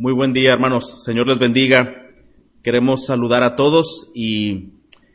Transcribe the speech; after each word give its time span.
Muy 0.00 0.12
buen 0.12 0.32
día, 0.32 0.52
hermanos. 0.52 1.02
Señor 1.02 1.26
les 1.26 1.40
bendiga. 1.40 2.06
Queremos 2.62 3.06
saludar 3.06 3.42
a 3.42 3.56
todos 3.56 4.12
y 4.14 4.74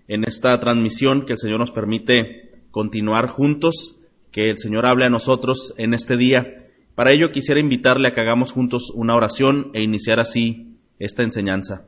en 0.10 0.26
esta 0.26 0.60
transmisión 0.60 1.26
que 1.26 1.32
el 1.32 1.38
Señor 1.38 1.60
nos 1.62 1.72
permite 1.72 2.52
continuar 2.70 3.30
juntos, 3.30 3.98
que 4.30 4.50
el 4.50 4.58
Señor 4.58 4.86
hable 4.86 5.06
a 5.06 5.10
nosotros 5.10 5.74
en 5.78 5.94
este 5.94 6.18
día. 6.18 6.68
Para 6.96 7.14
ello 7.14 7.32
quisiera 7.32 7.62
invitarle 7.62 8.10
a 8.10 8.14
que 8.14 8.20
hagamos 8.20 8.52
juntos 8.52 8.92
una 8.94 9.16
oración 9.16 9.72
e 9.74 9.82
iniciar 9.82 10.20
así 10.20 10.76
esta 11.00 11.24
enseñanza. 11.24 11.86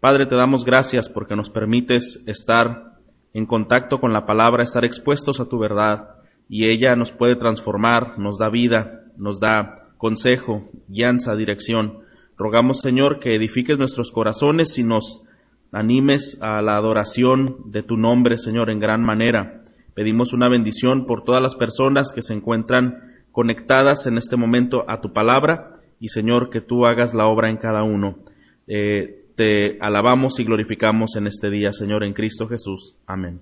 Padre, 0.00 0.24
te 0.24 0.34
damos 0.34 0.64
gracias 0.64 1.10
porque 1.10 1.36
nos 1.36 1.50
permites 1.50 2.22
estar 2.24 2.94
en 3.34 3.44
contacto 3.44 4.00
con 4.00 4.14
la 4.14 4.24
palabra, 4.24 4.62
estar 4.62 4.86
expuestos 4.86 5.38
a 5.40 5.50
tu 5.50 5.58
verdad 5.58 6.14
y 6.48 6.64
ella 6.64 6.96
nos 6.96 7.12
puede 7.12 7.36
transformar, 7.36 8.18
nos 8.18 8.38
da 8.38 8.48
vida, 8.48 9.04
nos 9.18 9.38
da 9.38 9.90
consejo, 9.98 10.70
guianza, 10.88 11.36
dirección. 11.36 12.07
Rogamos, 12.38 12.78
Señor, 12.78 13.18
que 13.18 13.34
edifiques 13.34 13.78
nuestros 13.78 14.12
corazones 14.12 14.78
y 14.78 14.84
nos 14.84 15.24
animes 15.72 16.38
a 16.40 16.62
la 16.62 16.76
adoración 16.76 17.72
de 17.72 17.82
tu 17.82 17.96
nombre, 17.96 18.38
Señor, 18.38 18.70
en 18.70 18.78
gran 18.78 19.02
manera. 19.02 19.64
Pedimos 19.94 20.32
una 20.32 20.48
bendición 20.48 21.04
por 21.04 21.24
todas 21.24 21.42
las 21.42 21.56
personas 21.56 22.12
que 22.14 22.22
se 22.22 22.34
encuentran 22.34 23.24
conectadas 23.32 24.06
en 24.06 24.16
este 24.18 24.36
momento 24.36 24.84
a 24.88 25.00
tu 25.00 25.12
palabra 25.12 25.72
y, 25.98 26.08
Señor, 26.08 26.48
que 26.48 26.60
tú 26.60 26.86
hagas 26.86 27.12
la 27.12 27.26
obra 27.26 27.50
en 27.50 27.56
cada 27.56 27.82
uno. 27.82 28.20
Eh, 28.68 29.26
te 29.34 29.76
alabamos 29.80 30.38
y 30.38 30.44
glorificamos 30.44 31.16
en 31.16 31.26
este 31.26 31.50
día, 31.50 31.72
Señor, 31.72 32.04
en 32.04 32.12
Cristo 32.12 32.46
Jesús. 32.46 32.96
Amén. 33.04 33.40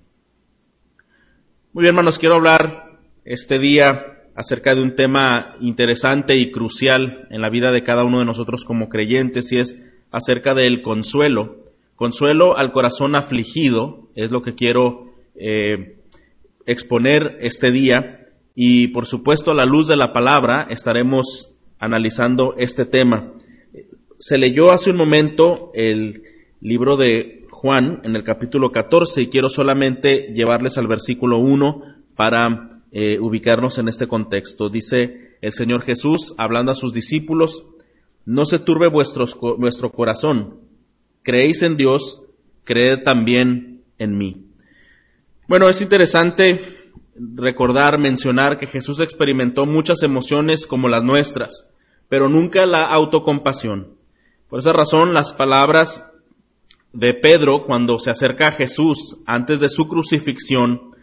Muy 1.71 1.83
bien, 1.83 1.93
hermanos, 1.93 2.17
quiero 2.17 2.35
hablar 2.35 2.97
este 3.25 3.59
día 3.59 4.16
acerca 4.37 4.75
de 4.75 4.83
un 4.83 4.95
tema 4.95 5.55
interesante 5.59 6.37
y 6.37 6.51
crucial 6.51 7.27
en 7.31 7.41
la 7.41 7.49
vida 7.49 7.71
de 7.71 7.83
cada 7.83 8.03
uno 8.03 8.19
de 8.19 8.25
nosotros 8.25 8.65
como 8.65 8.87
creyentes 8.87 9.51
y 9.51 9.57
es 9.57 9.81
acerca 10.11 10.53
del 10.53 10.83
consuelo. 10.83 11.57
Consuelo 11.95 12.55
al 12.55 12.71
corazón 12.71 13.15
afligido 13.15 14.09
es 14.13 14.29
lo 14.29 14.43
que 14.43 14.53
quiero 14.53 15.11
eh, 15.35 15.97
exponer 16.67 17.39
este 17.41 17.71
día 17.71 18.27
y 18.53 18.89
por 18.89 19.07
supuesto 19.07 19.49
a 19.49 19.55
la 19.55 19.65
luz 19.65 19.87
de 19.87 19.95
la 19.95 20.13
palabra 20.13 20.67
estaremos 20.69 21.55
analizando 21.79 22.53
este 22.59 22.85
tema. 22.85 23.33
Se 24.19 24.37
leyó 24.37 24.71
hace 24.71 24.91
un 24.91 24.97
momento 24.97 25.71
el 25.73 26.21
libro 26.61 26.95
de 26.95 27.47
Juan 27.49 28.01
en 28.03 28.15
el 28.15 28.23
capítulo 28.23 28.71
14 28.71 29.19
y 29.23 29.27
quiero 29.29 29.49
solamente 29.49 30.31
llevarles 30.31 30.77
al 30.77 30.85
versículo 30.85 31.39
1 31.39 31.81
para 32.15 32.76
eh, 32.99 33.19
ubicarnos 33.19 33.77
en 33.77 33.89
este 33.89 34.07
contexto. 34.07 34.69
Dice 34.69 35.37
el 35.41 35.51
Señor 35.51 35.83
Jesús, 35.83 36.33
hablando 36.39 36.71
a 36.71 36.75
sus 36.75 36.93
discípulos, 36.93 37.63
no 38.25 38.43
se 38.47 38.57
turbe 38.57 38.87
vuestro 38.87 39.91
corazón, 39.91 40.55
creéis 41.21 41.61
en 41.61 41.77
Dios, 41.77 42.23
creed 42.63 43.03
también 43.03 43.83
en 43.99 44.17
mí. 44.17 44.47
Bueno, 45.47 45.69
es 45.69 45.79
interesante 45.83 46.59
recordar, 47.15 47.99
mencionar 47.99 48.57
que 48.57 48.65
Jesús 48.65 48.99
experimentó 48.99 49.67
muchas 49.67 50.01
emociones 50.01 50.65
como 50.65 50.89
las 50.89 51.03
nuestras, 51.03 51.69
pero 52.09 52.29
nunca 52.29 52.65
la 52.65 52.85
autocompasión. 52.85 53.89
Por 54.49 54.57
esa 54.57 54.73
razón, 54.73 55.13
las 55.13 55.33
palabras 55.33 56.03
de 56.93 57.13
Pedro 57.13 57.67
cuando 57.67 57.99
se 57.99 58.09
acerca 58.09 58.47
a 58.47 58.53
Jesús 58.53 59.19
antes 59.27 59.59
de 59.59 59.69
su 59.69 59.87
crucifixión 59.87 60.96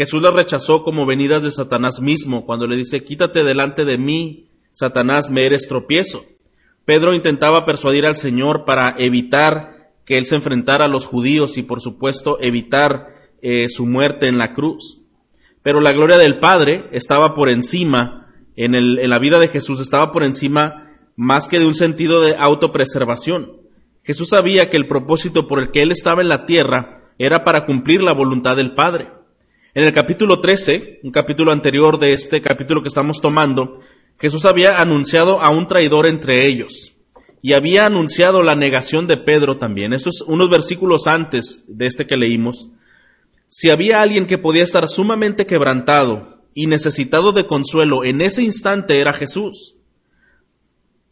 Jesús 0.00 0.22
las 0.22 0.32
rechazó 0.32 0.82
como 0.82 1.04
venidas 1.04 1.42
de 1.42 1.50
Satanás 1.50 2.00
mismo, 2.00 2.46
cuando 2.46 2.66
le 2.66 2.74
dice, 2.74 3.04
quítate 3.04 3.44
delante 3.44 3.84
de 3.84 3.98
mí, 3.98 4.46
Satanás, 4.72 5.28
me 5.28 5.44
eres 5.44 5.68
tropiezo. 5.68 6.24
Pedro 6.86 7.12
intentaba 7.12 7.66
persuadir 7.66 8.06
al 8.06 8.16
Señor 8.16 8.64
para 8.64 8.94
evitar 8.96 9.90
que 10.06 10.16
él 10.16 10.24
se 10.24 10.36
enfrentara 10.36 10.86
a 10.86 10.88
los 10.88 11.04
judíos 11.04 11.58
y 11.58 11.62
por 11.64 11.82
supuesto 11.82 12.38
evitar 12.40 13.08
eh, 13.42 13.68
su 13.68 13.84
muerte 13.84 14.26
en 14.26 14.38
la 14.38 14.54
cruz. 14.54 15.02
Pero 15.62 15.82
la 15.82 15.92
gloria 15.92 16.16
del 16.16 16.38
Padre 16.38 16.88
estaba 16.92 17.34
por 17.34 17.50
encima, 17.50 18.32
en, 18.56 18.74
en 18.74 19.10
la 19.10 19.18
vida 19.18 19.38
de 19.38 19.48
Jesús 19.48 19.80
estaba 19.80 20.12
por 20.12 20.24
encima 20.24 20.96
más 21.14 21.46
que 21.46 21.58
de 21.58 21.66
un 21.66 21.74
sentido 21.74 22.22
de 22.22 22.36
autopreservación. 22.38 23.52
Jesús 24.02 24.30
sabía 24.30 24.70
que 24.70 24.78
el 24.78 24.88
propósito 24.88 25.46
por 25.46 25.58
el 25.58 25.70
que 25.70 25.82
él 25.82 25.92
estaba 25.92 26.22
en 26.22 26.30
la 26.30 26.46
tierra 26.46 27.12
era 27.18 27.44
para 27.44 27.66
cumplir 27.66 28.00
la 28.00 28.14
voluntad 28.14 28.56
del 28.56 28.74
Padre. 28.74 29.19
En 29.72 29.84
el 29.84 29.94
capítulo 29.94 30.40
13, 30.40 30.98
un 31.04 31.12
capítulo 31.12 31.52
anterior 31.52 32.00
de 32.00 32.12
este 32.12 32.42
capítulo 32.42 32.82
que 32.82 32.88
estamos 32.88 33.20
tomando, 33.20 33.78
Jesús 34.18 34.44
había 34.44 34.80
anunciado 34.80 35.40
a 35.40 35.50
un 35.50 35.68
traidor 35.68 36.08
entre 36.08 36.44
ellos 36.44 36.96
y 37.40 37.52
había 37.52 37.86
anunciado 37.86 38.42
la 38.42 38.56
negación 38.56 39.06
de 39.06 39.16
Pedro 39.16 39.58
también. 39.58 39.92
Esos 39.92 40.22
unos 40.26 40.50
versículos 40.50 41.06
antes 41.06 41.66
de 41.68 41.86
este 41.86 42.04
que 42.08 42.16
leímos. 42.16 42.70
Si 43.46 43.70
había 43.70 44.02
alguien 44.02 44.26
que 44.26 44.38
podía 44.38 44.64
estar 44.64 44.88
sumamente 44.88 45.46
quebrantado 45.46 46.42
y 46.52 46.66
necesitado 46.66 47.30
de 47.30 47.46
consuelo 47.46 48.02
en 48.02 48.22
ese 48.22 48.42
instante 48.42 49.00
era 49.00 49.12
Jesús. 49.12 49.76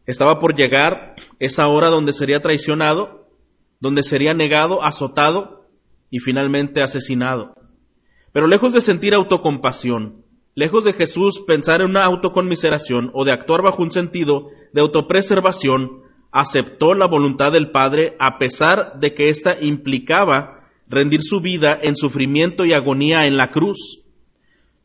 Estaba 0.05 0.41
por 0.41 0.57
llegar 0.57 1.15
esa 1.39 1.69
hora 1.69 1.91
donde 1.91 2.13
sería 2.13 2.43
traicionado, 2.43 3.29
donde 3.79 4.03
sería 4.03 4.35
negado, 4.35 4.83
azotado 4.83 5.69
y 6.11 6.19
finalmente 6.19 6.83
asesinado. 6.83 7.58
Pero 8.39 8.47
lejos 8.47 8.73
de 8.73 8.81
sentir 8.81 9.15
autocompasión, 9.15 10.25
lejos 10.55 10.85
de 10.85 10.93
Jesús 10.93 11.43
pensar 11.45 11.81
en 11.81 11.91
una 11.91 12.05
autoconmiseración 12.05 13.11
o 13.13 13.25
de 13.25 13.33
actuar 13.33 13.63
bajo 13.65 13.83
un 13.83 13.91
sentido 13.91 14.47
de 14.73 14.81
autopreservación, 14.81 16.03
aceptó 16.31 16.95
la 16.95 17.09
voluntad 17.09 17.51
del 17.51 17.73
Padre 17.73 18.15
a 18.21 18.39
pesar 18.39 19.01
de 19.01 19.13
que 19.13 19.29
ésta 19.29 19.61
implicaba 19.61 20.69
rendir 20.89 21.23
su 21.25 21.41
vida 21.41 21.81
en 21.83 21.97
sufrimiento 21.97 22.65
y 22.65 22.75
agonía 22.75 23.27
en 23.27 23.37
la 23.37 23.51
cruz. 23.51 24.05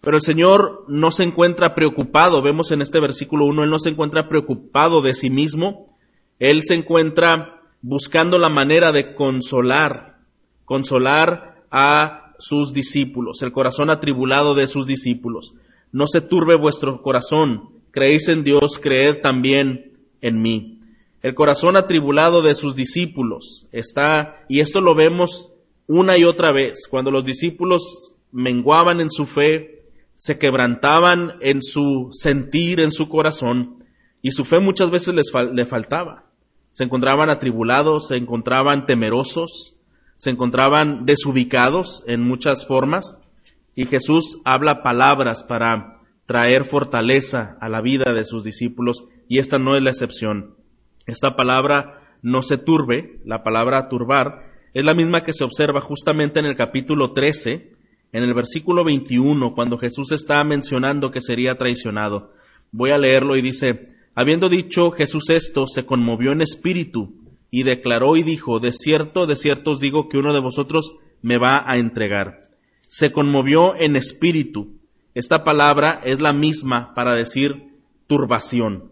Pero 0.02 0.18
el 0.18 0.24
Señor 0.24 0.84
no 0.88 1.12
se 1.12 1.24
encuentra 1.24 1.76
preocupado, 1.76 2.42
vemos 2.42 2.72
en 2.72 2.82
este 2.82 3.00
versículo 3.00 3.46
1, 3.46 3.66
Él 3.66 3.70
no 3.70 3.78
se 3.78 3.90
encuentra 3.90 4.30
preocupado 4.30 5.04
de 5.04 5.14
sí 5.14 5.30
mismo, 5.30 5.96
Él 6.40 6.64
se 6.64 6.74
encuentra 6.74 7.62
buscando 7.84 8.40
la 8.40 8.50
manera 8.50 8.92
de 8.92 9.14
consolar, 9.14 10.22
consolar 10.66 11.66
a 11.70 12.23
sus 12.44 12.74
discípulos, 12.74 13.42
el 13.42 13.54
corazón 13.54 13.90
atribulado 13.90 14.54
de 14.54 14.68
sus 14.68 14.86
discípulos. 14.86 15.54
No 15.94 16.08
se 16.08 16.20
turbe 16.20 16.56
vuestro 16.56 17.02
corazón, 17.02 17.70
creéis 17.92 18.28
en 18.28 18.44
Dios, 18.44 18.80
creed 18.80 19.22
también 19.22 19.94
en 20.20 20.42
mí. 20.42 20.80
El 21.22 21.36
corazón 21.36 21.78
atribulado 21.78 22.42
de 22.42 22.54
sus 22.54 22.76
discípulos 22.76 23.70
está, 23.72 24.44
y 24.50 24.60
esto 24.60 24.82
lo 24.82 24.94
vemos 24.94 25.54
una 25.88 26.18
y 26.18 26.26
otra 26.26 26.52
vez, 26.52 26.86
cuando 26.90 27.12
los 27.12 27.24
discípulos 27.24 28.14
menguaban 28.34 29.00
en 29.00 29.10
su 29.10 29.26
fe, 29.26 29.86
se 30.16 30.38
quebrantaban 30.38 31.36
en 31.40 31.62
su 31.62 32.10
sentir, 32.12 32.82
en 32.82 32.92
su 32.92 33.08
corazón, 33.08 33.86
y 34.22 34.32
su 34.32 34.44
fe 34.44 34.60
muchas 34.60 34.92
veces 34.92 35.14
les 35.14 35.32
le 35.54 35.66
faltaba. 35.66 36.26
Se 36.72 36.84
encontraban 36.84 37.30
atribulados, 37.30 38.08
se 38.10 38.16
encontraban 38.16 38.86
temerosos, 38.86 39.78
se 40.24 40.30
encontraban 40.30 41.06
desubicados 41.06 42.02
en 42.08 42.22
muchas 42.22 42.66
formas 42.66 43.18
y 43.76 43.88
Jesús 43.88 44.40
habla 44.46 44.82
palabras 44.82 45.44
para 45.44 46.00
traer 46.26 46.64
fortaleza 46.64 47.58
a 47.60 47.68
la 47.68 47.82
vida 47.82 48.14
de 48.14 48.24
sus 48.24 48.46
discípulos 48.46 49.04
y 49.28 49.40
esta 49.40 49.60
no 49.60 49.76
es 49.76 49.82
la 49.82 49.90
excepción. 49.90 50.56
Esta 51.08 51.36
palabra 51.36 52.16
no 52.22 52.42
se 52.42 52.58
turbe, 52.58 53.20
la 53.26 53.44
palabra 53.44 53.90
turbar, 53.90 54.50
es 54.74 54.86
la 54.86 54.94
misma 54.94 55.26
que 55.26 55.34
se 55.34 55.44
observa 55.44 55.82
justamente 55.82 56.40
en 56.40 56.46
el 56.46 56.56
capítulo 56.56 57.12
13, 57.12 57.74
en 58.14 58.24
el 58.24 58.34
versículo 58.34 58.86
21, 58.86 59.54
cuando 59.54 59.78
Jesús 59.78 60.14
está 60.14 60.42
mencionando 60.46 61.12
que 61.12 61.20
sería 61.20 61.58
traicionado. 61.58 62.32
Voy 62.72 62.92
a 62.92 62.98
leerlo 62.98 63.36
y 63.36 63.42
dice, 63.42 63.90
habiendo 64.16 64.48
dicho 64.48 64.92
Jesús 64.92 65.30
esto, 65.32 65.68
se 65.68 65.86
conmovió 65.86 66.32
en 66.32 66.40
espíritu 66.40 67.23
y 67.56 67.62
declaró 67.62 68.16
y 68.16 68.24
dijo, 68.24 68.60
de 68.60 68.74
cierto, 68.74 69.28
de 69.28 69.36
cierto 69.36 69.70
os 69.70 69.80
digo 69.80 70.10
que 70.10 70.18
uno 70.18 70.34
de 70.34 70.40
vosotros 70.40 70.96
me 71.22 71.38
va 71.38 71.64
a 71.70 71.78
entregar. 71.78 72.42
Se 72.88 73.12
conmovió 73.12 73.76
en 73.76 73.96
espíritu. 73.96 74.80
Esta 75.14 75.44
palabra 75.44 76.02
es 76.04 76.20
la 76.20 76.34
misma 76.34 76.96
para 76.96 77.14
decir 77.14 77.68
turbación. 78.08 78.92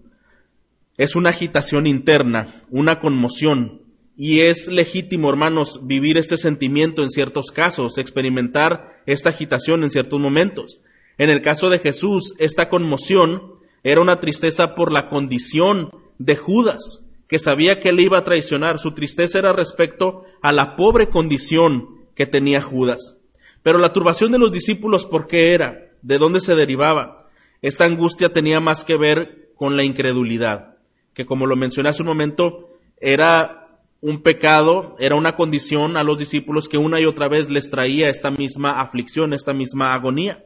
Es 0.96 1.16
una 1.16 1.31
agitación 1.31 1.88
interna, 1.88 2.62
una 2.69 3.00
conmoción, 3.00 3.81
y 4.16 4.42
es 4.42 4.68
legítimo, 4.68 5.31
hermanos, 5.31 5.88
vivir 5.88 6.19
este 6.19 6.38
sentimiento 6.38 7.02
en 7.02 7.10
ciertos 7.10 7.50
casos, 7.50 7.98
experimentar 7.98 9.02
esta 9.07 9.30
agitación 9.30 9.81
en 9.81 9.90
ciertos 9.90 10.19
momentos. 10.19 10.81
En 11.18 11.31
el 11.31 11.42
caso 11.42 11.72
de 11.72 11.80
Jesús, 11.80 12.36
esta 12.38 12.69
conmoción 12.69 13.42
era 13.84 14.02
una 14.02 14.19
tristeza 14.19 14.75
por 14.75 14.92
la 14.92 15.10
condición 15.10 15.90
de 16.19 16.36
Judas 16.36 17.07
que 17.31 17.39
sabía 17.39 17.80
que 17.80 17.94
le 17.94 18.01
iba 18.01 18.18
a 18.18 18.25
traicionar. 18.25 18.78
Su 18.78 18.92
tristeza 18.92 19.39
era 19.39 19.54
respecto 19.54 20.25
a 20.42 20.51
la 20.51 20.75
pobre 20.75 21.07
condición 21.07 22.01
que 22.13 22.25
tenía 22.25 22.62
Judas. 22.62 23.16
Pero 23.63 23.78
la 23.78 23.94
turbación 23.94 24.33
de 24.33 24.38
los 24.38 24.51
discípulos, 24.51 25.06
¿por 25.06 25.28
qué 25.28 25.54
era? 25.54 25.92
¿De 26.01 26.18
dónde 26.18 26.42
se 26.42 26.56
derivaba? 26.56 27.30
Esta 27.62 27.86
angustia 27.86 28.33
tenía 28.33 28.60
más 28.60 28.83
que 28.83 28.98
ver 28.98 29.54
con 29.56 29.78
la 29.78 29.86
incredulidad, 29.86 30.75
que 31.13 31.25
como 31.25 31.45
lo 31.45 31.56
mencioné 31.56 31.88
hace 31.88 32.01
un 32.01 32.10
momento, 32.10 32.68
era 33.00 33.80
un 34.01 34.24
pecado, 34.24 34.98
era 35.00 35.16
una 35.16 35.38
condición 35.38 35.95
a 35.95 36.04
los 36.04 36.18
discípulos 36.18 36.68
que 36.68 36.78
una 36.78 37.00
y 37.00 37.06
otra 37.06 37.30
vez 37.30 37.50
les 37.50 37.69
traía 37.69 38.10
esta 38.10 38.30
misma 38.30 38.81
aflicción, 38.81 39.31
esta 39.31 39.54
misma 39.54 39.94
agonía. 39.94 40.44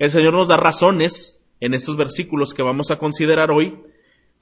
El 0.00 0.10
Señor 0.10 0.32
nos 0.32 0.48
da 0.48 0.56
razones 0.56 1.40
en 1.60 1.74
estos 1.74 1.96
versículos 1.96 2.54
que 2.54 2.64
vamos 2.64 2.90
a 2.90 2.98
considerar 2.98 3.52
hoy, 3.52 3.78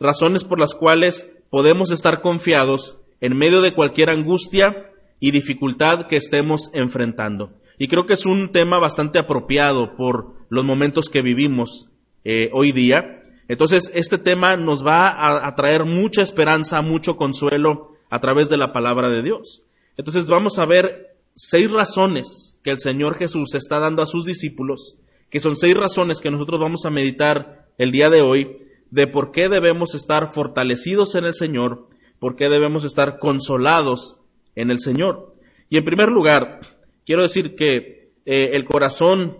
razones 0.00 0.42
por 0.42 0.58
las 0.58 0.74
cuales 0.74 1.35
podemos 1.56 1.90
estar 1.90 2.20
confiados 2.20 2.98
en 3.22 3.34
medio 3.34 3.62
de 3.62 3.72
cualquier 3.72 4.10
angustia 4.10 4.90
y 5.20 5.30
dificultad 5.30 6.06
que 6.06 6.16
estemos 6.16 6.68
enfrentando. 6.74 7.50
Y 7.78 7.88
creo 7.88 8.04
que 8.04 8.12
es 8.12 8.26
un 8.26 8.52
tema 8.52 8.78
bastante 8.78 9.18
apropiado 9.18 9.96
por 9.96 10.34
los 10.50 10.66
momentos 10.66 11.08
que 11.08 11.22
vivimos 11.22 11.88
eh, 12.26 12.50
hoy 12.52 12.72
día. 12.72 13.22
Entonces, 13.48 13.90
este 13.94 14.18
tema 14.18 14.58
nos 14.58 14.84
va 14.84 15.08
a, 15.08 15.48
a 15.48 15.54
traer 15.54 15.86
mucha 15.86 16.20
esperanza, 16.20 16.82
mucho 16.82 17.16
consuelo 17.16 17.92
a 18.10 18.20
través 18.20 18.50
de 18.50 18.58
la 18.58 18.74
palabra 18.74 19.08
de 19.08 19.22
Dios. 19.22 19.62
Entonces, 19.96 20.28
vamos 20.28 20.58
a 20.58 20.66
ver 20.66 21.16
seis 21.36 21.70
razones 21.70 22.58
que 22.64 22.70
el 22.70 22.80
Señor 22.80 23.16
Jesús 23.16 23.54
está 23.54 23.78
dando 23.78 24.02
a 24.02 24.06
sus 24.06 24.26
discípulos, 24.26 24.98
que 25.30 25.40
son 25.40 25.56
seis 25.56 25.72
razones 25.72 26.20
que 26.20 26.30
nosotros 26.30 26.60
vamos 26.60 26.84
a 26.84 26.90
meditar 26.90 27.66
el 27.78 27.92
día 27.92 28.10
de 28.10 28.20
hoy 28.20 28.65
de 28.90 29.06
por 29.06 29.32
qué 29.32 29.48
debemos 29.48 29.94
estar 29.94 30.32
fortalecidos 30.32 31.14
en 31.14 31.24
el 31.24 31.34
Señor, 31.34 31.88
por 32.18 32.36
qué 32.36 32.48
debemos 32.48 32.84
estar 32.84 33.18
consolados 33.18 34.18
en 34.54 34.70
el 34.70 34.80
Señor. 34.80 35.34
Y 35.68 35.78
en 35.78 35.84
primer 35.84 36.08
lugar, 36.08 36.60
quiero 37.04 37.22
decir 37.22 37.56
que 37.56 38.12
eh, 38.24 38.50
el 38.54 38.64
corazón 38.64 39.38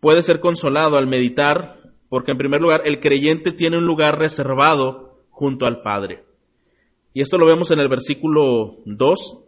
puede 0.00 0.22
ser 0.22 0.40
consolado 0.40 0.96
al 0.96 1.06
meditar, 1.06 1.80
porque 2.08 2.32
en 2.32 2.38
primer 2.38 2.60
lugar 2.60 2.82
el 2.84 3.00
creyente 3.00 3.52
tiene 3.52 3.78
un 3.78 3.86
lugar 3.86 4.18
reservado 4.18 5.18
junto 5.30 5.66
al 5.66 5.82
Padre. 5.82 6.24
Y 7.12 7.22
esto 7.22 7.38
lo 7.38 7.46
vemos 7.46 7.70
en 7.70 7.80
el 7.80 7.88
versículo 7.88 8.78
2, 8.84 9.44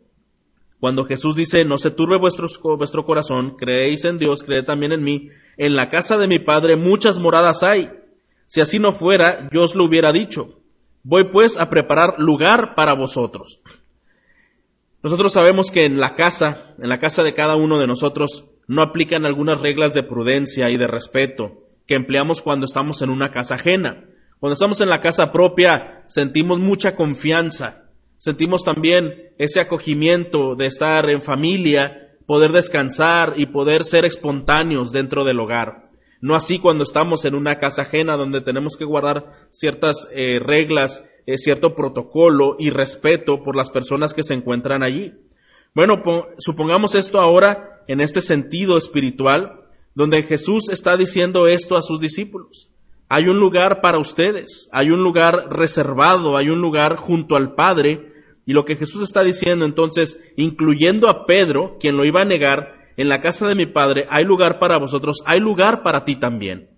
cuando 0.79 1.05
Jesús 1.05 1.35
dice, 1.35 1.65
no 1.65 1.79
se 1.79 1.91
turbe 1.91 2.19
vuestro, 2.19 2.49
vuestro 2.77 3.05
corazón, 3.05 3.57
creéis 3.57 4.05
en 4.05 4.19
Dios, 4.19 4.43
creed 4.43 4.65
también 4.65 4.93
en 4.93 5.03
mí, 5.03 5.31
en 5.57 5.75
la 5.75 5.91
casa 5.91 6.19
de 6.19 6.29
mi 6.29 6.39
Padre 6.39 6.77
muchas 6.77 7.19
moradas 7.19 7.63
hay. 7.63 7.91
Si 8.47 8.61
así 8.61 8.79
no 8.79 8.93
fuera, 8.93 9.49
yo 9.53 9.63
os 9.63 9.75
lo 9.75 9.85
hubiera 9.85 10.13
dicho. 10.13 10.61
Voy 11.03 11.25
pues 11.31 11.59
a 11.59 11.71
preparar 11.71 12.15
lugar 12.19 12.75
para 12.75 12.95
vosotros. 12.95 13.61
Nosotros 15.03 15.33
sabemos 15.33 15.71
que 15.71 15.85
en 15.85 16.01
la 16.01 16.15
casa, 16.15 16.75
en 16.79 16.89
la 16.89 16.99
casa 16.99 17.23
de 17.23 17.35
cada 17.35 17.57
uno 17.57 17.79
de 17.79 17.87
nosotros, 17.87 18.47
no 18.67 18.83
aplican 18.83 19.25
algunas 19.25 19.61
reglas 19.61 19.95
de 19.95 20.03
prudencia 20.03 20.71
y 20.71 20.77
de 20.77 20.89
respeto 20.89 21.67
que 21.87 21.95
empleamos 21.95 22.43
cuando 22.43 22.67
estamos 22.67 23.03
en 23.03 23.11
una 23.11 23.31
casa 23.31 23.55
ajena. 23.55 24.05
Cuando 24.41 24.55
estamos 24.55 24.81
en 24.81 24.89
la 24.89 25.01
casa 25.01 25.33
propia, 25.33 26.05
sentimos 26.09 26.59
mucha 26.59 26.95
confianza, 26.95 27.85
sentimos 28.19 28.65
también 28.65 29.31
ese 29.39 29.61
acogimiento 29.61 30.57
de 30.57 30.67
estar 30.67 31.09
en 31.09 31.23
familia, 31.23 32.17
poder 32.27 32.51
descansar 32.53 33.35
y 33.37 33.47
poder 33.47 33.85
ser 33.85 34.05
espontáneos 34.05 34.91
dentro 34.91 35.25
del 35.25 35.41
hogar. 35.41 35.86
No 36.26 36.34
así 36.34 36.58
cuando 36.58 36.82
estamos 36.82 37.25
en 37.25 37.37
una 37.37 37.61
casa 37.61 37.82
ajena 37.82 38.17
donde 38.17 38.40
tenemos 38.40 38.76
que 38.76 38.84
guardar 38.84 39.46
ciertas 39.50 40.08
eh, 40.12 40.40
reglas 40.43 41.05
eh, 41.25 41.38
cierto 41.38 41.76
protocolo 41.76 42.56
y 42.58 42.70
respeto 42.70 43.44
por 43.44 43.55
las 43.55 43.70
personas 43.70 44.12
que 44.12 44.25
se 44.25 44.34
encuentran 44.34 44.82
allí. 44.82 45.14
Bueno, 45.73 46.02
supongamos 46.38 46.96
esto 46.96 47.20
ahora 47.20 47.84
en 47.87 48.00
este 48.00 48.23
sentido 48.23 48.76
espiritual, 48.76 49.67
donde 49.94 50.25
Jesús 50.25 50.69
está 50.69 50.96
diciendo 50.96 51.46
esto 51.46 51.76
a 51.76 51.82
sus 51.82 52.00
discípulos. 52.00 52.70
Hay 53.08 53.28
un 53.28 53.38
lugar 53.38 53.81
para 53.81 54.00
ustedes, 54.00 54.69
hay 54.73 54.90
un 54.90 55.05
lugar 55.05 55.46
reservado, 55.50 56.37
hay 56.37 56.49
un 56.49 56.61
lugar 56.61 56.96
junto 56.96 57.37
al 57.37 57.55
Padre, 57.55 58.12
y 58.44 58.52
lo 58.52 58.64
que 58.64 58.75
Jesús 58.75 59.05
está 59.05 59.23
diciendo 59.23 59.64
entonces, 59.64 60.20
incluyendo 60.37 61.08
a 61.08 61.25
Pedro, 61.25 61.76
quien 61.78 61.96
lo 61.96 62.05
iba 62.05 62.23
a 62.23 62.25
negar, 62.25 62.75
en 62.97 63.09
la 63.09 63.21
casa 63.21 63.47
de 63.47 63.55
mi 63.55 63.67
Padre 63.67 64.07
hay 64.11 64.25
lugar 64.25 64.59
para 64.59 64.79
vosotros, 64.79 65.23
hay 65.27 65.41
lugar 65.41 65.83
para 65.83 66.05
ti 66.05 66.17
también. 66.17 66.71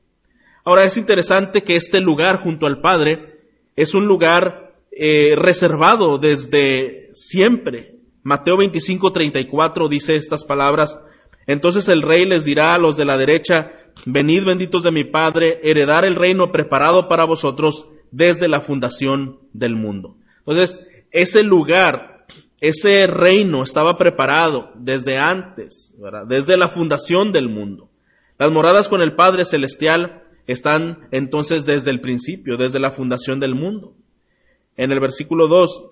Ahora 0.65 0.85
es 0.85 0.97
interesante 0.97 1.62
que 1.62 1.76
este 1.76 2.00
lugar 2.00 2.43
junto 2.43 2.67
al 2.67 2.81
Padre 2.81 3.41
es 3.76 3.94
un 3.94 4.06
lugar 4.06 4.75
eh, 4.93 5.35
reservado 5.37 6.19
desde 6.19 7.11
siempre. 7.15 7.94
Mateo 8.23 8.56
25, 8.56 9.12
34 9.12 9.88
dice 9.88 10.17
estas 10.17 10.44
palabras. 10.44 10.99
Entonces 11.47 11.88
el 11.88 12.03
rey 12.03 12.26
les 12.26 12.44
dirá 12.44 12.75
a 12.75 12.79
los 12.79 12.97
de 12.97 13.05
la 13.05 13.17
derecha, 13.17 13.73
venid 14.05 14.44
benditos 14.44 14.82
de 14.82 14.91
mi 14.91 15.05
Padre, 15.05 15.61
heredar 15.62 16.05
el 16.05 16.17
reino 16.17 16.53
preparado 16.53 17.09
para 17.09 17.25
vosotros 17.25 17.88
desde 18.11 18.49
la 18.49 18.61
fundación 18.61 19.38
del 19.53 19.76
mundo. 19.76 20.17
Entonces, 20.41 20.79
ese 21.11 21.43
lugar, 21.43 22.18
ese 22.60 23.06
reino 23.06 23.62
estaba 23.62 23.96
preparado 23.99 24.72
desde 24.76 25.19
antes, 25.19 25.96
desde 26.26 26.56
la 26.56 26.69
fundación 26.69 27.32
del 27.32 27.49
mundo. 27.49 27.88
Las 28.38 28.50
moradas 28.50 28.88
con 28.88 29.02
el 29.02 29.14
Padre 29.14 29.44
Celestial 29.44 30.25
están 30.46 31.08
entonces 31.10 31.66
desde 31.66 31.90
el 31.90 32.00
principio, 32.00 32.56
desde 32.56 32.81
la 32.81 32.90
fundación 32.90 33.38
del 33.40 33.55
mundo. 33.55 33.94
En 34.76 34.93
el 34.93 35.00
versículo 35.00 35.46
2 35.49 35.90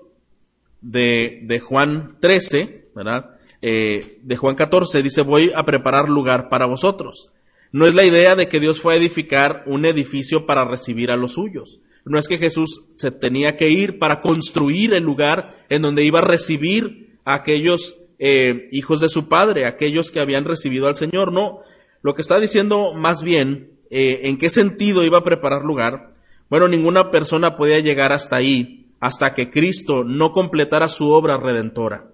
de, 0.81 1.41
de 1.43 1.61
Juan 1.61 2.17
13, 2.21 2.89
¿verdad? 2.95 3.37
Eh, 3.63 4.19
de 4.23 4.37
Juan 4.37 4.55
14 4.55 5.03
dice, 5.03 5.23
voy 5.23 5.53
a 5.55 5.65
preparar 5.65 6.09
lugar 6.09 6.49
para 6.49 6.67
vosotros. 6.67 7.33
No 7.73 7.87
es 7.87 7.95
la 7.95 8.05
idea 8.05 8.37
de 8.37 8.49
que 8.49 8.61
Dios 8.61 8.81
fue 8.81 8.95
a 8.95 8.97
edificar 8.97 9.65
un 9.67 9.85
edificio 9.85 10.47
para 10.47 10.65
recibir 10.65 11.11
a 11.11 11.17
los 11.17 11.33
suyos. 11.33 11.81
No 12.07 12.19
es 12.19 12.29
que 12.29 12.39
Jesús 12.39 12.85
se 12.95 13.11
tenía 13.11 13.57
que 13.57 13.69
ir 13.69 13.99
para 13.99 14.21
construir 14.21 14.95
el 14.95 15.03
lugar 15.03 15.67
en 15.69 15.83
donde 15.83 16.05
iba 16.05 16.21
a 16.21 16.25
recibir 16.25 17.19
a 17.25 17.35
aquellos 17.35 17.99
eh, 18.19 18.69
hijos 18.73 19.01
de 19.01 19.09
su 19.09 19.29
padre, 19.29 19.67
aquellos 19.67 20.11
que 20.11 20.21
habían 20.21 20.45
recibido 20.45 20.87
al 20.87 20.97
Señor. 20.97 21.33
No, 21.33 21.61
lo 22.03 22.15
que 22.15 22.23
está 22.23 22.39
diciendo 22.39 22.95
más 22.95 23.23
bien 23.23 23.73
eh, 23.91 24.21
en 24.25 24.39
qué 24.39 24.51
sentido 24.51 25.05
iba 25.05 25.19
a 25.19 25.25
preparar 25.25 25.63
lugar, 25.63 26.15
bueno, 26.49 26.69
ninguna 26.69 27.11
persona 27.11 27.57
podía 27.57 27.81
llegar 27.81 28.13
hasta 28.13 28.37
ahí 28.37 28.87
hasta 29.01 29.35
que 29.35 29.51
Cristo 29.51 30.05
no 30.05 30.33
completara 30.33 30.89
su 30.89 31.11
obra 31.11 31.37
redentora. 31.39 32.13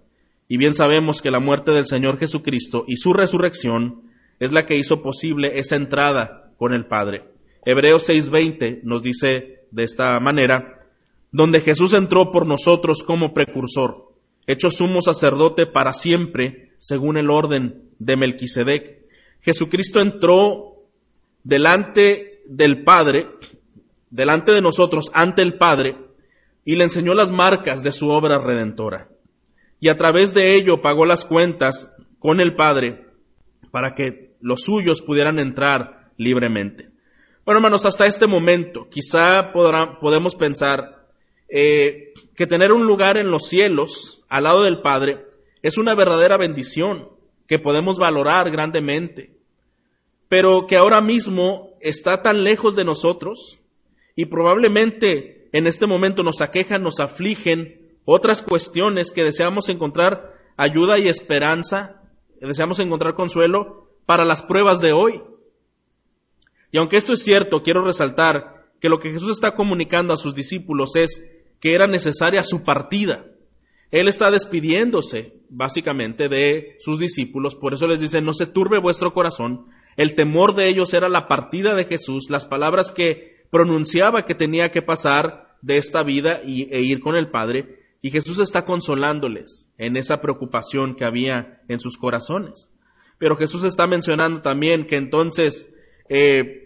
Y 0.49 0.57
bien 0.57 0.75
sabemos 0.75 1.23
que 1.23 1.31
la 1.31 1.41
muerte 1.41 1.73
del 1.73 1.87
Señor 1.87 2.19
Jesucristo 2.19 2.85
y 2.87 2.97
su 2.97 3.13
resurrección 3.13 4.03
es 4.41 4.53
la 4.53 4.67
que 4.67 4.77
hizo 4.77 5.03
posible 5.03 5.59
esa 5.59 5.77
entrada 5.77 6.53
con 6.57 6.75
el 6.75 6.87
Padre. 6.87 7.25
Hebreos 7.65 8.09
6:20 8.09 8.81
nos 8.83 9.03
dice 9.03 9.62
de 9.73 9.85
esta 9.85 10.21
manera, 10.21 10.87
donde 11.33 11.61
Jesús 11.61 11.95
entró 11.95 12.31
por 12.31 12.47
nosotros 12.47 13.03
como 13.03 13.35
precursor, 13.35 14.13
hecho 14.47 14.71
sumo 14.71 15.03
sacerdote 15.03 15.67
para 15.67 15.93
siempre, 15.95 16.73
según 16.79 17.17
el 17.17 17.31
orden 17.31 17.91
de 17.99 18.17
Melquisedec. 18.17 19.03
Jesucristo 19.41 20.01
entró 20.01 20.85
delante 21.43 22.43
del 22.47 22.85
Padre, 22.85 23.29
delante 24.11 24.53
de 24.53 24.61
nosotros, 24.61 25.11
ante 25.15 25.43
el 25.43 25.55
Padre, 25.55 25.97
y 26.65 26.77
le 26.77 26.85
enseñó 26.85 27.15
las 27.15 27.33
marcas 27.33 27.83
de 27.83 27.93
su 27.93 28.11
obra 28.11 28.39
redentora. 28.39 29.09
Y 29.81 29.89
a 29.89 29.97
través 29.97 30.33
de 30.35 30.55
ello 30.55 30.81
pagó 30.81 31.07
las 31.07 31.25
cuentas 31.25 31.93
con 32.19 32.41
el 32.41 32.55
Padre 32.55 33.07
para 33.73 33.95
que 33.95 34.35
los 34.41 34.63
suyos 34.63 35.03
pudieran 35.03 35.39
entrar 35.41 36.11
libremente. 36.17 36.92
Bueno, 37.45 37.59
hermanos, 37.59 37.87
hasta 37.87 38.07
este 38.07 38.27
momento 38.27 38.89
quizá 38.89 39.53
podemos 39.53 40.35
pensar 40.35 41.09
eh, 41.49 42.15
que 42.37 42.47
tener 42.47 42.73
un 42.73 42.87
lugar 42.87 43.17
en 43.17 43.31
los 43.31 43.49
cielos 43.49 44.23
al 44.29 44.45
lado 44.45 44.63
del 44.63 44.81
Padre 44.81 45.27
es 45.63 45.77
una 45.77 45.95
verdadera 45.95 46.37
bendición 46.37 47.09
que 47.47 47.59
podemos 47.59 47.99
valorar 47.99 48.51
grandemente 48.51 49.43
pero 50.33 50.67
que 50.67 50.79
ahora 50.79 51.03
mismo 51.03 51.77
está 51.83 52.23
tan 52.23 52.43
lejos 52.43 52.75
de 52.75 52.87
nosotros 52.87 53.59
y 54.17 54.25
probablemente 54.25 55.51
en 55.53 55.67
este 55.67 55.87
momento 55.87 56.23
nos 56.23 56.41
aquejan, 56.41 56.83
nos 56.83 57.01
afligen 57.01 57.99
otras 58.07 58.41
cuestiones 58.41 59.13
que 59.13 59.25
deseamos 59.25 59.69
encontrar 59.69 60.33
ayuda 60.57 60.99
y 60.99 61.07
esperanza, 61.07 62.01
deseamos 62.41 62.79
encontrar 62.79 63.15
consuelo 63.15 63.91
para 64.07 64.25
las 64.25 64.43
pruebas 64.43 64.81
de 64.81 64.95
hoy. 64.95 65.23
Y 66.73 66.79
aunque 66.79 66.97
esto 66.97 67.13
es 67.13 67.23
cierto, 67.23 67.63
quiero 67.63 67.85
resaltar 67.85 68.67
que 68.81 68.89
lo 68.89 68.99
que 68.99 69.13
Jesús 69.13 69.31
está 69.31 69.55
comunicando 69.55 70.13
a 70.13 70.19
sus 70.19 70.35
discípulos 70.35 70.97
es 70.97 71.25
que 71.61 71.75
era 71.75 71.87
necesaria 71.87 72.43
su 72.43 72.65
partida. 72.65 73.27
Él 73.93 74.09
está 74.09 74.31
despidiéndose 74.31 75.35
básicamente 75.51 76.29
de 76.29 76.77
sus 76.81 76.99
discípulos, 76.99 77.55
por 77.55 77.75
eso 77.75 77.87
les 77.87 78.01
dice, 78.01 78.23
no 78.23 78.33
se 78.33 78.47
turbe 78.47 78.81
vuestro 78.81 79.13
corazón, 79.13 79.67
el 79.97 80.15
temor 80.15 80.55
de 80.55 80.69
ellos 80.69 80.95
era 80.95 81.11
la 81.11 81.29
partida 81.29 81.75
de 81.75 81.85
Jesús, 81.85 82.31
las 82.31 82.47
palabras 82.47 82.91
que 82.91 83.45
pronunciaba 83.51 84.25
que 84.25 84.35
tenía 84.35 84.71
que 84.71 84.81
pasar 84.81 85.59
de 85.61 85.77
esta 85.77 86.03
vida 86.03 86.41
y, 86.45 86.75
e 86.75 86.81
ir 86.81 87.01
con 87.01 87.17
el 87.17 87.31
Padre. 87.31 87.81
Y 88.01 88.11
Jesús 88.11 88.39
está 88.39 88.65
consolándoles 88.65 89.71
en 89.77 89.97
esa 89.97 90.23
preocupación 90.23 90.97
que 90.97 91.05
había 91.05 91.61
en 91.69 91.79
sus 91.79 91.99
corazones. 91.99 92.71
Pero 93.19 93.37
Jesús 93.37 93.63
está 93.63 93.87
mencionando 93.87 94.41
también 94.41 94.87
que 94.87 94.97
entonces 94.97 95.71
eh, 96.09 96.62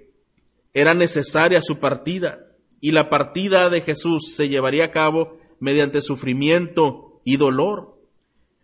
era 0.77 0.93
necesaria 0.93 1.63
su 1.63 1.79
partida. 1.79 2.43
y 2.79 2.91
la 2.91 3.09
partida 3.09 3.71
de 3.71 3.81
Jesús 3.81 4.35
se 4.37 4.51
llevaría 4.51 4.85
a 4.85 4.91
cabo 4.91 5.39
mediante 5.59 6.03
sufrimiento 6.03 7.23
y 7.25 7.39
dolor. 7.39 7.99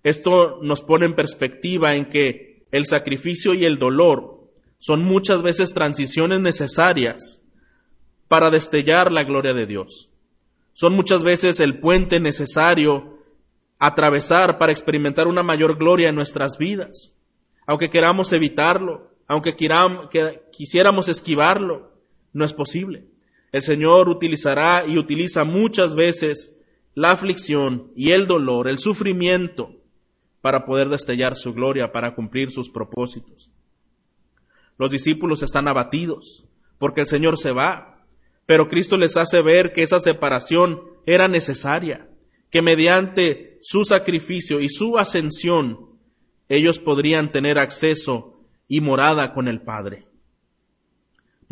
Esto 0.02 0.58
nos 0.62 0.82
pone 0.82 1.06
en 1.06 1.14
perspectiva 1.14 1.94
en 1.94 2.10
que 2.10 2.66
el 2.70 2.84
sacrificio 2.84 3.54
y 3.54 3.64
el 3.64 3.78
dolor 3.78 4.50
son 4.78 5.02
muchas 5.02 5.42
veces 5.42 5.72
transiciones 5.72 6.40
necesarias 6.40 7.40
para 8.28 8.50
destellar 8.50 9.10
la 9.10 9.24
gloria 9.24 9.54
de 9.54 9.66
Dios. 9.66 10.10
Son 10.74 10.92
muchas 10.92 11.22
veces 11.22 11.58
el 11.58 11.80
puente 11.80 12.20
necesario 12.20 13.18
atravesar 13.78 14.58
para 14.58 14.72
experimentar 14.72 15.26
una 15.26 15.42
mayor 15.42 15.78
gloria 15.78 16.10
en 16.10 16.14
nuestras 16.16 16.58
vidas. 16.58 17.16
Aunque 17.66 17.88
queramos 17.88 18.34
evitarlo, 18.34 19.10
aunque 19.26 19.56
quisiéramos 20.52 21.08
esquivarlo, 21.08 21.91
no 22.32 22.44
es 22.44 22.52
posible. 22.52 23.04
El 23.52 23.62
Señor 23.62 24.08
utilizará 24.08 24.84
y 24.86 24.98
utiliza 24.98 25.44
muchas 25.44 25.94
veces 25.94 26.54
la 26.94 27.10
aflicción 27.10 27.92
y 27.94 28.12
el 28.12 28.26
dolor, 28.26 28.68
el 28.68 28.78
sufrimiento, 28.78 29.76
para 30.40 30.64
poder 30.64 30.88
destellar 30.88 31.36
su 31.36 31.52
gloria, 31.52 31.92
para 31.92 32.14
cumplir 32.14 32.50
sus 32.50 32.70
propósitos. 32.70 33.50
Los 34.78 34.90
discípulos 34.90 35.42
están 35.42 35.68
abatidos 35.68 36.44
porque 36.78 37.02
el 37.02 37.06
Señor 37.06 37.38
se 37.38 37.52
va, 37.52 38.04
pero 38.44 38.68
Cristo 38.68 38.96
les 38.96 39.16
hace 39.16 39.40
ver 39.40 39.72
que 39.72 39.82
esa 39.82 40.00
separación 40.00 40.82
era 41.06 41.28
necesaria, 41.28 42.08
que 42.50 42.60
mediante 42.60 43.58
su 43.60 43.84
sacrificio 43.84 44.60
y 44.60 44.68
su 44.68 44.98
ascensión 44.98 45.92
ellos 46.48 46.78
podrían 46.78 47.30
tener 47.30 47.58
acceso 47.58 48.40
y 48.66 48.80
morada 48.80 49.32
con 49.32 49.46
el 49.46 49.62
Padre. 49.62 50.06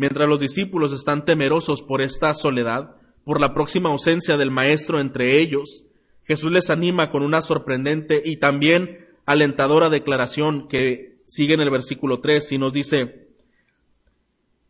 Mientras 0.01 0.27
los 0.27 0.39
discípulos 0.39 0.93
están 0.93 1.25
temerosos 1.25 1.83
por 1.83 2.01
esta 2.01 2.33
soledad, 2.33 2.95
por 3.23 3.39
la 3.39 3.53
próxima 3.53 3.89
ausencia 3.89 4.35
del 4.35 4.49
Maestro 4.49 4.99
entre 4.99 5.39
ellos, 5.39 5.83
Jesús 6.23 6.51
les 6.51 6.71
anima 6.71 7.11
con 7.11 7.21
una 7.21 7.43
sorprendente 7.43 8.19
y 8.25 8.37
también 8.37 9.05
alentadora 9.27 9.89
declaración 9.89 10.67
que 10.67 11.19
sigue 11.27 11.53
en 11.53 11.61
el 11.61 11.69
versículo 11.69 12.19
3 12.19 12.51
y 12.51 12.57
nos 12.57 12.73
dice, 12.73 13.27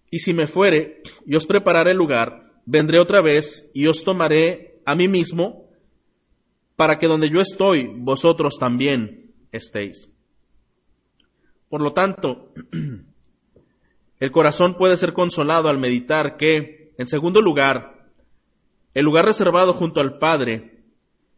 y 0.09 0.19
si 0.19 0.33
me 0.33 0.47
fuere 0.47 1.01
y 1.25 1.35
os 1.35 1.45
prepararé 1.45 1.93
lugar, 1.93 2.51
vendré 2.65 2.99
otra 2.99 3.21
vez 3.21 3.71
y 3.73 3.87
os 3.87 4.03
tomaré 4.03 4.81
a 4.83 4.95
mí 4.95 5.07
mismo, 5.07 5.63
para 6.75 6.99
que 6.99 7.07
donde 7.07 7.29
yo 7.29 7.39
estoy, 7.39 7.87
vosotros 7.87 8.57
también 8.59 9.31
estéis. 9.53 10.11
Por 11.69 11.79
lo 11.79 11.93
tanto, 11.93 12.51
el 14.21 14.31
corazón 14.31 14.77
puede 14.77 14.95
ser 14.95 15.11
consolado 15.11 15.67
al 15.67 15.79
meditar 15.79 16.37
que, 16.37 16.93
en 16.97 17.07
segundo 17.07 17.41
lugar, 17.41 18.07
el 18.93 19.03
lugar 19.03 19.25
reservado 19.25 19.73
junto 19.73 19.99
al 19.99 20.17
Padre 20.17 20.83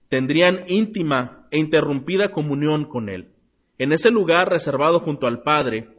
tendrían 0.09 0.65
íntima 0.67 1.47
e 1.49 1.57
interrumpida 1.57 2.29
comunión 2.29 2.85
con 2.85 3.09
Él 3.09 3.33
en 3.77 3.91
ese 3.91 4.11
lugar 4.11 4.49
reservado 4.49 4.99
junto 4.99 5.27
al 5.27 5.41
Padre, 5.41 5.89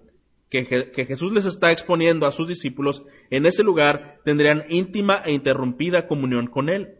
que, 0.49 0.65
Jesús 0.65 1.33
les 1.33 1.47
está 1.47 1.73
exponiendo 1.73 2.27
a 2.27 2.33
sus 2.33 2.47
discípulos, 2.47 3.05
en 3.31 3.45
ese 3.45 3.65
lugar 3.65 4.21
tendrían 4.25 4.63
íntima 4.69 5.21
e 5.25 5.33
interrumpida 5.33 6.07
comunión 6.07 6.47
con 6.47 6.69
Él. 6.69 6.95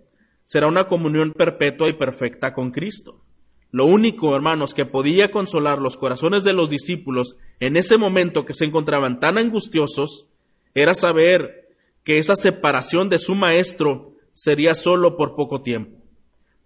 Será 0.45 0.67
una 0.67 0.89
comunión 0.89 1.33
perpetua 1.33 1.89
y 1.89 1.93
perfecta 1.93 2.53
con 2.53 2.73
Cristo. 2.73 3.23
Lo 3.75 3.87
único, 3.87 4.37
hermanos, 4.37 4.73
que 4.73 4.87
podía 4.87 5.33
consolar 5.33 5.81
los 5.81 5.97
corazones 5.97 6.45
de 6.45 6.53
los 6.53 6.71
discípulos 6.71 7.37
en 7.59 7.77
ese 7.77 7.99
momento 7.99 8.47
que 8.47 8.55
se 8.55 8.67
encontraban 8.67 9.19
tan 9.19 9.37
angustiosos, 9.37 10.29
era 10.77 10.95
saber 10.95 11.71
que 12.05 12.19
esa 12.19 12.37
separación 12.37 13.09
de 13.09 13.19
su 13.19 13.35
Maestro 13.35 14.13
sería 14.33 14.77
solo 14.77 15.17
por 15.17 15.35
poco 15.35 15.63
tiempo. 15.63 15.99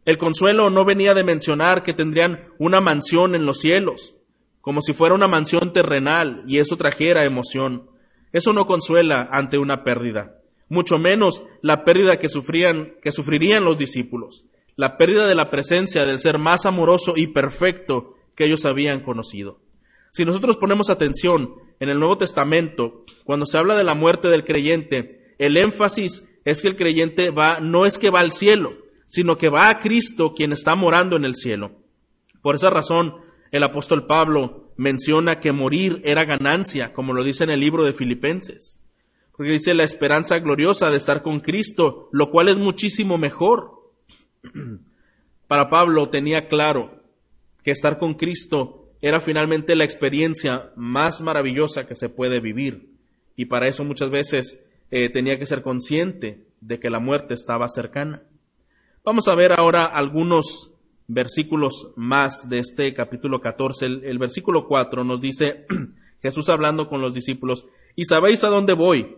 El 0.04 0.18
consuelo 0.18 0.68
no 0.68 0.84
venía 0.84 1.14
de 1.14 1.24
mencionar 1.24 1.82
que 1.82 1.94
tendrían 1.94 2.50
una 2.58 2.82
mansión 2.82 3.34
en 3.34 3.46
los 3.46 3.60
cielos, 3.60 4.14
como 4.60 4.82
si 4.82 4.92
fuera 4.92 5.14
una 5.14 5.28
mansión 5.28 5.72
terrenal 5.72 6.42
y 6.46 6.58
eso 6.58 6.76
trajera 6.76 7.24
emoción. 7.24 7.88
Eso 8.34 8.52
no 8.52 8.66
consuela 8.66 9.26
ante 9.32 9.56
una 9.56 9.82
pérdida, 9.82 10.42
mucho 10.68 10.98
menos 10.98 11.46
la 11.62 11.86
pérdida 11.86 12.18
que 12.18 12.28
sufrían, 12.28 12.96
que 13.00 13.12
sufrirían 13.12 13.64
los 13.64 13.78
discípulos, 13.78 14.44
la 14.78 14.96
pérdida 14.96 15.26
de 15.26 15.34
la 15.34 15.50
presencia 15.50 16.06
del 16.06 16.20
ser 16.20 16.38
más 16.38 16.64
amoroso 16.64 17.14
y 17.16 17.26
perfecto 17.26 18.14
que 18.36 18.44
ellos 18.44 18.64
habían 18.64 19.00
conocido. 19.00 19.58
Si 20.12 20.24
nosotros 20.24 20.56
ponemos 20.56 20.88
atención 20.88 21.56
en 21.80 21.88
el 21.88 21.98
Nuevo 21.98 22.16
Testamento, 22.16 23.04
cuando 23.24 23.44
se 23.44 23.58
habla 23.58 23.76
de 23.76 23.82
la 23.82 23.94
muerte 23.94 24.28
del 24.28 24.44
creyente, 24.44 25.34
el 25.38 25.56
énfasis 25.56 26.28
es 26.44 26.62
que 26.62 26.68
el 26.68 26.76
creyente 26.76 27.30
va, 27.30 27.58
no 27.58 27.86
es 27.86 27.98
que 27.98 28.10
va 28.10 28.20
al 28.20 28.30
cielo, 28.30 28.72
sino 29.06 29.36
que 29.36 29.48
va 29.48 29.68
a 29.68 29.80
Cristo 29.80 30.32
quien 30.32 30.52
está 30.52 30.76
morando 30.76 31.16
en 31.16 31.24
el 31.24 31.34
cielo. 31.34 31.72
Por 32.40 32.54
esa 32.54 32.70
razón, 32.70 33.16
el 33.50 33.64
apóstol 33.64 34.06
Pablo 34.06 34.70
menciona 34.76 35.40
que 35.40 35.50
morir 35.50 36.00
era 36.04 36.24
ganancia, 36.24 36.92
como 36.92 37.14
lo 37.14 37.24
dice 37.24 37.42
en 37.42 37.50
el 37.50 37.58
libro 37.58 37.82
de 37.82 37.94
Filipenses. 37.94 38.80
Porque 39.36 39.50
dice 39.50 39.74
la 39.74 39.82
esperanza 39.82 40.38
gloriosa 40.38 40.88
de 40.90 40.98
estar 40.98 41.24
con 41.24 41.40
Cristo, 41.40 42.08
lo 42.12 42.30
cual 42.30 42.48
es 42.48 42.58
muchísimo 42.58 43.18
mejor. 43.18 43.77
Para 45.46 45.70
Pablo 45.70 46.10
tenía 46.10 46.48
claro 46.48 47.02
que 47.62 47.70
estar 47.70 47.98
con 47.98 48.14
Cristo 48.14 48.88
era 49.00 49.20
finalmente 49.20 49.76
la 49.76 49.84
experiencia 49.84 50.72
más 50.76 51.20
maravillosa 51.20 51.86
que 51.86 51.94
se 51.94 52.08
puede 52.08 52.40
vivir. 52.40 52.94
Y 53.36 53.46
para 53.46 53.68
eso 53.68 53.84
muchas 53.84 54.10
veces 54.10 54.60
eh, 54.90 55.08
tenía 55.10 55.38
que 55.38 55.46
ser 55.46 55.62
consciente 55.62 56.46
de 56.60 56.80
que 56.80 56.90
la 56.90 56.98
muerte 56.98 57.34
estaba 57.34 57.68
cercana. 57.68 58.22
Vamos 59.04 59.28
a 59.28 59.34
ver 59.34 59.52
ahora 59.52 59.84
algunos 59.84 60.74
versículos 61.06 61.92
más 61.96 62.48
de 62.48 62.58
este 62.58 62.92
capítulo 62.92 63.40
14. 63.40 63.86
El, 63.86 64.18
versículo 64.18 64.66
4 64.66 65.04
nos 65.04 65.20
dice 65.20 65.66
Jesús 66.22 66.48
hablando 66.48 66.88
con 66.88 67.00
los 67.00 67.14
discípulos, 67.14 67.64
y 67.96 68.04
sabéis 68.04 68.44
a 68.44 68.48
dónde 68.48 68.74
voy, 68.74 69.16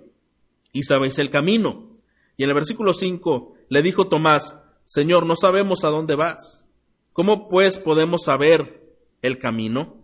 y 0.73 0.83
sabéis 0.83 1.19
el 1.19 1.31
camino. 1.31 1.89
Y 2.37 2.45
en 2.45 2.51
el 2.51 2.55
versículo 2.55 2.95
5 2.95 3.55
le 3.69 3.83
dijo 3.83 4.09
Tomás, 4.09 4.57
Señor, 4.91 5.25
no 5.25 5.37
sabemos 5.37 5.85
a 5.85 5.89
dónde 5.89 6.17
vas. 6.17 6.65
¿Cómo 7.13 7.49
pues 7.49 7.79
podemos 7.79 8.25
saber 8.25 8.83
el 9.23 9.39
camino? 9.39 9.95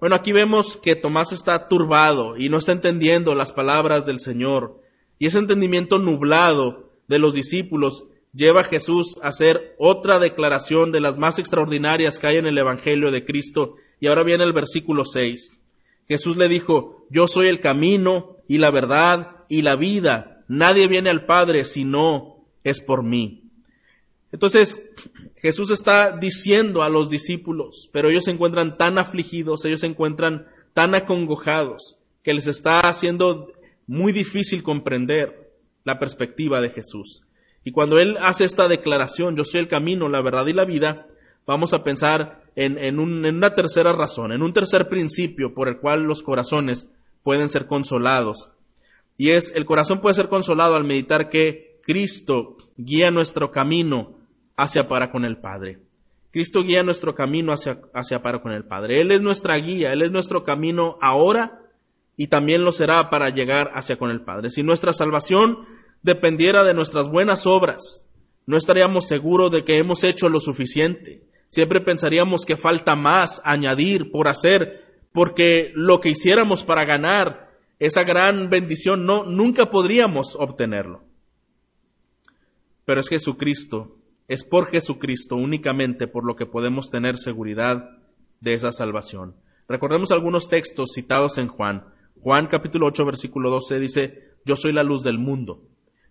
Bueno, 0.00 0.16
aquí 0.16 0.32
vemos 0.32 0.76
que 0.76 0.96
Tomás 0.96 1.32
está 1.32 1.66
turbado 1.66 2.36
y 2.36 2.50
no 2.50 2.58
está 2.58 2.72
entendiendo 2.72 3.34
las 3.34 3.52
palabras 3.52 4.04
del 4.04 4.20
Señor. 4.20 4.82
Y 5.18 5.28
ese 5.28 5.38
entendimiento 5.38 5.98
nublado 5.98 6.90
de 7.06 7.18
los 7.18 7.32
discípulos 7.32 8.04
lleva 8.34 8.60
a 8.60 8.64
Jesús 8.64 9.16
a 9.22 9.28
hacer 9.28 9.74
otra 9.78 10.18
declaración 10.18 10.92
de 10.92 11.00
las 11.00 11.16
más 11.16 11.38
extraordinarias 11.38 12.18
que 12.18 12.26
hay 12.26 12.36
en 12.36 12.46
el 12.46 12.58
Evangelio 12.58 13.10
de 13.10 13.24
Cristo. 13.24 13.76
Y 13.98 14.08
ahora 14.08 14.24
viene 14.24 14.44
el 14.44 14.52
versículo 14.52 15.06
6. 15.06 15.58
Jesús 16.06 16.36
le 16.36 16.48
dijo, 16.48 17.06
yo 17.08 17.28
soy 17.28 17.48
el 17.48 17.60
camino 17.60 18.36
y 18.46 18.58
la 18.58 18.70
verdad 18.70 19.46
y 19.48 19.62
la 19.62 19.76
vida. 19.76 20.44
Nadie 20.48 20.86
viene 20.86 21.08
al 21.08 21.24
Padre 21.24 21.64
si 21.64 21.84
no 21.84 22.44
es 22.62 22.82
por 22.82 23.02
mí. 23.02 23.47
Entonces, 24.32 24.90
Jesús 25.36 25.70
está 25.70 26.16
diciendo 26.16 26.82
a 26.82 26.88
los 26.88 27.08
discípulos, 27.08 27.88
pero 27.92 28.10
ellos 28.10 28.24
se 28.24 28.32
encuentran 28.32 28.76
tan 28.76 28.98
afligidos, 28.98 29.64
ellos 29.64 29.80
se 29.80 29.86
encuentran 29.86 30.46
tan 30.74 30.94
acongojados, 30.94 31.98
que 32.22 32.34
les 32.34 32.46
está 32.46 32.80
haciendo 32.80 33.52
muy 33.86 34.12
difícil 34.12 34.62
comprender 34.62 35.52
la 35.84 35.98
perspectiva 35.98 36.60
de 36.60 36.70
Jesús. 36.70 37.22
Y 37.64 37.72
cuando 37.72 37.98
Él 37.98 38.16
hace 38.20 38.44
esta 38.44 38.68
declaración, 38.68 39.36
yo 39.36 39.44
soy 39.44 39.60
el 39.60 39.68
camino, 39.68 40.08
la 40.08 40.22
verdad 40.22 40.46
y 40.46 40.52
la 40.52 40.64
vida, 40.64 41.06
vamos 41.46 41.72
a 41.72 41.82
pensar 41.82 42.42
en, 42.54 42.98
una 42.98 43.54
tercera 43.54 43.92
razón, 43.92 44.32
en 44.32 44.42
un 44.42 44.52
tercer 44.52 44.88
principio 44.88 45.54
por 45.54 45.68
el 45.68 45.78
cual 45.78 46.02
los 46.02 46.22
corazones 46.22 46.88
pueden 47.22 47.48
ser 47.48 47.66
consolados. 47.66 48.50
Y 49.16 49.30
es, 49.30 49.52
el 49.54 49.64
corazón 49.64 50.00
puede 50.00 50.14
ser 50.14 50.28
consolado 50.28 50.76
al 50.76 50.84
meditar 50.84 51.30
que 51.30 51.80
Cristo 51.82 52.58
guía 52.76 53.10
nuestro 53.10 53.50
camino 53.50 54.17
hacia 54.58 54.88
para 54.88 55.10
con 55.10 55.24
el 55.24 55.38
Padre. 55.38 55.78
Cristo 56.30 56.62
guía 56.62 56.82
nuestro 56.82 57.14
camino 57.14 57.52
hacia, 57.52 57.80
hacia 57.94 58.20
para 58.20 58.42
con 58.42 58.52
el 58.52 58.64
Padre. 58.64 59.00
Él 59.00 59.12
es 59.12 59.22
nuestra 59.22 59.56
guía, 59.56 59.92
Él 59.92 60.02
es 60.02 60.10
nuestro 60.10 60.44
camino 60.44 60.98
ahora 61.00 61.62
y 62.16 62.26
también 62.26 62.64
lo 62.64 62.72
será 62.72 63.08
para 63.08 63.30
llegar 63.30 63.70
hacia 63.74 63.96
con 63.96 64.10
el 64.10 64.20
Padre. 64.20 64.50
Si 64.50 64.62
nuestra 64.62 64.92
salvación 64.92 65.60
dependiera 66.02 66.64
de 66.64 66.74
nuestras 66.74 67.08
buenas 67.08 67.46
obras, 67.46 68.04
no 68.46 68.56
estaríamos 68.56 69.06
seguros 69.06 69.52
de 69.52 69.64
que 69.64 69.78
hemos 69.78 70.02
hecho 70.02 70.28
lo 70.28 70.40
suficiente. 70.40 71.22
Siempre 71.46 71.80
pensaríamos 71.80 72.44
que 72.44 72.56
falta 72.56 72.96
más 72.96 73.40
añadir 73.44 74.10
por 74.10 74.26
hacer, 74.26 74.84
porque 75.12 75.70
lo 75.74 76.00
que 76.00 76.10
hiciéramos 76.10 76.64
para 76.64 76.84
ganar 76.84 77.48
esa 77.78 78.02
gran 78.02 78.50
bendición 78.50 79.04
no 79.04 79.24
nunca 79.24 79.70
podríamos 79.70 80.34
obtenerlo. 80.36 81.04
Pero 82.84 83.00
es 83.00 83.08
Jesucristo, 83.08 83.97
es 84.28 84.44
por 84.44 84.70
Jesucristo 84.70 85.36
únicamente 85.36 86.06
por 86.06 86.24
lo 86.24 86.36
que 86.36 86.46
podemos 86.46 86.90
tener 86.90 87.16
seguridad 87.18 87.98
de 88.40 88.54
esa 88.54 88.72
salvación. 88.72 89.34
Recordemos 89.66 90.12
algunos 90.12 90.48
textos 90.48 90.90
citados 90.94 91.38
en 91.38 91.48
Juan. 91.48 91.84
Juan 92.20 92.46
capítulo 92.46 92.86
8 92.86 93.06
versículo 93.06 93.50
12 93.50 93.80
dice, 93.80 94.28
yo 94.44 94.54
soy 94.54 94.72
la 94.72 94.82
luz 94.82 95.02
del 95.02 95.18
mundo. 95.18 95.62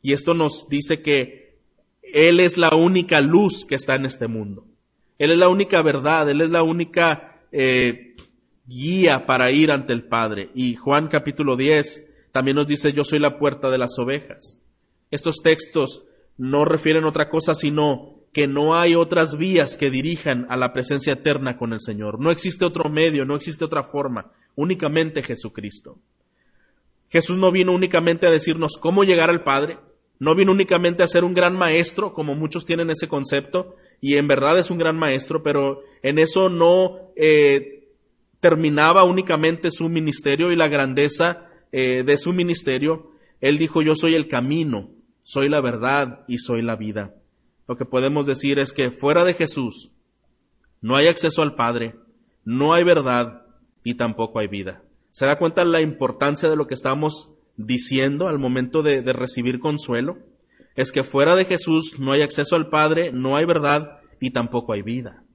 Y 0.02 0.14
esto 0.14 0.34
nos 0.34 0.68
dice 0.68 1.02
que 1.02 1.60
Él 2.02 2.40
es 2.40 2.58
la 2.58 2.76
única 2.76 3.22
luz 3.22 3.66
que 3.66 3.76
está 3.76 3.96
en 3.96 4.06
este 4.06 4.28
mundo. 4.28 4.66
Él 5.20 5.32
es 5.32 5.38
la 5.38 5.50
única 5.50 5.82
verdad, 5.82 6.30
Él 6.30 6.42
es 6.42 6.50
la 6.50 6.64
única 6.64 7.42
eh, 7.52 8.16
guía 8.66 9.26
para 9.26 9.52
ir 9.52 9.72
ante 9.72 9.94
el 9.94 10.08
Padre. 10.08 10.50
Y 10.56 10.76
Juan 10.76 11.08
capítulo 11.08 11.56
10 11.56 12.06
también 12.32 12.56
nos 12.56 12.68
dice, 12.68 12.94
yo 12.94 13.04
soy 13.04 13.20
la 13.20 13.38
puerta 13.38 13.70
de 13.70 13.78
las 13.78 13.98
ovejas. 14.00 14.64
Estos 15.10 15.38
textos 15.42 16.07
no 16.38 16.66
refieren 16.66 17.06
otra 17.06 17.30
cosa 17.30 17.56
sino 17.56 18.18
que 18.34 18.48
no 18.48 18.76
hay 18.76 18.94
otras 18.94 19.38
vías 19.38 19.78
que 19.78 19.90
dirijan 19.90 20.46
a 20.50 20.58
la 20.58 20.72
presencia 20.72 21.14
eterna 21.14 21.58
con 21.58 21.74
el 21.74 21.82
Señor. 21.82 22.20
No 22.20 22.30
existe 22.30 22.66
otro 22.66 22.90
medio, 22.90 23.26
no 23.26 23.36
existe 23.36 23.66
otra 23.66 23.84
forma, 23.84 24.32
únicamente 24.56 25.24
Jesucristo. 25.24 25.98
Jesús 27.10 27.38
no 27.38 27.52
vino 27.52 27.74
únicamente 27.74 28.28
a 28.28 28.32
decirnos 28.32 28.78
cómo 28.80 29.04
llegar 29.04 29.30
al 29.30 29.44
Padre, 29.44 29.80
no 30.20 30.36
vino 30.36 30.52
únicamente 30.52 31.04
a 31.04 31.08
ser 31.08 31.24
un 31.24 31.34
gran 31.34 31.58
maestro, 31.58 32.14
como 32.14 32.36
muchos 32.36 32.66
tienen 32.66 32.90
ese 32.90 33.08
concepto, 33.08 33.76
y 34.02 34.18
en 34.18 34.28
verdad 34.28 34.60
es 34.60 34.70
un 34.70 34.78
gran 34.78 34.98
maestro, 34.98 35.42
pero 35.42 35.82
en 36.04 36.20
eso 36.20 36.50
no 36.50 37.12
eh, 37.16 37.90
terminaba 38.40 39.04
únicamente 39.04 39.72
su 39.72 39.90
ministerio 39.90 40.52
y 40.52 40.56
la 40.56 40.68
grandeza 40.68 41.50
eh, 41.72 42.04
de 42.06 42.18
su 42.18 42.34
ministerio. 42.34 43.12
Él 43.42 43.58
dijo, 43.58 43.82
yo 43.82 43.96
soy 43.96 44.16
el 44.16 44.28
camino, 44.28 44.90
soy 45.28 45.50
la 45.50 45.60
verdad 45.60 46.24
y 46.30 46.38
soy 46.38 46.62
la 46.62 46.78
vida. 46.78 47.14
Lo 47.68 47.76
que 47.76 47.84
podemos 47.84 48.26
decir 48.26 48.60
es 48.60 48.72
que 48.72 48.92
fuera 48.92 49.26
de 49.26 49.34
Jesús 49.34 49.92
no 50.82 50.96
hay 50.96 51.08
acceso 51.08 51.42
al 51.42 51.56
Padre, 51.56 51.96
no 52.46 52.74
hay 52.74 52.86
verdad 52.86 53.46
y 53.84 53.96
tampoco 53.96 54.40
hay 54.40 54.48
vida. 54.48 54.84
¿Se 55.12 55.26
da 55.26 55.38
cuenta 55.38 55.66
la 55.66 55.82
importancia 55.82 56.50
de 56.50 56.56
lo 56.56 56.66
que 56.66 56.76
estamos 56.76 57.30
diciendo 57.58 58.30
al 58.30 58.40
momento 58.40 58.84
de, 58.84 59.02
de 59.02 59.12
recibir 59.12 59.60
consuelo? 59.60 60.18
Es 60.76 60.94
que 60.94 61.04
fuera 61.04 61.36
de 61.36 61.44
Jesús 61.44 62.00
no 62.00 62.14
hay 62.14 62.22
acceso 62.22 62.56
al 62.56 62.70
Padre, 62.70 63.12
no 63.12 63.36
hay 63.36 63.44
verdad 63.44 64.00
y 64.22 64.32
tampoco 64.32 64.72
hay 64.72 64.82
vida. 64.82 65.26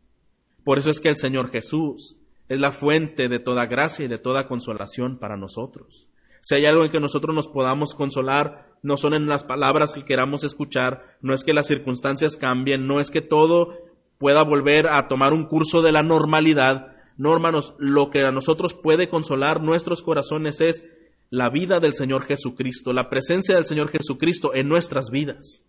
Por 0.65 0.79
eso 0.79 0.89
es 0.89 1.01
que 1.01 1.11
el 1.11 1.17
Señor 1.17 1.51
Jesús 1.51 2.17
es 2.49 2.59
la 2.59 2.73
fuente 2.73 3.29
de 3.29 3.41
toda 3.41 3.67
gracia 3.67 4.07
y 4.07 4.09
de 4.09 4.19
toda 4.19 4.49
consolación 4.49 5.19
para 5.19 5.37
nosotros. 5.37 6.09
Si 6.43 6.57
hay 6.57 6.67
algo 6.67 6.85
en 6.85 6.91
que 6.91 6.99
nosotros 6.99 7.35
nos 7.35 7.47
podamos 7.47 7.95
consolar, 7.95 8.73
no 8.83 8.97
son 8.97 9.15
en 9.15 9.29
las 9.29 9.45
palabras 9.45 9.95
que 9.95 10.05
queramos 10.05 10.43
escuchar, 10.43 11.17
no 11.21 11.35
es 11.35 11.45
que 11.45 11.55
las 11.55 11.69
circunstancias 11.69 12.37
cambien, 12.37 12.85
no 12.85 12.99
es 12.99 13.13
que 13.13 13.21
todo 13.21 13.79
pueda 14.19 14.43
volver 14.43 14.89
a 14.89 15.07
tomar 15.07 15.33
un 15.33 15.47
curso 15.47 15.83
de 15.83 15.93
la 15.93 16.03
normalidad. 16.03 16.97
No, 17.17 17.33
hermanos, 17.33 17.75
lo 17.79 18.11
que 18.11 18.25
a 18.25 18.33
nosotros 18.33 18.75
puede 18.75 19.09
consolar 19.09 19.63
nuestros 19.63 20.03
corazones 20.03 20.61
es 20.61 20.85
la 21.31 21.49
vida 21.49 21.79
del 21.79 21.95
Señor 21.95 22.25
Jesucristo, 22.25 22.93
la 22.93 23.09
presencia 23.09 23.55
del 23.55 23.65
Señor 23.65 23.89
Jesucristo 23.89 24.53
en 24.53 24.69
nuestras 24.69 25.11
vidas. 25.11 25.65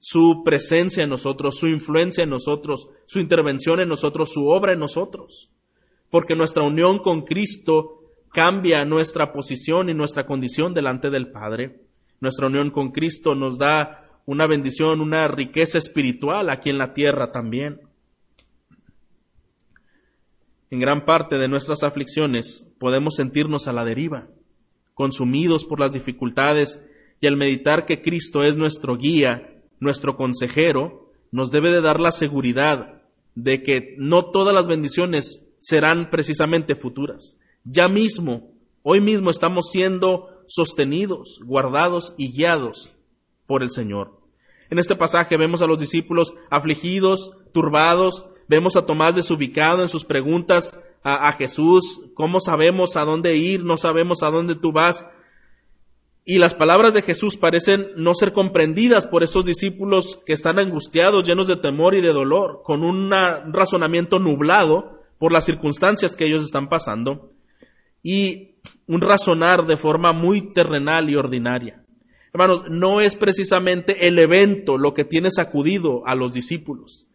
Su 0.00 0.42
presencia 0.44 1.04
en 1.04 1.10
nosotros, 1.10 1.58
su 1.58 1.66
influencia 1.66 2.24
en 2.24 2.30
nosotros, 2.30 2.90
su 3.06 3.20
intervención 3.20 3.80
en 3.80 3.88
nosotros, 3.88 4.32
su 4.34 4.48
obra 4.48 4.74
en 4.74 4.80
nosotros. 4.80 5.50
Porque 6.10 6.36
nuestra 6.36 6.62
unión 6.62 6.98
con 6.98 7.22
Cristo 7.22 8.07
cambia 8.32 8.84
nuestra 8.84 9.32
posición 9.32 9.88
y 9.88 9.94
nuestra 9.94 10.26
condición 10.26 10.74
delante 10.74 11.10
del 11.10 11.30
Padre. 11.30 11.80
Nuestra 12.20 12.46
unión 12.46 12.70
con 12.70 12.92
Cristo 12.92 13.34
nos 13.34 13.58
da 13.58 14.08
una 14.26 14.46
bendición, 14.46 15.00
una 15.00 15.28
riqueza 15.28 15.78
espiritual 15.78 16.50
aquí 16.50 16.70
en 16.70 16.78
la 16.78 16.92
tierra 16.92 17.32
también. 17.32 17.80
En 20.70 20.80
gran 20.80 21.06
parte 21.06 21.38
de 21.38 21.48
nuestras 21.48 21.82
aflicciones 21.82 22.70
podemos 22.78 23.14
sentirnos 23.16 23.68
a 23.68 23.72
la 23.72 23.84
deriva, 23.84 24.28
consumidos 24.92 25.64
por 25.64 25.80
las 25.80 25.92
dificultades, 25.92 26.82
y 27.20 27.26
al 27.26 27.36
meditar 27.36 27.86
que 27.86 28.02
Cristo 28.02 28.44
es 28.44 28.56
nuestro 28.56 28.96
guía, 28.96 29.62
nuestro 29.80 30.16
consejero, 30.16 31.10
nos 31.32 31.50
debe 31.50 31.72
de 31.72 31.80
dar 31.80 32.00
la 32.00 32.12
seguridad 32.12 33.02
de 33.34 33.62
que 33.62 33.94
no 33.98 34.26
todas 34.26 34.54
las 34.54 34.66
bendiciones 34.66 35.44
serán 35.58 36.10
precisamente 36.10 36.74
futuras, 36.74 37.38
ya 37.64 37.88
mismo, 37.88 38.52
hoy 38.82 39.00
mismo 39.00 39.30
estamos 39.30 39.70
siendo 39.70 40.28
sostenidos, 40.46 41.40
guardados 41.44 42.14
y 42.16 42.32
guiados 42.32 42.92
por 43.46 43.62
el 43.62 43.70
Señor. 43.70 44.18
En 44.70 44.78
este 44.78 44.96
pasaje 44.96 45.36
vemos 45.36 45.62
a 45.62 45.66
los 45.66 45.78
discípulos 45.78 46.34
afligidos, 46.50 47.32
turbados, 47.52 48.28
vemos 48.48 48.76
a 48.76 48.86
Tomás 48.86 49.16
desubicado 49.16 49.82
en 49.82 49.88
sus 49.88 50.04
preguntas 50.04 50.78
a, 51.02 51.32
Jesús, 51.32 52.02
¿cómo 52.14 52.40
sabemos 52.40 52.96
a 52.96 53.04
dónde 53.04 53.36
ir? 53.36 53.64
No 53.64 53.78
sabemos 53.78 54.22
a 54.22 54.30
dónde 54.30 54.56
tú 54.56 54.72
vas. 54.72 55.06
Y 56.24 56.38
las 56.38 56.54
palabras 56.54 56.92
de 56.92 57.00
Jesús 57.00 57.38
parecen 57.38 57.88
no 57.96 58.12
ser 58.14 58.34
comprendidas 58.34 59.06
por 59.06 59.22
estos 59.22 59.46
discípulos 59.46 60.20
que 60.26 60.34
están 60.34 60.58
angustiados, 60.58 61.26
llenos 61.26 61.46
de 61.46 61.56
temor 61.56 61.94
y 61.94 62.02
de 62.02 62.12
dolor, 62.12 62.60
con 62.62 62.82
un 62.82 63.10
razonamiento 63.52 64.18
nublado 64.18 65.00
por 65.18 65.32
las 65.32 65.46
circunstancias 65.46 66.14
que 66.14 66.26
ellos 66.26 66.42
están 66.42 66.68
pasando 66.68 67.30
y 68.02 68.54
un 68.86 69.00
razonar 69.00 69.66
de 69.66 69.76
forma 69.76 70.12
muy 70.12 70.52
terrenal 70.52 71.10
y 71.10 71.16
ordinaria. 71.16 71.82
Hermanos, 72.32 72.70
no 72.70 73.00
es 73.00 73.16
precisamente 73.16 74.06
el 74.06 74.18
evento 74.18 74.78
lo 74.78 74.94
que 74.94 75.04
tiene 75.04 75.30
sacudido 75.30 76.06
a 76.06 76.14
los 76.14 76.32
discípulos. 76.32 77.06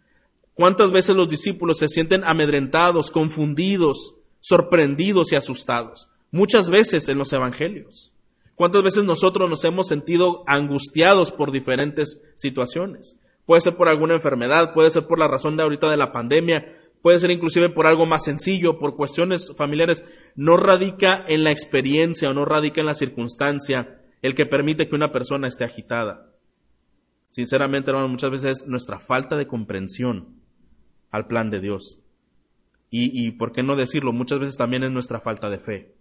¿Cuántas 0.54 0.92
veces 0.92 1.16
los 1.16 1.30
discípulos 1.30 1.80
se 1.80 1.88
sienten 1.88 2.24
amedrentados, 2.24 3.10
confundidos, 3.10 4.16
sorprendidos 4.40 5.32
y 5.32 5.36
asustados? 5.36 6.10
Muchas 6.32 6.70
veces 6.70 7.08
en 7.10 7.18
los 7.18 7.34
evangelios. 7.34 8.12
¿Cuántas 8.56 8.84
veces 8.84 9.04
nosotros 9.04 9.50
nos 9.50 9.64
hemos 9.64 9.88
sentido 9.88 10.44
angustiados 10.46 11.32
por 11.32 11.52
diferentes 11.52 12.22
situaciones? 12.36 13.16
Puede 13.46 13.62
ser 13.62 13.76
por 13.76 13.90
alguna 13.90 14.16
enfermedad, 14.16 14.74
puede 14.74 14.92
ser 14.92 15.08
por 15.08 15.20
la 15.20 15.28
razón 15.28 15.58
de 15.58 15.64
ahorita 15.64 15.90
de 15.90 15.98
la 15.98 16.12
pandemia, 16.12 16.66
puede 17.04 17.20
ser 17.20 17.32
inclusive 17.32 17.70
por 17.70 17.86
algo 17.86 18.06
más 18.06 18.24
sencillo, 18.24 18.80
por 18.80 18.96
cuestiones 18.96 19.54
familiares, 19.58 20.06
no 20.36 20.56
radica 20.56 21.24
en 21.28 21.44
la 21.44 21.52
experiencia 21.52 22.30
o 22.30 22.34
no 22.34 22.46
radica 22.46 22.80
en 22.80 22.88
la 22.88 22.96
circunstancia 22.96 24.00
el 24.22 24.36
que 24.36 24.46
permite 24.46 24.88
que 24.88 24.96
una 24.96 25.12
persona 25.12 25.50
esté 25.50 25.66
agitada. 25.66 26.32
Sinceramente, 27.30 27.90
hermano, 27.92 28.08
muchas 28.08 28.32
veces 28.32 28.68
nuestra 28.68 29.02
falta 29.02 29.36
de 29.36 29.48
comprensión 29.48 30.40
al 31.12 31.28
plan 31.28 31.50
de 31.50 31.60
Dios. 31.60 32.00
Y, 32.90 33.28
y 33.28 33.32
por 33.32 33.52
qué 33.52 33.64
no 33.64 33.76
decirlo, 33.76 34.14
muchas 34.14 34.40
veces 34.40 34.56
también 34.56 34.84
es 34.84 34.92
nuestra 34.92 35.20
falta 35.20 35.50
de 35.50 35.60
fe. 35.60 35.96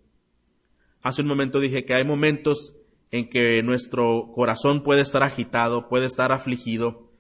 Hace 1.03 1.23
un 1.23 1.29
momento 1.29 1.59
dije 1.59 1.85
que 1.85 1.95
hay 1.95 2.05
momentos 2.05 2.77
en 3.11 3.29
que 3.29 3.61
nuestro 3.65 4.31
corazón 4.37 4.85
puede 4.85 5.01
estar 5.01 5.25
agitado, 5.25 5.89
puede 5.89 6.07
estar 6.07 6.31
afligido. 6.31 7.11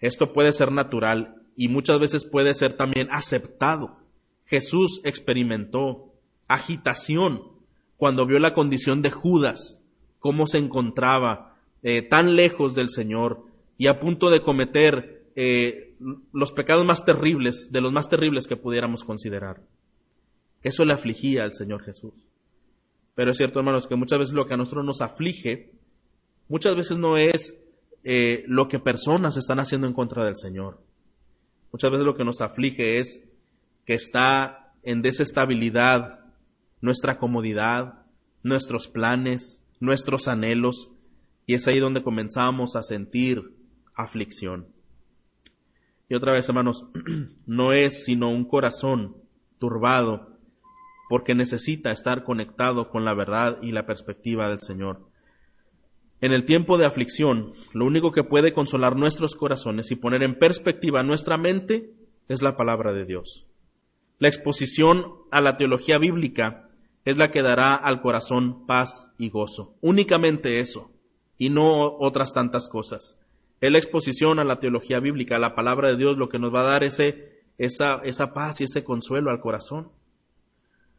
Esto 0.00 0.32
puede 0.32 0.50
ser 0.52 0.72
natural 0.72 1.45
y 1.56 1.68
muchas 1.68 1.98
veces 1.98 2.24
puede 2.24 2.54
ser 2.54 2.76
también 2.76 3.08
aceptado. 3.10 3.96
Jesús 4.44 5.00
experimentó 5.04 6.12
agitación 6.46 7.42
cuando 7.96 8.26
vio 8.26 8.38
la 8.38 8.54
condición 8.54 9.02
de 9.02 9.10
Judas, 9.10 9.82
cómo 10.20 10.46
se 10.46 10.58
encontraba 10.58 11.56
eh, 11.82 12.02
tan 12.02 12.36
lejos 12.36 12.74
del 12.74 12.90
Señor 12.90 13.44
y 13.78 13.88
a 13.88 13.98
punto 13.98 14.30
de 14.30 14.42
cometer 14.42 15.24
eh, 15.34 15.94
los 16.32 16.52
pecados 16.52 16.84
más 16.84 17.04
terribles, 17.04 17.70
de 17.72 17.80
los 17.80 17.92
más 17.92 18.08
terribles 18.08 18.46
que 18.46 18.56
pudiéramos 18.56 19.02
considerar. 19.02 19.62
Eso 20.62 20.84
le 20.84 20.92
afligía 20.92 21.44
al 21.44 21.52
Señor 21.52 21.82
Jesús. 21.84 22.12
Pero 23.14 23.30
es 23.30 23.38
cierto, 23.38 23.58
hermanos, 23.58 23.86
que 23.86 23.96
muchas 23.96 24.18
veces 24.18 24.34
lo 24.34 24.46
que 24.46 24.54
a 24.54 24.56
nosotros 24.58 24.84
nos 24.84 25.00
aflige, 25.00 25.72
muchas 26.48 26.76
veces 26.76 26.98
no 26.98 27.16
es 27.16 27.56
eh, 28.04 28.44
lo 28.46 28.68
que 28.68 28.78
personas 28.78 29.36
están 29.36 29.58
haciendo 29.58 29.86
en 29.86 29.94
contra 29.94 30.24
del 30.24 30.36
Señor. 30.36 30.78
Muchas 31.72 31.90
veces 31.90 32.06
lo 32.06 32.16
que 32.16 32.24
nos 32.24 32.40
aflige 32.40 32.98
es 32.98 33.22
que 33.84 33.94
está 33.94 34.72
en 34.82 35.02
desestabilidad 35.02 36.20
nuestra 36.80 37.18
comodidad, 37.18 38.06
nuestros 38.42 38.88
planes, 38.88 39.62
nuestros 39.80 40.28
anhelos, 40.28 40.92
y 41.46 41.54
es 41.54 41.66
ahí 41.68 41.78
donde 41.78 42.02
comenzamos 42.02 42.76
a 42.76 42.82
sentir 42.82 43.52
aflicción. 43.94 44.68
Y 46.08 46.14
otra 46.14 46.32
vez, 46.32 46.48
hermanos, 46.48 46.86
no 47.46 47.72
es 47.72 48.04
sino 48.04 48.30
un 48.30 48.44
corazón 48.44 49.16
turbado 49.58 50.36
porque 51.08 51.34
necesita 51.34 51.90
estar 51.90 52.24
conectado 52.24 52.88
con 52.90 53.04
la 53.04 53.14
verdad 53.14 53.58
y 53.62 53.72
la 53.72 53.86
perspectiva 53.86 54.48
del 54.48 54.60
Señor. 54.60 55.08
En 56.20 56.32
el 56.32 56.44
tiempo 56.44 56.78
de 56.78 56.86
aflicción, 56.86 57.52
lo 57.72 57.84
único 57.84 58.12
que 58.12 58.24
puede 58.24 58.52
consolar 58.52 58.96
nuestros 58.96 59.34
corazones 59.36 59.90
y 59.90 59.96
poner 59.96 60.22
en 60.22 60.38
perspectiva 60.38 61.02
nuestra 61.02 61.36
mente 61.36 61.90
es 62.28 62.42
la 62.42 62.56
palabra 62.56 62.92
de 62.94 63.04
Dios. 63.04 63.46
La 64.18 64.28
exposición 64.28 65.12
a 65.30 65.42
la 65.42 65.58
teología 65.58 65.98
bíblica 65.98 66.70
es 67.04 67.18
la 67.18 67.30
que 67.30 67.42
dará 67.42 67.74
al 67.74 68.00
corazón 68.00 68.66
paz 68.66 69.12
y 69.18 69.28
gozo. 69.28 69.74
Únicamente 69.82 70.60
eso, 70.60 70.90
y 71.36 71.50
no 71.50 71.96
otras 71.98 72.32
tantas 72.32 72.68
cosas. 72.68 73.18
Es 73.60 73.70
la 73.70 73.78
exposición 73.78 74.38
a 74.38 74.44
la 74.44 74.58
teología 74.58 75.00
bíblica, 75.00 75.36
a 75.36 75.40
la 75.40 75.54
palabra 75.54 75.88
de 75.88 75.96
Dios, 75.96 76.16
lo 76.16 76.28
que 76.28 76.38
nos 76.38 76.54
va 76.54 76.62
a 76.62 76.70
dar 76.70 76.84
ese, 76.84 77.42
esa, 77.58 78.00
esa 78.04 78.32
paz 78.32 78.60
y 78.60 78.64
ese 78.64 78.84
consuelo 78.84 79.30
al 79.30 79.40
corazón. 79.40 79.90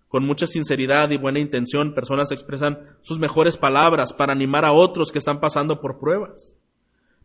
Con 0.08 0.26
mucha 0.26 0.48
sinceridad 0.48 1.12
y 1.12 1.17
buena 1.17 1.39
intención, 1.39 1.93
personas 1.93 2.32
expresan 2.32 2.98
sus 3.02 3.20
mejores 3.20 3.58
palabras 3.58 4.13
para 4.13 4.32
animar 4.32 4.63
a 4.63 4.72
otros 4.72 5.12
que 5.12 5.20
están 5.20 5.39
pasando 5.39 5.82
por 5.82 6.00
pruebas. 6.00 6.54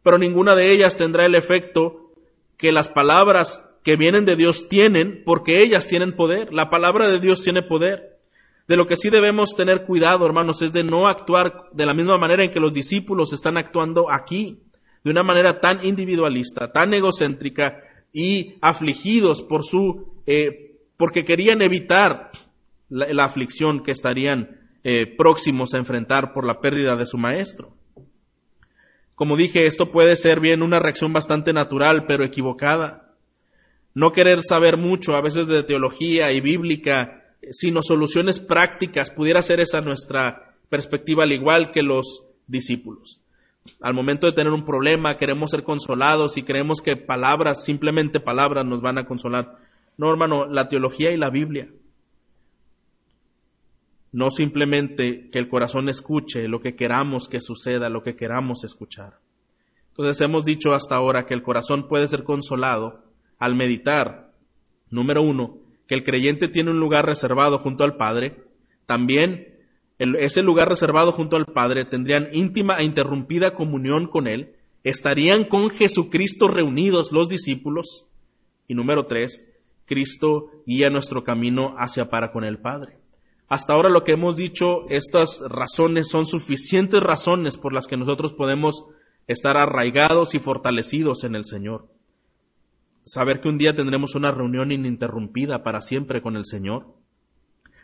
Pero 0.02 0.18
ninguna 0.18 0.56
de 0.56 0.72
ellas 0.72 0.96
tendrá 0.96 1.24
el 1.26 1.36
efecto 1.36 2.12
que 2.56 2.72
las 2.72 2.88
palabras 2.88 3.68
que 3.84 3.96
vienen 3.96 4.24
de 4.24 4.36
Dios 4.36 4.68
tienen, 4.68 5.22
porque 5.24 5.62
ellas 5.62 5.88
tienen 5.88 6.16
poder. 6.16 6.52
La 6.52 6.70
palabra 6.70 7.08
de 7.08 7.20
Dios 7.20 7.42
tiene 7.42 7.62
poder. 7.62 8.18
De 8.68 8.76
lo 8.76 8.86
que 8.86 8.96
sí 8.96 9.10
debemos 9.10 9.56
tener 9.56 9.84
cuidado, 9.84 10.24
hermanos, 10.24 10.62
es 10.62 10.72
de 10.72 10.84
no 10.84 11.08
actuar 11.08 11.68
de 11.72 11.86
la 11.86 11.94
misma 11.94 12.18
manera 12.18 12.44
en 12.44 12.52
que 12.52 12.60
los 12.60 12.72
discípulos 12.72 13.32
están 13.32 13.56
actuando 13.56 14.10
aquí, 14.10 14.60
de 15.04 15.10
una 15.10 15.22
manera 15.22 15.60
tan 15.60 15.84
individualista, 15.84 16.72
tan 16.72 16.94
egocéntrica 16.94 17.80
y 18.12 18.54
afligidos 18.60 19.42
por 19.42 19.64
su, 19.64 20.14
eh, 20.26 20.78
porque 20.96 21.24
querían 21.24 21.60
evitar 21.62 22.30
la, 22.92 23.24
aflicción 23.24 23.82
que 23.82 23.90
estarían 23.90 24.60
eh, 24.84 25.06
próximos 25.06 25.72
a 25.72 25.78
enfrentar 25.78 26.32
por 26.32 26.46
la 26.46 26.60
pérdida 26.60 26.96
de 26.96 27.06
su 27.06 27.16
maestro. 27.16 27.74
Como 29.14 29.36
dije, 29.36 29.66
esto 29.66 29.90
puede 29.90 30.16
ser 30.16 30.40
bien 30.40 30.62
una 30.62 30.78
reacción 30.78 31.12
bastante 31.12 31.52
natural, 31.52 32.06
pero 32.06 32.24
equivocada. 32.24 33.14
No 33.94 34.12
querer 34.12 34.42
saber 34.42 34.76
mucho, 34.76 35.14
a 35.14 35.22
veces 35.22 35.46
de 35.46 35.62
teología 35.62 36.32
y 36.32 36.40
bíblica, 36.40 37.34
sino 37.50 37.82
soluciones 37.82 38.40
prácticas. 38.40 39.10
Pudiera 39.10 39.42
ser 39.42 39.60
esa 39.60 39.80
nuestra 39.80 40.56
perspectiva, 40.68 41.24
al 41.24 41.32
igual 41.32 41.72
que 41.72 41.82
los 41.82 42.24
discípulos. 42.46 43.20
Al 43.80 43.94
momento 43.94 44.26
de 44.26 44.32
tener 44.32 44.52
un 44.52 44.64
problema, 44.64 45.16
queremos 45.16 45.50
ser 45.50 45.62
consolados 45.62 46.36
y 46.36 46.42
creemos 46.42 46.80
que 46.82 46.96
palabras, 46.96 47.64
simplemente 47.64 48.18
palabras, 48.18 48.64
nos 48.64 48.80
van 48.80 48.98
a 48.98 49.06
consolar. 49.06 49.56
No, 49.96 50.10
hermano, 50.10 50.46
la 50.46 50.68
teología 50.68 51.12
y 51.12 51.16
la 51.16 51.30
Biblia. 51.30 51.68
No 54.12 54.30
simplemente 54.30 55.30
que 55.30 55.38
el 55.38 55.48
corazón 55.48 55.88
escuche 55.88 56.46
lo 56.46 56.60
que 56.60 56.76
queramos 56.76 57.28
que 57.28 57.40
suceda, 57.40 57.88
lo 57.88 58.02
que 58.02 58.14
queramos 58.14 58.62
escuchar. 58.62 59.18
Entonces 59.88 60.20
hemos 60.20 60.44
dicho 60.44 60.74
hasta 60.74 60.96
ahora 60.96 61.26
que 61.26 61.34
el 61.34 61.42
corazón 61.42 61.88
puede 61.88 62.08
ser 62.08 62.22
consolado 62.22 63.04
al 63.38 63.54
meditar, 63.54 64.32
número 64.90 65.22
uno, 65.22 65.58
que 65.86 65.94
el 65.94 66.04
creyente 66.04 66.48
tiene 66.48 66.70
un 66.70 66.78
lugar 66.78 67.06
reservado 67.06 67.58
junto 67.58 67.84
al 67.84 67.96
Padre, 67.96 68.44
también 68.86 69.48
ese 69.98 70.42
lugar 70.42 70.68
reservado 70.68 71.12
junto 71.12 71.36
al 71.36 71.46
Padre 71.46 71.84
tendrían 71.84 72.28
íntima 72.32 72.78
e 72.78 72.84
interrumpida 72.84 73.54
comunión 73.54 74.06
con 74.06 74.26
Él, 74.26 74.56
estarían 74.84 75.44
con 75.44 75.70
Jesucristo 75.70 76.48
reunidos 76.48 77.12
los 77.12 77.28
discípulos, 77.28 78.06
y 78.68 78.74
número 78.74 79.06
tres, 79.06 79.46
Cristo 79.84 80.50
guía 80.66 80.88
nuestro 80.88 81.24
camino 81.24 81.74
hacia 81.78 82.08
para 82.08 82.32
con 82.32 82.44
el 82.44 82.58
Padre. 82.58 83.01
Hasta 83.52 83.74
ahora 83.74 83.90
lo 83.90 84.02
que 84.02 84.12
hemos 84.12 84.36
dicho, 84.38 84.88
estas 84.88 85.42
razones 85.46 86.08
son 86.08 86.24
suficientes 86.24 87.02
razones 87.02 87.58
por 87.58 87.74
las 87.74 87.86
que 87.86 87.98
nosotros 87.98 88.32
podemos 88.32 88.86
estar 89.26 89.58
arraigados 89.58 90.34
y 90.34 90.38
fortalecidos 90.38 91.22
en 91.24 91.34
el 91.34 91.44
Señor. 91.44 91.86
Saber 93.04 93.42
que 93.42 93.50
un 93.50 93.58
día 93.58 93.76
tendremos 93.76 94.14
una 94.14 94.30
reunión 94.30 94.72
ininterrumpida 94.72 95.62
para 95.62 95.82
siempre 95.82 96.22
con 96.22 96.36
el 96.36 96.46
Señor, 96.46 96.94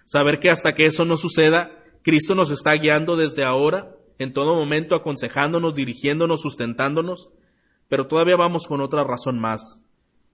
saber 0.07 0.41
que 0.41 0.49
hasta 0.49 0.73
que 0.73 0.87
eso 0.87 1.05
no 1.05 1.19
suceda, 1.19 1.85
Cristo 2.03 2.35
nos 2.35 2.51
está 2.51 2.73
guiando 2.73 3.17
desde 3.17 3.45
ahora, 3.45 3.95
en 4.19 4.33
todo 4.33 4.55
momento 4.55 4.95
aconsejándonos, 4.95 5.75
dirigiéndonos, 5.75 6.41
sustentándonos, 6.41 7.29
pero 7.91 8.07
todavía 8.07 8.37
vamos 8.37 8.67
con 8.67 8.81
otra 8.81 9.05
razón 9.05 9.39
más, 9.39 9.83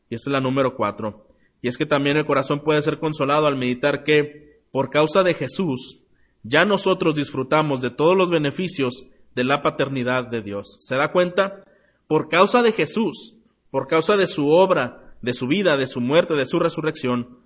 y 0.08 0.14
esa 0.14 0.30
es 0.30 0.32
la 0.32 0.40
número 0.40 0.76
cuatro, 0.76 1.26
y 1.60 1.66
es 1.66 1.76
que 1.76 1.86
también 1.86 2.18
el 2.18 2.24
corazón 2.24 2.60
puede 2.60 2.82
ser 2.82 3.00
consolado 3.00 3.48
al 3.48 3.56
meditar 3.56 4.04
que, 4.04 4.53
por 4.74 4.90
causa 4.90 5.22
de 5.22 5.34
Jesús, 5.34 6.00
ya 6.42 6.64
nosotros 6.64 7.14
disfrutamos 7.14 7.80
de 7.80 7.90
todos 7.90 8.16
los 8.16 8.28
beneficios 8.28 9.06
de 9.36 9.44
la 9.44 9.62
paternidad 9.62 10.26
de 10.26 10.42
Dios. 10.42 10.78
¿Se 10.80 10.96
da 10.96 11.12
cuenta? 11.12 11.62
Por 12.08 12.28
causa 12.28 12.60
de 12.60 12.72
Jesús, 12.72 13.36
por 13.70 13.86
causa 13.86 14.16
de 14.16 14.26
su 14.26 14.48
obra, 14.48 15.14
de 15.22 15.32
su 15.32 15.46
vida, 15.46 15.76
de 15.76 15.86
su 15.86 16.00
muerte, 16.00 16.34
de 16.34 16.44
su 16.44 16.58
resurrección, 16.58 17.38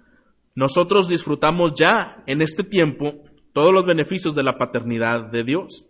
nosotros 0.55 1.07
disfrutamos 1.07 1.75
ya 1.75 2.25
en 2.27 2.41
este 2.41 2.65
tiempo 2.65 3.23
todos 3.53 3.75
los 3.75 3.85
beneficios 3.85 4.35
de 4.35 4.45
la 4.45 4.57
paternidad 4.57 5.31
de 5.31 5.45
Dios. 5.45 5.85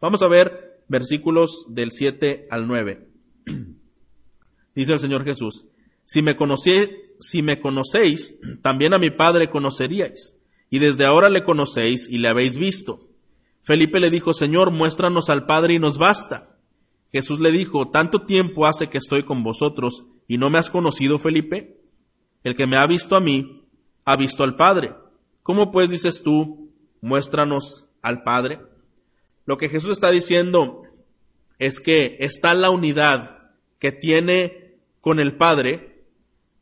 Vamos 0.00 0.22
a 0.22 0.28
ver 0.28 0.80
versículos 0.88 1.66
del 1.68 1.92
7 1.92 2.46
al 2.50 2.66
9. 2.66 3.08
Dice 4.74 4.94
el 4.94 5.00
Señor 5.00 5.24
Jesús, 5.24 5.66
si 6.04 6.22
me, 6.22 6.34
si 7.20 7.42
me 7.42 7.60
conocéis, 7.60 8.38
también 8.62 8.94
a 8.94 8.98
mi 8.98 9.10
Padre 9.10 9.50
conoceríais, 9.50 10.38
y 10.72 10.78
desde 10.78 11.04
ahora 11.04 11.28
le 11.28 11.44
conocéis 11.44 12.08
y 12.08 12.16
le 12.16 12.30
habéis 12.30 12.56
visto. 12.56 13.06
Felipe 13.60 14.00
le 14.00 14.08
dijo, 14.08 14.32
Señor, 14.32 14.70
muéstranos 14.70 15.28
al 15.28 15.44
Padre 15.44 15.74
y 15.74 15.78
nos 15.78 15.98
basta. 15.98 16.56
Jesús 17.12 17.40
le 17.40 17.52
dijo, 17.52 17.90
¿tanto 17.90 18.22
tiempo 18.22 18.64
hace 18.64 18.88
que 18.88 18.96
estoy 18.96 19.22
con 19.24 19.44
vosotros 19.44 20.06
y 20.26 20.38
no 20.38 20.48
me 20.48 20.56
has 20.56 20.70
conocido, 20.70 21.18
Felipe? 21.18 21.76
El 22.42 22.56
que 22.56 22.66
me 22.66 22.78
ha 22.78 22.86
visto 22.86 23.16
a 23.16 23.20
mí, 23.20 23.66
ha 24.06 24.16
visto 24.16 24.44
al 24.44 24.56
Padre. 24.56 24.94
¿Cómo 25.42 25.70
pues 25.70 25.90
dices 25.90 26.22
tú, 26.22 26.70
muéstranos 27.02 27.86
al 28.00 28.22
Padre? 28.22 28.58
Lo 29.44 29.58
que 29.58 29.68
Jesús 29.68 29.90
está 29.90 30.10
diciendo 30.10 30.84
es 31.58 31.80
que 31.80 32.16
está 32.20 32.54
la 32.54 32.70
unidad 32.70 33.50
que 33.78 33.92
tiene 33.92 34.78
con 35.02 35.20
el 35.20 35.36
Padre, 35.36 35.91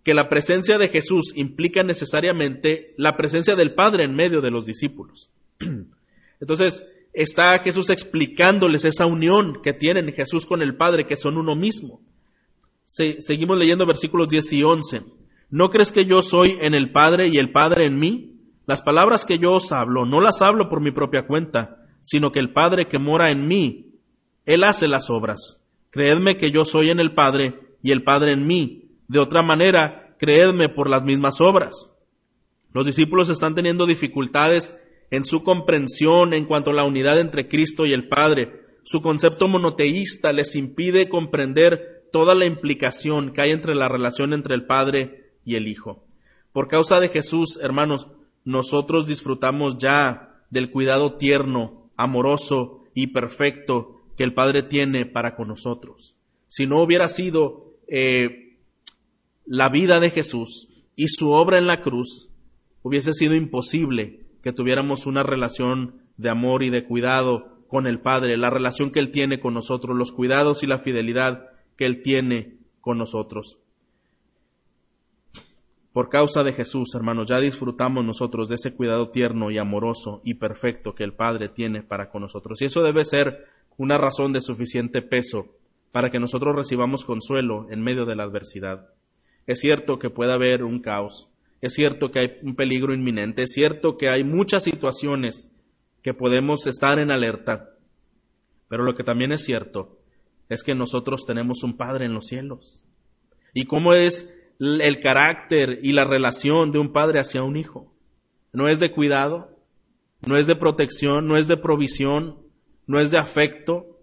que 0.05 0.15
la 0.15 0.29
presencia 0.29 0.79
de 0.79 0.89
Jesús 0.89 1.33
implica 1.35 1.83
necesariamente 1.83 2.95
la 2.97 3.17
presencia 3.17 3.57
del 3.57 3.75
Padre 3.75 4.05
en 4.05 4.15
medio 4.15 4.41
de 4.41 4.51
los 4.51 4.67
discípulos. 4.67 5.31
Entonces, 6.41 6.85
está 7.13 7.59
Jesús 7.59 7.91
explicándoles 7.91 8.85
esa 8.85 9.07
unión 9.07 9.61
que 9.63 9.73
tienen 9.73 10.13
Jesús 10.13 10.47
con 10.47 10.63
el 10.63 10.77
Padre, 10.77 11.07
que 11.07 11.17
son 11.17 11.37
uno 11.37 11.55
mismo. 11.55 12.01
seguimos 12.87 13.59
leyendo 13.59 13.87
versículos 13.87 14.29
10 14.29 14.53
y 14.55 14.63
11. 14.63 15.03
¿No 15.51 15.69
crees 15.69 15.93
que 15.93 16.07
yo 16.07 16.23
soy 16.23 16.57
en 16.61 16.75
el 16.75 16.93
Padre 16.93 17.29
y 17.29 17.39
el 17.39 17.51
Padre 17.51 17.87
en 17.87 17.99
mí? 17.99 18.37
Las 18.67 18.83
palabras 18.83 19.27
que 19.27 19.39
yo 19.39 19.55
os 19.55 19.73
hablo, 19.73 20.07
no 20.07 20.21
las 20.21 20.43
hablo 20.43 20.69
por 20.69 20.81
mi 20.81 20.93
propia 20.93 21.27
cuenta, 21.27 21.89
sino 22.03 22.31
que 22.31 22.39
el 22.39 22.53
Padre 22.53 22.87
que 22.87 22.99
mora 22.99 23.31
en 23.31 23.49
mí, 23.49 23.97
Él 24.47 24.65
hace 24.65 24.87
las 24.87 25.11
obras. 25.11 25.61
Creedme 25.91 26.37
que 26.37 26.53
yo 26.53 26.65
soy 26.65 26.91
en 26.91 27.01
el 27.01 27.13
Padre 27.15 27.59
y 27.83 27.91
el 27.91 28.05
Padre 28.05 28.33
en 28.33 28.47
mí. 28.47 28.90
De 29.11 29.19
otra 29.19 29.43
manera, 29.43 30.15
creedme 30.21 30.69
por 30.69 30.89
las 30.89 31.03
mismas 31.03 31.41
obras. 31.41 31.91
Los 32.73 32.87
discípulos 32.87 33.29
están 33.29 33.57
teniendo 33.57 33.87
dificultades 33.87 34.79
en 35.11 35.25
su 35.25 35.43
comprensión 35.43 36.33
en 36.33 36.45
cuanto 36.45 36.71
a 36.71 36.75
la 36.75 36.85
unidad 36.85 37.19
entre 37.19 37.49
Cristo 37.49 37.87
y 37.87 37.93
el 37.93 38.07
Padre. 38.07 38.53
Su 38.85 39.03
concepto 39.03 39.49
monoteísta 39.49 40.33
les 40.33 40.55
impide 40.55 41.09
comprender 41.09 42.05
toda 42.13 42.37
la 42.37 42.45
implicación 42.45 43.33
que 43.33 43.41
hay 43.41 43.51
entre 43.51 43.75
la 43.75 43.89
relación 43.89 44.33
entre 44.33 44.55
el 44.55 44.65
Padre 44.67 45.33
y 45.45 45.57
el 45.57 45.67
Hijo. 45.67 46.05
Por 46.53 46.69
causa 46.69 47.01
de 47.01 47.09
Jesús, 47.09 47.59
hermanos, 47.61 48.07
nosotros 48.45 49.09
disfrutamos 49.09 49.77
ya 49.79 50.37
del 50.51 50.71
cuidado 50.71 51.15
tierno, 51.15 51.91
amoroso 51.97 52.85
y 52.95 53.09
perfecto 53.09 54.03
que 54.17 54.23
el 54.23 54.35
Padre 54.35 54.63
tiene 54.63 55.05
para 55.05 55.35
con 55.35 55.49
nosotros. 55.49 56.15
Si 56.47 56.69
no 56.69 56.81
hubiera 56.81 57.09
sido 57.09 57.75
eh, 57.89 58.50
la 59.51 59.69
vida 59.69 59.99
de 59.99 60.11
Jesús 60.11 60.69
y 60.95 61.09
su 61.09 61.33
obra 61.33 61.59
en 61.59 61.67
la 61.67 61.83
cruz, 61.83 62.29
hubiese 62.83 63.13
sido 63.15 63.35
imposible 63.35 64.21
que 64.45 64.53
tuviéramos 64.53 65.07
una 65.07 65.25
relación 65.25 66.03
de 66.19 66.31
amor 66.31 66.63
y 66.63 66.71
de 66.71 66.85
cuidado 66.85 67.59
con 67.67 67.89
el 67.89 67.99
Padre, 67.99 68.37
la 68.37 68.51
relación 68.51 68.93
que 68.93 69.01
Él 69.01 69.11
tiene 69.11 69.41
con 69.41 69.55
nosotros, 69.55 69.97
los 69.97 70.13
cuidados 70.13 70.63
y 70.63 70.69
la 70.69 70.79
fidelidad 70.79 71.49
que 71.77 71.85
Él 71.85 72.01
tiene 72.05 72.59
con 72.81 72.97
nosotros. 72.97 73.59
Por 75.93 76.11
causa 76.11 76.45
de 76.45 76.53
Jesús, 76.53 76.95
hermanos, 76.95 77.27
ya 77.29 77.41
disfrutamos 77.41 78.05
nosotros 78.05 78.49
de 78.49 78.55
ese 78.55 78.77
cuidado 78.77 79.09
tierno 79.11 79.51
y 79.51 79.59
amoroso 79.59 80.21
y 80.23 80.35
perfecto 80.35 80.95
que 80.95 81.03
el 81.03 81.15
Padre 81.15 81.49
tiene 81.49 81.83
para 81.83 82.09
con 82.09 82.23
nosotros. 82.23 82.63
Y 82.63 82.67
eso 82.67 82.85
debe 82.85 83.05
ser 83.05 83.47
una 83.77 83.99
razón 83.99 84.33
de 84.33 84.43
suficiente 84.43 85.03
peso 85.03 85.47
para 85.91 86.09
que 86.09 86.21
nosotros 86.21 86.55
recibamos 86.55 87.05
consuelo 87.05 87.67
en 87.69 87.83
medio 87.83 88.07
de 88.07 88.15
la 88.15 88.23
adversidad. 88.23 88.91
Es 89.51 89.59
cierto 89.59 89.99
que 89.99 90.11
puede 90.11 90.33
haber 90.33 90.63
un 90.63 90.79
caos, 90.79 91.29
es 91.61 91.75
cierto 91.75 92.13
que 92.13 92.21
hay 92.21 92.39
un 92.43 92.55
peligro 92.55 92.95
inminente, 92.95 93.43
es 93.43 93.51
cierto 93.51 93.97
que 93.99 94.09
hay 94.09 94.23
muchas 94.23 94.63
situaciones 94.63 95.51
que 96.03 96.15
podemos 96.15 96.69
estar 96.69 97.01
en 97.01 97.11
alerta, 97.11 97.71
pero 98.69 98.85
lo 98.85 98.95
que 98.95 99.03
también 99.03 99.33
es 99.33 99.43
cierto 99.43 99.99
es 100.49 100.63
que 100.63 100.77
nosotros 100.77 101.27
tenemos 101.27 101.65
un 101.65 101.77
Padre 101.77 102.05
en 102.05 102.15
los 102.15 102.29
cielos. 102.29 102.87
¿Y 103.53 103.65
cómo 103.65 103.93
es 103.93 104.33
el 104.61 105.01
carácter 105.01 105.81
y 105.83 105.95
la 105.95 106.05
relación 106.05 106.71
de 106.71 106.79
un 106.79 106.93
padre 106.93 107.19
hacia 107.19 107.43
un 107.43 107.57
hijo? 107.57 107.93
No 108.53 108.69
es 108.69 108.79
de 108.79 108.93
cuidado, 108.93 109.59
no 110.25 110.37
es 110.37 110.47
de 110.47 110.55
protección, 110.55 111.27
no 111.27 111.37
es 111.37 111.49
de 111.49 111.57
provisión, 111.57 112.39
no 112.87 113.01
es 113.01 113.11
de 113.11 113.19
afecto, 113.19 113.99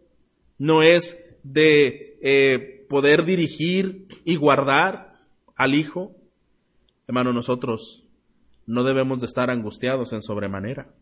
no 0.58 0.84
es 0.84 1.24
de 1.44 2.20
eh, 2.22 2.86
poder 2.90 3.24
dirigir 3.24 4.10
y 4.26 4.36
guardar 4.36 5.08
al 5.58 5.76
hijo, 5.76 6.16
Hermano, 7.08 7.32
nosotros 7.32 8.04
no 8.66 8.84
debemos 8.84 9.22
de 9.22 9.28
estar 9.28 9.50
angustiados 9.50 10.12
en 10.12 10.22
sobremanera. 10.22 10.94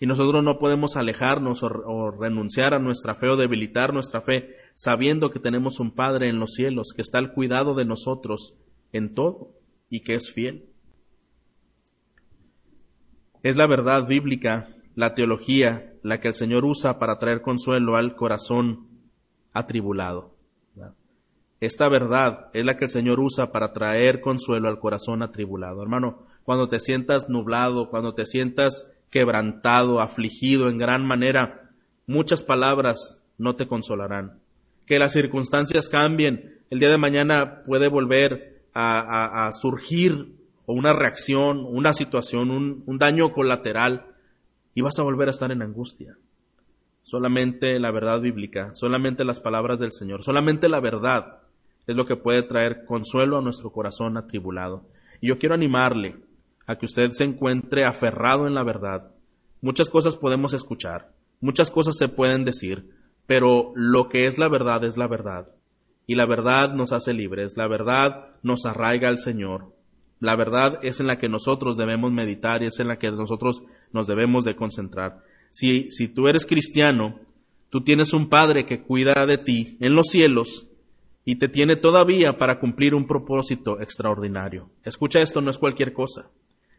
Y 0.00 0.06
nosotros 0.06 0.42
no 0.42 0.58
podemos 0.58 0.96
alejarnos 0.96 1.62
o, 1.62 2.10
renunciar 2.10 2.72
a 2.72 2.78
nuestra 2.78 3.14
fe 3.14 3.28
o 3.28 3.36
debilitar 3.36 3.92
nuestra 3.92 4.22
fe 4.22 4.56
sabiendo 4.74 5.30
que 5.30 5.40
tenemos 5.40 5.80
un 5.80 5.90
Padre 5.90 6.30
en 6.30 6.38
los 6.38 6.54
cielos 6.54 6.92
que 6.94 7.02
está 7.02 7.18
al 7.18 7.32
cuidado 7.32 7.74
de 7.74 7.84
nosotros 7.84 8.54
en 8.92 9.14
todo 9.14 9.50
y 9.90 10.00
que 10.00 10.14
es 10.14 10.32
fiel. 10.32 10.70
Es 13.42 13.56
la 13.56 13.66
verdad 13.66 14.06
bíblica, 14.06 14.68
la 14.94 15.14
teología, 15.14 15.92
la 16.02 16.20
que 16.20 16.28
el 16.28 16.34
Señor 16.34 16.64
usa 16.64 16.98
para 16.98 17.18
traer 17.18 17.42
consuelo 17.42 17.96
al 17.96 18.14
corazón 18.14 18.86
atribulado. 19.52 20.37
Esta 21.60 21.88
verdad 21.88 22.50
es 22.52 22.64
la 22.64 22.76
que 22.76 22.84
el 22.84 22.90
Señor 22.90 23.18
usa 23.18 23.50
para 23.50 23.72
traer 23.72 24.20
consuelo 24.20 24.68
al 24.68 24.78
corazón 24.78 25.22
atribulado. 25.22 25.82
Hermano, 25.82 26.22
cuando 26.44 26.68
te 26.68 26.78
sientas 26.78 27.28
nublado, 27.28 27.90
cuando 27.90 28.14
te 28.14 28.26
sientas 28.26 28.90
quebrantado, 29.10 30.00
afligido 30.00 30.68
en 30.68 30.78
gran 30.78 31.04
manera, 31.04 31.70
muchas 32.06 32.44
palabras 32.44 33.22
no 33.38 33.56
te 33.56 33.66
consolarán. 33.66 34.38
Que 34.86 34.98
las 34.98 35.12
circunstancias 35.12 35.88
cambien, 35.88 36.60
el 36.70 36.78
día 36.78 36.90
de 36.90 36.98
mañana 36.98 37.62
puede 37.66 37.88
volver 37.88 38.62
a, 38.72 39.50
surgir 39.52 40.36
una 40.66 40.92
reacción, 40.92 41.64
una 41.66 41.92
situación, 41.92 42.50
un, 42.52 42.84
un 42.86 42.98
daño 42.98 43.32
colateral 43.32 44.06
y 44.74 44.82
vas 44.82 44.96
a 45.00 45.02
volver 45.02 45.26
a 45.26 45.32
estar 45.32 45.50
en 45.50 45.62
angustia. 45.62 46.16
Solamente 47.02 47.80
la 47.80 47.90
verdad 47.90 48.20
bíblica, 48.20 48.70
solamente 48.74 49.24
las 49.24 49.40
palabras 49.40 49.80
del 49.80 49.90
Señor, 49.92 50.22
solamente 50.22 50.68
la 50.68 50.78
verdad 50.78 51.38
es 51.88 51.96
lo 51.96 52.04
que 52.04 52.16
puede 52.16 52.42
traer 52.42 52.84
consuelo 52.84 53.38
a 53.38 53.40
nuestro 53.40 53.72
corazón 53.72 54.18
atribulado. 54.18 54.84
Y 55.22 55.28
yo 55.28 55.38
quiero 55.38 55.54
animarle 55.54 56.16
a 56.66 56.76
que 56.76 56.84
usted 56.84 57.10
se 57.12 57.24
encuentre 57.24 57.86
aferrado 57.86 58.46
en 58.46 58.54
la 58.54 58.62
verdad. 58.62 59.10
Muchas 59.62 59.88
cosas 59.88 60.14
podemos 60.14 60.52
escuchar, 60.52 61.10
muchas 61.40 61.70
cosas 61.70 61.96
se 61.96 62.08
pueden 62.08 62.44
decir, 62.44 62.90
pero 63.26 63.72
lo 63.74 64.10
que 64.10 64.26
es 64.26 64.36
la 64.36 64.48
verdad 64.48 64.84
es 64.84 64.98
la 64.98 65.08
verdad. 65.08 65.48
Y 66.06 66.14
la 66.14 66.26
verdad 66.26 66.74
nos 66.74 66.92
hace 66.92 67.14
libres, 67.14 67.56
la 67.56 67.66
verdad 67.66 68.34
nos 68.42 68.66
arraiga 68.66 69.08
al 69.08 69.16
Señor. 69.16 69.74
La 70.20 70.36
verdad 70.36 70.80
es 70.82 71.00
en 71.00 71.06
la 71.06 71.18
que 71.18 71.28
nosotros 71.30 71.78
debemos 71.78 72.12
meditar 72.12 72.62
y 72.62 72.66
es 72.66 72.80
en 72.80 72.88
la 72.88 72.98
que 72.98 73.10
nosotros 73.10 73.62
nos 73.92 74.06
debemos 74.06 74.44
de 74.44 74.56
concentrar. 74.56 75.22
Si, 75.50 75.90
si 75.90 76.08
tú 76.08 76.28
eres 76.28 76.44
cristiano, 76.44 77.18
tú 77.70 77.80
tienes 77.82 78.12
un 78.12 78.28
Padre 78.28 78.66
que 78.66 78.82
cuida 78.82 79.24
de 79.24 79.38
ti 79.38 79.78
en 79.80 79.94
los 79.94 80.08
cielos 80.08 80.67
y 81.28 81.36
te 81.36 81.50
tiene 81.50 81.76
todavía 81.76 82.38
para 82.38 82.58
cumplir 82.58 82.94
un 82.94 83.06
propósito 83.06 83.82
extraordinario. 83.82 84.70
Escucha 84.82 85.20
esto, 85.20 85.42
no 85.42 85.50
es 85.50 85.58
cualquier 85.58 85.92
cosa. 85.92 86.30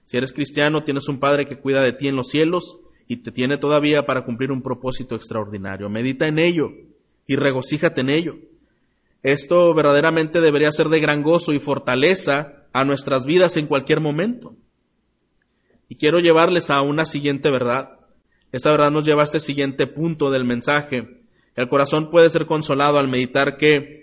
Si 0.05 0.17
eres 0.17 0.33
cristiano, 0.33 0.83
tienes 0.83 1.07
un 1.07 1.19
Padre 1.19 1.47
que 1.47 1.59
cuida 1.59 1.83
de 1.83 1.93
ti 1.93 2.07
en 2.07 2.15
los 2.15 2.29
cielos 2.29 2.79
y 3.07 3.17
te 3.17 3.31
tiene 3.31 3.59
todavía 3.59 4.07
para 4.07 4.25
cumplir 4.25 4.51
un 4.51 4.63
propósito 4.63 5.13
extraordinario. 5.15 5.87
Medita 5.87 6.27
en 6.27 6.39
ello 6.39 6.71
y 7.27 7.35
regocíjate 7.35 8.01
en 8.01 8.09
ello. 8.09 8.37
Esto 9.21 9.71
verdaderamente 9.75 10.41
debería 10.41 10.71
ser 10.71 10.89
de 10.89 10.99
gran 10.99 11.21
gozo 11.21 11.53
y 11.53 11.59
fortaleza 11.59 12.65
a 12.73 12.83
nuestras 12.85 13.27
vidas 13.27 13.55
en 13.55 13.67
cualquier 13.67 13.99
momento. 14.01 14.55
Y 15.89 15.97
quiero 15.97 16.21
llevarles 16.21 16.71
a 16.71 16.81
una 16.81 17.05
siguiente 17.05 17.51
verdad. 17.51 17.99
Esta 18.51 18.71
verdad 18.71 18.89
nos 18.89 19.05
lleva 19.05 19.21
a 19.21 19.25
este 19.25 19.41
siguiente 19.41 19.85
punto 19.85 20.31
del 20.31 20.43
mensaje. 20.43 21.21
El 21.55 21.69
corazón 21.69 22.09
puede 22.09 22.31
ser 22.31 22.47
consolado 22.47 22.97
al 22.97 23.07
meditar 23.07 23.55
que 23.55 23.99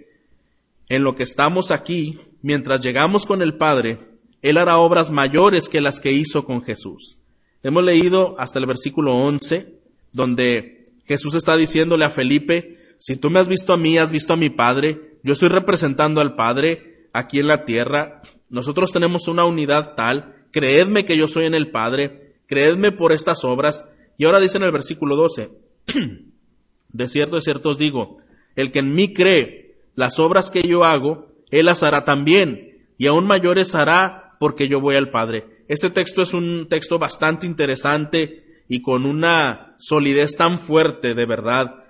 en 0.88 1.03
lo 1.03 1.14
que 1.14 1.22
estamos 1.22 1.70
aquí, 1.70 2.20
mientras 2.42 2.81
llegamos 2.81 3.27
con 3.27 3.42
el 3.42 3.57
Padre, 3.57 3.99
él 4.42 4.59
hará 4.59 4.79
obras 4.79 5.11
mayores 5.11 5.68
que 5.68 5.81
las 5.81 6.01
que 6.01 6.12
hizo 6.12 6.44
con 6.44 6.62
Jesús. 6.62 7.18
Hemos 7.62 7.85
leído 7.85 8.37
hasta 8.38 8.59
el 8.59 8.66
versículo 8.66 9.16
11, 9.16 9.75
donde 10.12 10.92
Jesús 11.05 11.35
está 11.35 11.57
diciéndole 11.57 12.05
a 12.05 12.11
Felipe, 12.11 12.79
si 12.99 13.16
tú 13.16 13.31
me 13.31 13.40
has 13.40 13.49
visto 13.49 13.72
a 13.72 13.77
mí, 13.77 13.99
has 13.99 14.12
visto 14.12 14.33
a 14.33 14.37
mi 14.37 14.51
Padre, 14.51 15.18
yo 15.22 15.33
estoy 15.33 15.49
representando 15.49 16.20
al 16.20 16.35
Padre 16.37 17.09
aquí 17.12 17.40
en 17.40 17.49
la 17.49 17.64
tierra, 17.64 18.22
nosotros 18.49 18.92
tenemos 18.92 19.29
una 19.29 19.44
unidad 19.44 19.94
tal, 19.94 20.46
creedme 20.53 21.05
que 21.05 21.16
yo 21.16 21.27
soy 21.27 21.46
en 21.46 21.55
el 21.55 21.70
Padre, 21.70 22.37
creedme 22.46 22.92
por 22.92 23.12
estas 23.12 23.44
obras. 23.44 23.85
Y 24.16 24.25
ahora 24.25 24.40
dice 24.40 24.59
en 24.59 24.64
el 24.64 24.72
versículo 24.72 25.16
12, 25.16 25.51
de 26.88 27.09
cierto, 27.09 27.37
de 27.37 27.42
cierto 27.42 27.70
os 27.70 27.79
digo, 27.79 28.18
el 28.55 28.70
que 28.70 28.79
en 28.79 28.94
mí 28.94 29.12
cree 29.12 29.65
las 29.96 30.20
obras 30.20 30.50
que 30.50 30.62
yo 30.62 30.85
hago, 30.85 31.26
él 31.50 31.66
las 31.66 31.82
hará 31.82 32.04
también, 32.04 32.87
y 32.98 33.06
aún 33.06 33.26
mayores 33.26 33.74
hará 33.74 34.37
porque 34.38 34.68
yo 34.68 34.80
voy 34.80 34.96
al 34.96 35.11
Padre. 35.11 35.64
Este 35.68 35.90
texto 35.90 36.22
es 36.22 36.32
un 36.32 36.68
texto 36.68 36.98
bastante 36.98 37.46
interesante 37.46 38.62
y 38.68 38.82
con 38.82 39.04
una 39.04 39.74
solidez 39.78 40.37
tan 40.37 40.61
fuerte 40.61 41.14
de 41.14 41.26
verdad. 41.26 41.85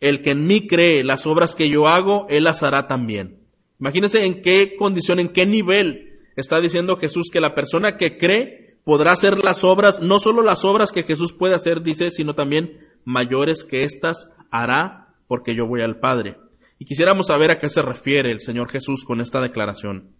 El 0.00 0.22
que 0.22 0.30
en 0.30 0.46
mí 0.46 0.66
cree 0.66 1.02
las 1.02 1.26
obras 1.26 1.54
que 1.54 1.68
yo 1.68 1.88
hago, 1.88 2.26
él 2.28 2.44
las 2.44 2.62
hará 2.62 2.86
también. 2.86 3.40
Imagínense 3.80 4.24
en 4.24 4.42
qué 4.42 4.76
condición, 4.78 5.18
en 5.18 5.28
qué 5.30 5.46
nivel 5.46 6.20
está 6.36 6.60
diciendo 6.60 6.96
Jesús 6.96 7.30
que 7.32 7.40
la 7.40 7.54
persona 7.54 7.96
que 7.96 8.18
cree 8.18 8.76
podrá 8.84 9.12
hacer 9.12 9.38
las 9.38 9.64
obras, 9.64 10.00
no 10.00 10.18
solo 10.18 10.42
las 10.42 10.64
obras 10.64 10.92
que 10.92 11.02
Jesús 11.02 11.32
puede 11.32 11.54
hacer, 11.54 11.82
dice, 11.82 12.10
sino 12.10 12.34
también 12.34 12.86
mayores 13.04 13.64
que 13.64 13.84
éstas 13.84 14.30
hará 14.50 15.14
porque 15.26 15.54
yo 15.54 15.66
voy 15.66 15.82
al 15.82 15.98
Padre. 15.98 16.36
Y 16.78 16.84
quisiéramos 16.84 17.28
saber 17.28 17.50
a 17.50 17.58
qué 17.58 17.68
se 17.68 17.82
refiere 17.82 18.30
el 18.30 18.40
Señor 18.40 18.70
Jesús 18.70 19.04
con 19.04 19.20
esta 19.20 19.40
declaración 19.40 20.14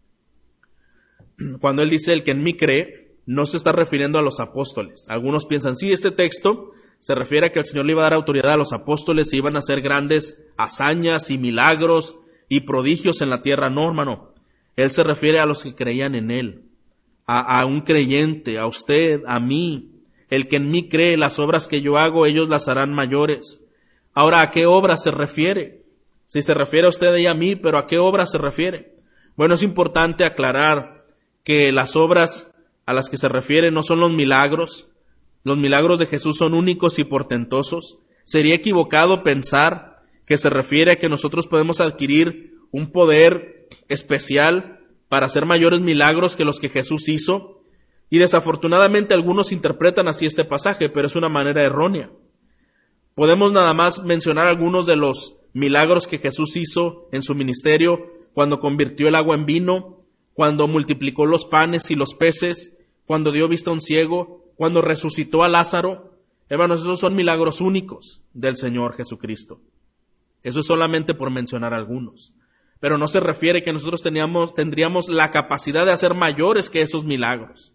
cuando 1.61 1.83
él 1.83 1.91
dice 1.91 2.13
el 2.13 2.25
que 2.25 2.33
en 2.33 2.43
mí 2.43 2.57
cree, 2.57 3.17
no 3.27 3.47
se 3.47 3.57
está 3.57 3.73
refiriendo 3.73 4.19
a 4.19 4.23
los 4.23 4.41
apóstoles. 4.41 5.05
Algunos 5.09 5.47
piensan, 5.47 5.77
sí, 5.77 5.93
este 5.93 6.11
texto 6.11 6.71
se 6.99 7.15
refiere 7.15 7.47
a 7.47 7.53
que 7.53 7.59
el 7.59 7.67
Señor 7.67 7.87
le 7.87 7.93
iba 7.93 8.03
a 8.03 8.05
dar 8.05 8.15
autoridad 8.15 8.53
a 8.53 8.57
los 8.57 8.73
apóstoles 8.73 9.33
y 9.33 9.39
iban 9.39 9.57
a 9.57 9.59
hacer 9.59 9.81
grandes 9.81 10.39
hazañas 10.57 11.31
y 11.31 11.39
milagros 11.39 12.19
y 12.49 12.61
prodigios 12.61 13.21
en 13.23 13.31
la 13.31 13.43
tierra. 13.43 13.69
No, 13.69 13.87
hermano. 13.87 14.33
Él 14.77 14.91
se 14.91 15.03
refiere 15.03 15.41
a 15.41 15.47
los 15.47 15.65
que 15.65 15.75
creían 15.75 16.15
en 16.15 16.31
Él, 16.31 16.65
a, 17.27 17.61
a 17.61 17.65
un 17.65 17.81
creyente, 17.81 18.59
a 18.59 18.67
usted, 18.67 19.23
a 19.27 19.41
mí. 19.41 19.91
El 20.29 20.49
que 20.49 20.57
en 20.57 20.71
mí 20.71 20.89
cree, 20.89 21.17
las 21.17 21.39
obras 21.39 21.67
que 21.67 21.81
yo 21.81 21.97
hago, 21.97 22.27
ellos 22.27 22.49
las 22.49 22.69
harán 22.69 22.93
mayores. 22.93 23.65
Ahora, 24.13 24.43
¿a 24.43 24.51
qué 24.51 24.67
obra 24.67 24.97
se 24.97 25.11
refiere? 25.11 25.86
Si 26.27 26.43
se 26.43 26.55
refiere 26.55 26.87
a 26.87 26.91
usted 26.91 27.15
y 27.17 27.27
a 27.27 27.35
mí, 27.35 27.57
pero 27.57 27.79
¿a 27.79 27.87
qué 27.87 27.99
obra 27.99 28.27
se 28.27 28.39
refiere? 28.39 28.95
Bueno, 29.37 29.55
es 29.55 29.63
importante 29.63 30.25
aclarar 30.25 31.07
que 31.45 31.71
las 31.73 31.97
obras 31.97 32.53
a 32.85 32.93
las 32.93 33.09
que 33.09 33.17
se 33.17 33.29
refiere 33.29 33.71
no 33.71 33.83
son 33.83 34.01
los 34.01 34.11
milagros, 34.11 34.89
los 35.47 35.57
milagros 35.57 36.01
de 36.01 36.07
Jesús 36.07 36.39
son 36.39 36.55
únicos 36.55 36.99
y 36.99 37.05
portentosos. 37.05 38.01
Sería 38.25 38.57
equivocado 38.57 39.23
pensar 39.23 40.03
que 40.27 40.39
se 40.39 40.51
refiere 40.51 40.91
a 40.91 40.99
que 40.99 41.09
nosotros 41.09 41.47
podemos 41.47 41.81
adquirir 41.81 42.59
un 42.73 42.91
poder 42.91 43.69
especial 43.89 44.81
para 45.09 45.27
hacer 45.27 45.47
mayores 45.47 45.81
milagros 45.83 46.35
que 46.35 46.45
los 46.45 46.59
que 46.59 46.69
Jesús 46.69 47.09
hizo. 47.09 47.63
Y 48.11 48.19
desafortunadamente 48.19 49.15
algunos 49.15 49.53
interpretan 49.53 50.09
así 50.09 50.27
este 50.27 50.45
pasaje, 50.45 50.89
pero 50.89 51.07
es 51.07 51.15
una 51.15 51.29
manera 51.29 51.63
errónea. 51.63 52.11
Podemos 53.15 53.53
nada 53.53 53.73
más 53.73 54.03
mencionar 54.03 54.49
algunos 54.49 54.85
de 54.85 54.97
los 54.97 55.37
milagros 55.57 56.07
que 56.07 56.19
Jesús 56.19 56.55
hizo 56.57 57.09
en 57.13 57.23
su 57.23 57.35
ministerio 57.35 58.13
cuando 58.35 58.61
convirtió 58.61 59.09
el 59.09 59.15
agua 59.15 59.35
en 59.35 59.47
vino, 59.47 60.05
cuando 60.35 60.69
multiplicó 60.69 61.25
los 61.25 61.47
panes 61.47 61.91
y 61.91 61.95
los 61.95 62.15
peces, 62.15 62.77
cuando 63.07 63.33
dio 63.33 63.49
vista 63.49 63.71
a 63.71 63.73
un 63.73 63.81
ciego, 63.81 64.45
cuando 64.57 64.83
resucitó 64.83 65.45
a 65.45 65.49
Lázaro. 65.49 66.13
Hermanos, 66.51 66.83
esos 66.83 67.01
son 67.01 67.17
milagros 67.17 67.63
únicos 67.63 68.23
del 68.35 68.59
Señor 68.59 68.97
Jesucristo. 68.97 69.59
Eso 70.43 70.61
es 70.61 70.67
solamente 70.67 71.15
por 71.15 71.31
mencionar 71.31 71.73
algunos. 71.73 72.35
Pero 72.79 72.99
no 72.99 73.09
se 73.09 73.21
refiere 73.21 73.63
que 73.63 73.73
nosotros 73.73 74.03
teníamos, 74.03 74.53
tendríamos 74.53 75.09
la 75.09 75.31
capacidad 75.31 75.87
de 75.87 75.93
hacer 75.93 76.13
mayores 76.13 76.69
que 76.69 76.83
esos 76.83 77.07
milagros. 77.07 77.73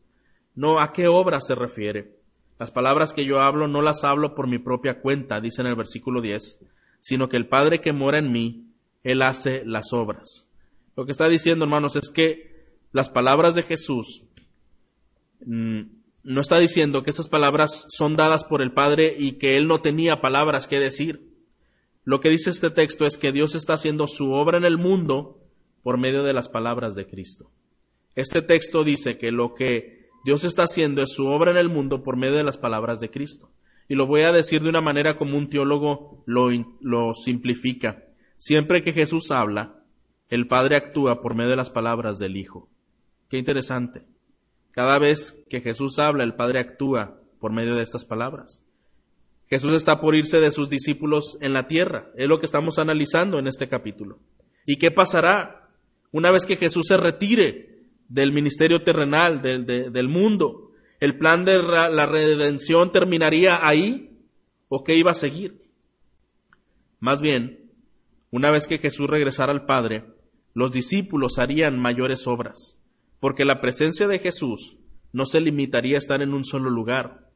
No, 0.54 0.80
¿a 0.80 0.94
qué 0.94 1.08
obra 1.08 1.42
se 1.42 1.56
refiere? 1.56 2.12
Las 2.60 2.70
palabras 2.70 3.12
que 3.12 3.26
yo 3.26 3.42
hablo 3.42 3.68
no 3.68 3.82
las 3.82 4.04
hablo 4.04 4.36
por 4.36 4.46
mi 4.46 4.60
propia 4.60 5.02
cuenta, 5.02 5.42
dice 5.42 5.64
en 5.64 5.68
el 5.68 5.76
versículo 5.76 6.22
10, 6.22 6.60
sino 7.02 7.28
que 7.28 7.36
el 7.36 7.48
Padre 7.48 7.82
que 7.82 7.92
mora 7.92 8.20
en 8.20 8.32
mí, 8.32 8.68
Él 9.04 9.22
hace 9.22 9.66
las 9.66 9.92
obras. 9.92 10.48
Lo 10.96 11.06
que 11.06 11.12
está 11.12 11.28
diciendo, 11.28 11.66
hermanos, 11.66 11.98
es 11.98 12.10
que 12.10 12.52
las 12.94 13.10
palabras 13.10 13.56
de 13.56 13.64
Jesús 13.64 14.24
mm, 15.46 15.82
no 16.24 16.42
está 16.42 16.60
diciendo 16.60 17.04
que 17.04 17.10
esas 17.10 17.28
palabras 17.28 17.88
son 17.90 18.16
dadas 18.16 18.44
por 18.44 18.62
el 18.62 18.72
Padre 18.72 19.16
y 19.18 19.34
que 19.34 19.58
Él 19.58 19.68
no 19.68 19.82
tenía 19.82 20.22
palabras 20.22 20.68
que 20.68 20.80
decir. 20.80 21.30
Lo 22.04 22.20
que 22.20 22.30
dice 22.30 22.50
este 22.50 22.70
texto 22.70 23.06
es 23.06 23.18
que 23.18 23.32
Dios 23.32 23.56
está 23.56 23.74
haciendo 23.74 24.08
su 24.08 24.32
obra 24.32 24.58
en 24.58 24.66
el 24.66 24.78
mundo 24.78 25.40
por 25.84 25.98
medio 25.98 26.24
de 26.24 26.34
las 26.34 26.50
palabras 26.50 26.96
de 26.96 27.08
Cristo. 27.08 27.52
Este 28.16 28.42
texto 28.42 28.84
dice 28.84 29.18
que 29.18 29.32
lo 29.32 29.56
que 29.56 30.10
Dios 30.24 30.44
está 30.44 30.64
haciendo 30.64 31.02
es 31.02 31.14
su 31.14 31.26
obra 31.26 31.52
en 31.52 31.58
el 31.58 31.70
mundo 31.70 32.04
por 32.04 32.18
medio 32.18 32.36
de 32.36 32.44
las 32.44 32.58
palabras 32.58 33.00
de 33.00 33.10
Cristo. 33.10 33.50
Y 33.88 33.96
lo 33.96 34.08
voy 34.08 34.22
a 34.22 34.32
decir 34.32 34.62
de 34.62 34.70
una 34.70 34.82
manera 34.82 35.18
como 35.18 35.38
un 35.38 35.50
teólogo 35.50 36.24
lo, 36.26 36.50
lo 36.80 37.14
simplifica. 37.14 38.04
Siempre 38.38 38.84
que 38.84 38.94
Jesús 38.94 39.32
habla, 39.32 39.84
el 40.30 40.48
Padre 40.48 40.78
actúa 40.78 41.22
por 41.22 41.36
medio 41.36 41.50
de 41.52 41.58
las 41.58 41.70
palabras 41.70 42.18
del 42.18 42.38
Hijo. 42.38 42.70
Qué 43.30 43.38
interesante. 43.38 44.04
Cada 44.72 44.98
vez 44.98 45.44
que 45.50 45.62
Jesús 45.62 46.00
habla, 46.00 46.24
el 46.24 46.36
Padre 46.36 46.60
actúa 46.60 47.20
por 47.40 47.52
medio 47.52 47.76
de 47.76 47.84
estas 47.84 48.06
palabras. 48.06 48.64
Jesús 49.50 49.74
está 49.74 50.00
por 50.00 50.16
irse 50.16 50.40
de 50.40 50.52
sus 50.52 50.70
discípulos 50.70 51.38
en 51.42 51.52
la 51.52 51.68
tierra. 51.68 52.10
Es 52.16 52.30
lo 52.30 52.40
que 52.40 52.46
estamos 52.46 52.80
analizando 52.80 53.38
en 53.38 53.48
este 53.48 53.68
capítulo. 53.68 54.20
¿Y 54.66 54.78
qué 54.78 54.92
pasará 54.92 55.70
una 56.12 56.32
vez 56.32 56.46
que 56.46 56.56
Jesús 56.56 56.88
se 56.88 56.96
retire 56.96 57.82
del 58.08 58.32
ministerio 58.32 58.82
terrenal, 58.84 59.42
del, 59.42 59.66
del 59.66 60.08
mundo? 60.08 60.71
¿El 61.02 61.18
plan 61.18 61.46
de 61.46 61.58
la 61.64 62.06
redención 62.06 62.92
terminaría 62.92 63.68
ahí 63.68 64.20
o 64.70 64.84
qué 64.84 64.96
iba 64.96 65.10
a 65.10 65.16
seguir? 65.16 65.64
Más 67.00 67.22
bien, 67.22 67.72
una 68.30 68.52
vez 68.52 68.68
que 68.68 68.78
Jesús 68.78 69.10
regresara 69.10 69.52
al 69.52 69.66
Padre, 69.66 70.06
los 70.54 70.72
discípulos 70.72 71.40
harían 71.40 71.80
mayores 71.80 72.28
obras, 72.28 72.78
porque 73.20 73.46
la 73.46 73.62
presencia 73.62 74.08
de 74.08 74.20
Jesús 74.20 74.78
no 75.12 75.26
se 75.26 75.42
limitaría 75.42 75.96
a 75.96 75.98
estar 75.98 76.22
en 76.22 76.36
un 76.36 76.46
solo 76.46 76.70
lugar. 76.70 77.32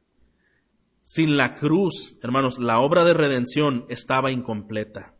Sin 1.02 1.36
la 1.36 1.56
cruz, 1.56 2.16
hermanos, 2.22 2.60
la 2.60 2.78
obra 2.78 3.02
de 3.02 3.14
redención 3.14 3.84
estaba 3.88 4.30
incompleta. 4.30 5.16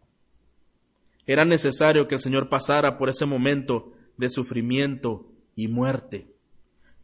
Era 1.26 1.44
necesario 1.44 2.06
que 2.06 2.14
el 2.14 2.20
Señor 2.20 2.48
pasara 2.48 2.96
por 2.96 3.08
ese 3.08 3.26
momento 3.26 3.92
de 4.16 4.28
sufrimiento 4.30 5.32
y 5.56 5.66
muerte. 5.66 6.35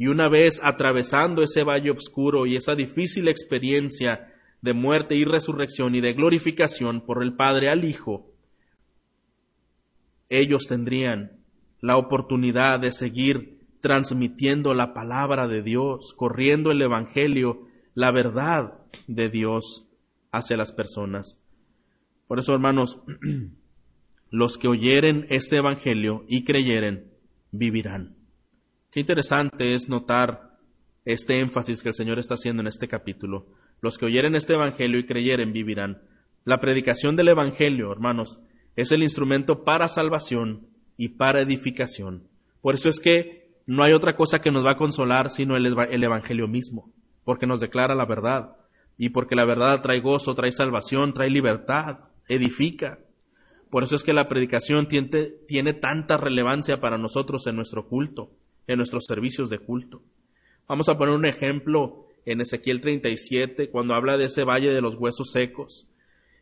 Y 0.02 0.08
una 0.08 0.28
vez 0.28 0.60
atravesando 0.64 1.44
ese 1.44 1.62
valle 1.62 1.92
oscuro 1.92 2.44
y 2.44 2.56
esa 2.56 2.74
difícil 2.74 3.28
experiencia 3.28 4.34
de 4.60 4.72
muerte 4.72 5.14
y 5.14 5.24
resurrección 5.24 5.94
y 5.94 6.00
de 6.00 6.12
glorificación 6.12 7.02
por 7.02 7.22
el 7.22 7.36
Padre 7.36 7.68
al 7.70 7.84
Hijo, 7.84 8.28
ellos 10.28 10.66
tendrían 10.66 11.44
la 11.80 11.98
oportunidad 11.98 12.80
de 12.80 12.90
seguir 12.90 13.60
transmitiendo 13.80 14.74
la 14.74 14.92
palabra 14.92 15.46
de 15.46 15.62
Dios, 15.62 16.14
corriendo 16.16 16.72
el 16.72 16.82
Evangelio, 16.82 17.68
la 17.94 18.10
verdad 18.10 18.80
de 19.06 19.28
Dios 19.28 19.88
hacia 20.32 20.56
las 20.56 20.72
personas. 20.72 21.40
Por 22.26 22.40
eso, 22.40 22.52
hermanos, 22.52 23.00
los 24.30 24.58
que 24.58 24.66
oyeren 24.66 25.26
este 25.28 25.58
Evangelio 25.58 26.24
y 26.26 26.42
creyeren, 26.42 27.12
vivirán. 27.52 28.21
Qué 28.92 29.00
interesante 29.00 29.72
es 29.72 29.88
notar 29.88 30.58
este 31.06 31.38
énfasis 31.38 31.82
que 31.82 31.88
el 31.88 31.94
Señor 31.94 32.18
está 32.18 32.34
haciendo 32.34 32.60
en 32.60 32.66
este 32.66 32.88
capítulo. 32.88 33.46
Los 33.80 33.96
que 33.96 34.04
oyeren 34.04 34.34
este 34.34 34.52
Evangelio 34.52 34.98
y 34.98 35.06
creyeren, 35.06 35.54
vivirán. 35.54 36.02
La 36.44 36.60
predicación 36.60 37.16
del 37.16 37.28
Evangelio, 37.28 37.90
hermanos, 37.90 38.38
es 38.76 38.92
el 38.92 39.02
instrumento 39.02 39.64
para 39.64 39.88
salvación 39.88 40.66
y 40.98 41.08
para 41.08 41.40
edificación. 41.40 42.28
Por 42.60 42.74
eso 42.74 42.90
es 42.90 43.00
que 43.00 43.54
no 43.64 43.82
hay 43.82 43.94
otra 43.94 44.14
cosa 44.14 44.42
que 44.42 44.52
nos 44.52 44.62
va 44.62 44.72
a 44.72 44.76
consolar 44.76 45.30
sino 45.30 45.56
el, 45.56 45.64
Evangelio 46.04 46.46
mismo, 46.46 46.92
porque 47.24 47.46
nos 47.46 47.60
declara 47.60 47.94
la 47.94 48.04
verdad 48.04 48.56
y 48.98 49.08
porque 49.08 49.36
la 49.36 49.46
verdad 49.46 49.80
trae 49.80 50.00
gozo, 50.00 50.34
trae 50.34 50.52
salvación, 50.52 51.14
trae 51.14 51.30
libertad, 51.30 52.00
edifica. 52.28 52.98
Por 53.70 53.84
eso 53.84 53.96
es 53.96 54.02
que 54.02 54.12
la 54.12 54.28
predicación 54.28 54.86
tiene, 54.86 55.08
tiene 55.48 55.72
tanta 55.72 56.18
relevancia 56.18 56.78
para 56.78 56.98
nosotros 56.98 57.46
en 57.46 57.56
nuestro 57.56 57.88
culto, 57.88 58.32
en 58.72 58.78
nuestros 58.78 59.04
servicios 59.06 59.50
de 59.50 59.58
culto. 59.58 60.02
Vamos 60.68 60.88
a 60.88 60.98
poner 60.98 61.14
un 61.14 61.26
ejemplo 61.26 62.06
en 62.24 62.40
Ezequiel 62.40 62.80
37, 62.80 63.70
cuando 63.70 63.94
habla 63.94 64.16
de 64.16 64.26
ese 64.26 64.44
valle 64.44 64.70
de 64.70 64.80
los 64.80 64.96
huesos 64.96 65.32
secos. 65.32 65.86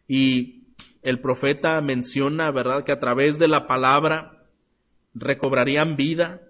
Y 0.06 0.64
el 1.02 1.20
profeta 1.20 1.80
menciona, 1.80 2.50
¿verdad?, 2.50 2.84
que 2.84 2.92
a 2.92 3.00
través 3.00 3.38
de 3.38 3.48
la 3.48 3.66
palabra 3.66 4.46
recobrarían 5.14 5.96
vida 5.96 6.42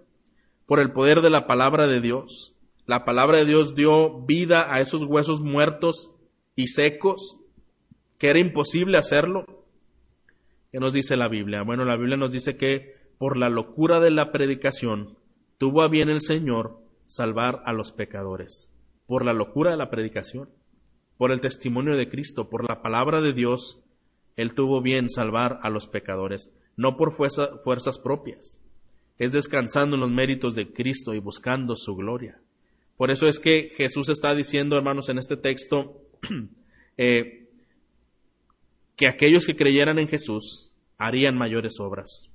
por 0.67 0.81
el 0.81 0.93
poder 0.93 1.21
de 1.21 1.31
la 1.31 1.47
palabra 1.47 1.87
de 1.87 2.01
Dios. 2.01 2.55
La 2.87 3.05
palabra 3.05 3.39
de 3.39 3.45
Dios 3.45 3.75
dio 3.75 4.21
vida 4.23 4.73
a 4.75 4.81
esos 4.81 5.05
huesos 5.05 5.41
muertos 5.41 6.13
y 6.57 6.69
secos, 6.69 7.39
que 8.19 8.29
era 8.29 8.41
imposible 8.41 8.99
hacerlo. 8.99 9.65
¿Qué 10.73 10.79
nos 10.79 10.93
dice 10.93 11.17
la 11.17 11.29
Biblia? 11.29 11.63
Bueno, 11.63 11.85
la 11.85 11.97
Biblia 11.97 12.17
nos 12.17 12.33
dice 12.33 12.57
que 12.57 12.95
por 13.19 13.37
la 13.37 13.49
locura 13.49 14.01
de 14.01 14.11
la 14.11 14.33
predicación 14.33 15.17
tuvo 15.61 15.83
a 15.83 15.89
bien 15.89 16.09
el 16.09 16.23
Señor 16.23 16.79
salvar 17.05 17.63
a 17.67 17.75
los 17.75 17.93
pecadores. 17.93 18.71
Por 19.07 19.27
la 19.27 19.35
locura 19.35 19.71
de 19.71 19.77
la 19.77 19.91
predicación, 19.91 20.49
por 21.19 21.33
el 21.33 21.43
testimonio 21.43 21.99
de 21.99 22.09
Cristo, 22.09 22.49
por 22.49 22.67
la 22.67 22.81
palabra 22.81 23.21
de 23.21 23.35
Dios, 23.35 23.79
él 24.37 24.55
tuvo 24.55 24.81
bien 24.81 25.11
salvar 25.11 25.61
a 25.63 25.69
los 25.69 25.87
pecadores, 25.87 26.51
no 26.79 26.97
por 26.97 27.13
fuerzas 27.13 27.99
propias. 27.99 28.59
Es 29.19 29.33
descansando 29.33 29.97
en 29.97 30.01
los 30.01 30.11
méritos 30.11 30.55
de 30.55 30.73
Cristo 30.73 31.13
y 31.13 31.19
buscando 31.19 31.77
su 31.77 31.95
gloria. 31.95 32.41
Por 32.97 33.11
eso 33.11 33.29
es 33.29 33.39
que 33.39 33.69
Jesús 33.77 34.09
está 34.09 34.35
diciendo, 34.35 34.79
hermanos, 34.79 35.11
en 35.11 35.19
este 35.19 35.37
texto, 35.37 36.01
eh, 36.97 37.51
que 38.97 39.09
aquellos 39.09 39.45
que 39.45 39.57
creyeran 39.57 39.99
en 39.99 40.09
Jesús 40.09 40.73
harían 40.97 41.37
mayores 41.37 41.79
obras. 41.81 42.31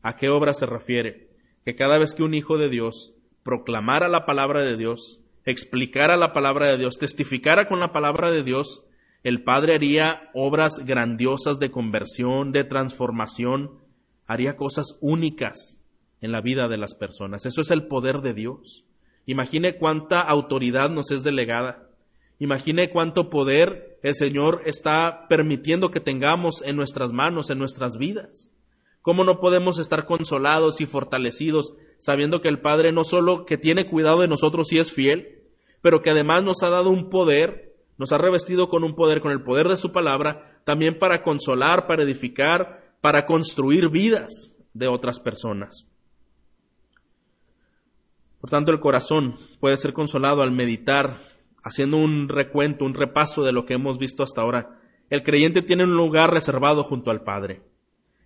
¿A 0.00 0.16
qué 0.16 0.30
obras 0.30 0.58
se 0.58 0.64
refiere? 0.64 1.31
Que 1.64 1.74
cada 1.76 1.98
vez 1.98 2.14
que 2.14 2.22
un 2.22 2.34
hijo 2.34 2.58
de 2.58 2.68
Dios 2.68 3.14
proclamara 3.42 4.08
la 4.08 4.26
palabra 4.26 4.62
de 4.62 4.76
Dios, 4.76 5.20
explicara 5.44 6.16
la 6.16 6.32
palabra 6.32 6.66
de 6.66 6.78
Dios, 6.78 6.98
testificara 6.98 7.68
con 7.68 7.80
la 7.80 7.92
palabra 7.92 8.30
de 8.30 8.42
Dios, 8.42 8.84
el 9.22 9.44
Padre 9.44 9.76
haría 9.76 10.30
obras 10.34 10.84
grandiosas 10.84 11.58
de 11.58 11.70
conversión, 11.70 12.52
de 12.52 12.64
transformación, 12.64 13.78
haría 14.26 14.56
cosas 14.56 14.98
únicas 15.00 15.80
en 16.20 16.32
la 16.32 16.40
vida 16.40 16.68
de 16.68 16.76
las 16.76 16.94
personas. 16.94 17.46
Eso 17.46 17.60
es 17.60 17.70
el 17.70 17.86
poder 17.86 18.20
de 18.20 18.34
Dios. 18.34 18.84
Imagine 19.26 19.76
cuánta 19.76 20.20
autoridad 20.20 20.90
nos 20.90 21.10
es 21.10 21.22
delegada. 21.22 21.88
Imagine 22.38 22.90
cuánto 22.90 23.30
poder 23.30 23.98
el 24.02 24.14
Señor 24.14 24.62
está 24.64 25.26
permitiendo 25.28 25.90
que 25.90 26.00
tengamos 26.00 26.62
en 26.62 26.74
nuestras 26.76 27.12
manos, 27.12 27.50
en 27.50 27.58
nuestras 27.58 27.96
vidas. 27.98 28.51
¿Cómo 29.02 29.24
no 29.24 29.40
podemos 29.40 29.78
estar 29.78 30.06
consolados 30.06 30.80
y 30.80 30.86
fortalecidos 30.86 31.74
sabiendo 31.98 32.40
que 32.40 32.48
el 32.48 32.60
Padre 32.60 32.92
no 32.92 33.04
solo 33.04 33.44
que 33.44 33.58
tiene 33.58 33.88
cuidado 33.88 34.20
de 34.20 34.28
nosotros 34.28 34.72
y 34.72 34.78
es 34.78 34.92
fiel, 34.92 35.42
pero 35.80 36.02
que 36.02 36.10
además 36.10 36.42
nos 36.44 36.62
ha 36.62 36.70
dado 36.70 36.90
un 36.90 37.10
poder 37.10 37.72
nos 38.02 38.12
ha 38.12 38.18
revestido 38.18 38.68
con 38.68 38.84
un 38.84 38.94
poder, 38.94 39.20
con 39.20 39.30
el 39.30 39.42
poder 39.42 39.68
de 39.68 39.76
su 39.76 39.92
palabra, 39.92 40.60
también 40.64 40.98
para 40.98 41.22
consolar, 41.22 41.86
para 41.86 42.02
edificar, 42.02 42.96
para 43.00 43.26
construir 43.26 43.90
vidas 43.90 44.56
de 44.74 44.88
otras 44.88 45.20
personas. 45.20 45.86
Por 48.40 48.50
tanto, 48.50 48.72
el 48.72 48.80
corazón 48.80 49.36
puede 49.60 49.76
ser 49.76 49.92
consolado 49.92 50.42
al 50.42 50.50
meditar, 50.50 51.20
haciendo 51.62 51.96
un 51.98 52.28
recuento, 52.28 52.84
un 52.84 52.94
repaso 52.94 53.44
de 53.44 53.52
lo 53.52 53.66
que 53.66 53.74
hemos 53.74 53.98
visto 53.98 54.24
hasta 54.24 54.42
ahora. 54.42 54.80
El 55.10 55.22
creyente 55.22 55.62
tiene 55.62 55.84
un 55.84 55.96
lugar 55.96 56.32
reservado 56.32 56.82
junto 56.82 57.12
al 57.12 57.22
Padre. 57.22 57.62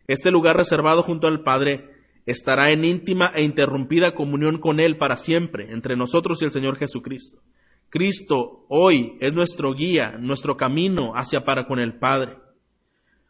Este 0.06 0.30
lugar 0.30 0.56
reservado 0.56 1.02
junto 1.02 1.26
al 1.26 1.42
Padre 1.42 1.90
estará 2.26 2.70
en 2.70 2.84
íntima 2.84 3.30
e 3.34 3.42
interrumpida 3.42 4.14
comunión 4.14 4.58
con 4.58 4.80
Él 4.80 4.98
para 4.98 5.16
siempre, 5.16 5.72
entre 5.72 5.96
nosotros 5.96 6.42
y 6.42 6.44
el 6.44 6.52
Señor 6.52 6.76
Jesucristo. 6.76 7.40
Cristo 7.88 8.66
hoy 8.68 9.16
es 9.20 9.32
nuestro 9.32 9.72
guía, 9.72 10.16
nuestro 10.18 10.56
camino 10.56 11.12
hacia 11.14 11.44
para 11.44 11.66
con 11.66 11.78
el 11.78 11.98
Padre. 11.98 12.34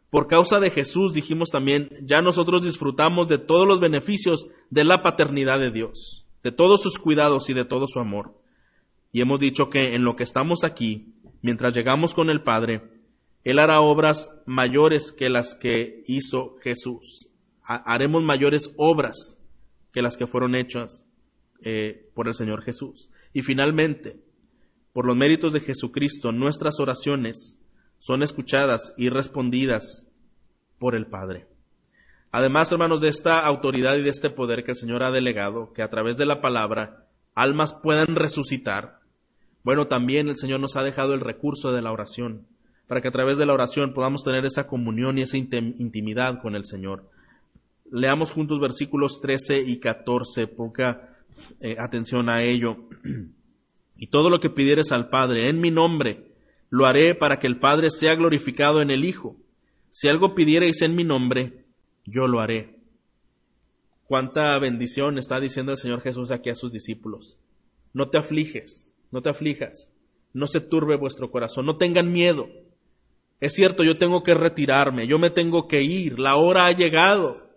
Por 0.09 0.27
causa 0.27 0.59
de 0.59 0.71
Jesús, 0.71 1.13
dijimos 1.13 1.49
también, 1.49 1.89
ya 2.01 2.21
nosotros 2.21 2.63
disfrutamos 2.63 3.27
de 3.27 3.37
todos 3.37 3.67
los 3.67 3.79
beneficios 3.79 4.47
de 4.69 4.83
la 4.83 5.03
paternidad 5.03 5.59
de 5.59 5.71
Dios, 5.71 6.25
de 6.43 6.51
todos 6.51 6.81
sus 6.81 6.97
cuidados 6.97 7.49
y 7.49 7.53
de 7.53 7.65
todo 7.65 7.87
su 7.87 7.99
amor. 7.99 8.33
Y 9.11 9.21
hemos 9.21 9.39
dicho 9.39 9.69
que 9.69 9.95
en 9.95 10.03
lo 10.03 10.15
que 10.15 10.23
estamos 10.23 10.63
aquí, 10.63 11.13
mientras 11.41 11.75
llegamos 11.75 12.15
con 12.15 12.29
el 12.29 12.41
Padre, 12.41 12.96
Él 13.47 13.59
hará 13.59 13.79
obras 13.79 14.29
mayores 14.45 15.13
que 15.13 15.29
las 15.29 15.55
que 15.55 16.03
hizo 16.05 16.57
Jesús. 16.61 17.29
Haremos 17.63 18.21
mayores 18.21 18.73
obras 18.75 19.39
que 19.93 20.01
las 20.01 20.17
que 20.17 20.27
fueron 20.27 20.53
hechas 20.53 21.05
eh, 21.61 22.09
por 22.13 22.27
el 22.27 22.33
Señor 22.33 22.61
Jesús. 22.63 23.09
Y 23.31 23.43
finalmente, 23.43 24.19
por 24.91 25.05
los 25.05 25.15
méritos 25.15 25.53
de 25.53 25.61
Jesucristo, 25.61 26.33
nuestras 26.33 26.81
oraciones 26.81 27.57
son 27.99 28.21
escuchadas 28.21 28.93
y 28.97 29.07
respondidas 29.07 30.05
por 30.77 30.93
el 30.93 31.05
Padre. 31.05 31.47
Además, 32.31 32.69
hermanos, 32.73 32.99
de 32.99 33.07
esta 33.07 33.39
autoridad 33.39 33.95
y 33.95 34.03
de 34.03 34.09
este 34.09 34.29
poder 34.29 34.65
que 34.65 34.71
el 34.71 34.77
Señor 34.77 35.03
ha 35.03 35.11
delegado, 35.11 35.71
que 35.71 35.83
a 35.83 35.89
través 35.89 36.17
de 36.17 36.25
la 36.25 36.41
palabra 36.41 37.07
almas 37.33 37.73
puedan 37.73 38.17
resucitar, 38.17 38.99
bueno, 39.63 39.87
también 39.87 40.27
el 40.27 40.35
Señor 40.35 40.59
nos 40.59 40.75
ha 40.75 40.83
dejado 40.83 41.13
el 41.13 41.21
recurso 41.21 41.71
de 41.71 41.81
la 41.81 41.93
oración, 41.93 42.45
para 42.87 43.01
que 43.01 43.09
a 43.09 43.11
través 43.11 43.37
de 43.37 43.45
la 43.45 43.53
oración 43.53 43.93
podamos 43.93 44.23
tener 44.23 44.45
esa 44.45 44.67
comunión 44.67 45.17
y 45.17 45.21
esa 45.21 45.37
intimidad 45.37 46.41
con 46.41 46.55
el 46.55 46.65
Señor. 46.65 47.09
Leamos 47.91 48.31
juntos 48.31 48.59
versículos 48.59 49.19
13 49.21 49.61
y 49.61 49.79
14, 49.79 50.47
poca 50.47 51.17
eh, 51.59 51.75
atención 51.79 52.29
a 52.29 52.43
ello. 52.43 52.77
Y 53.99 54.11
todo 54.11 54.29
lo 54.29 54.39
que 54.39 54.51
pidieres 54.51 54.91
al 54.91 55.09
Padre 55.09 55.49
en 55.49 55.59
mi 55.59 55.71
nombre, 55.71 56.27
lo 56.69 56.85
haré 56.85 57.15
para 57.15 57.39
que 57.39 57.47
el 57.47 57.57
Padre 57.57 57.89
sea 57.89 58.13
glorificado 58.13 58.79
en 58.79 58.91
el 58.91 59.03
Hijo. 59.03 59.37
Si 59.89 60.07
algo 60.07 60.35
pidierais 60.35 60.83
en 60.83 60.95
mi 60.95 61.03
nombre, 61.03 61.65
yo 62.05 62.27
lo 62.27 62.39
haré. 62.39 62.77
Cuánta 64.05 64.57
bendición 64.59 65.17
está 65.17 65.39
diciendo 65.39 65.71
el 65.71 65.79
Señor 65.79 66.01
Jesús 66.01 66.29
aquí 66.29 66.51
a 66.51 66.55
sus 66.55 66.71
discípulos. 66.71 67.39
no 67.91 68.09
te 68.09 68.19
afliges, 68.19 68.93
no 69.09 69.23
te 69.23 69.29
aflijas, 69.29 69.91
no 70.33 70.45
se 70.45 70.61
turbe 70.61 70.95
vuestro 70.95 71.31
corazón, 71.31 71.65
no 71.65 71.77
tengan 71.77 72.13
miedo. 72.13 72.47
Es 73.39 73.53
cierto, 73.53 73.83
yo 73.83 73.97
tengo 73.97 74.23
que 74.23 74.33
retirarme, 74.33 75.07
yo 75.07 75.19
me 75.19 75.29
tengo 75.29 75.67
que 75.67 75.83
ir, 75.83 76.19
la 76.19 76.35
hora 76.35 76.65
ha 76.65 76.71
llegado. 76.71 77.47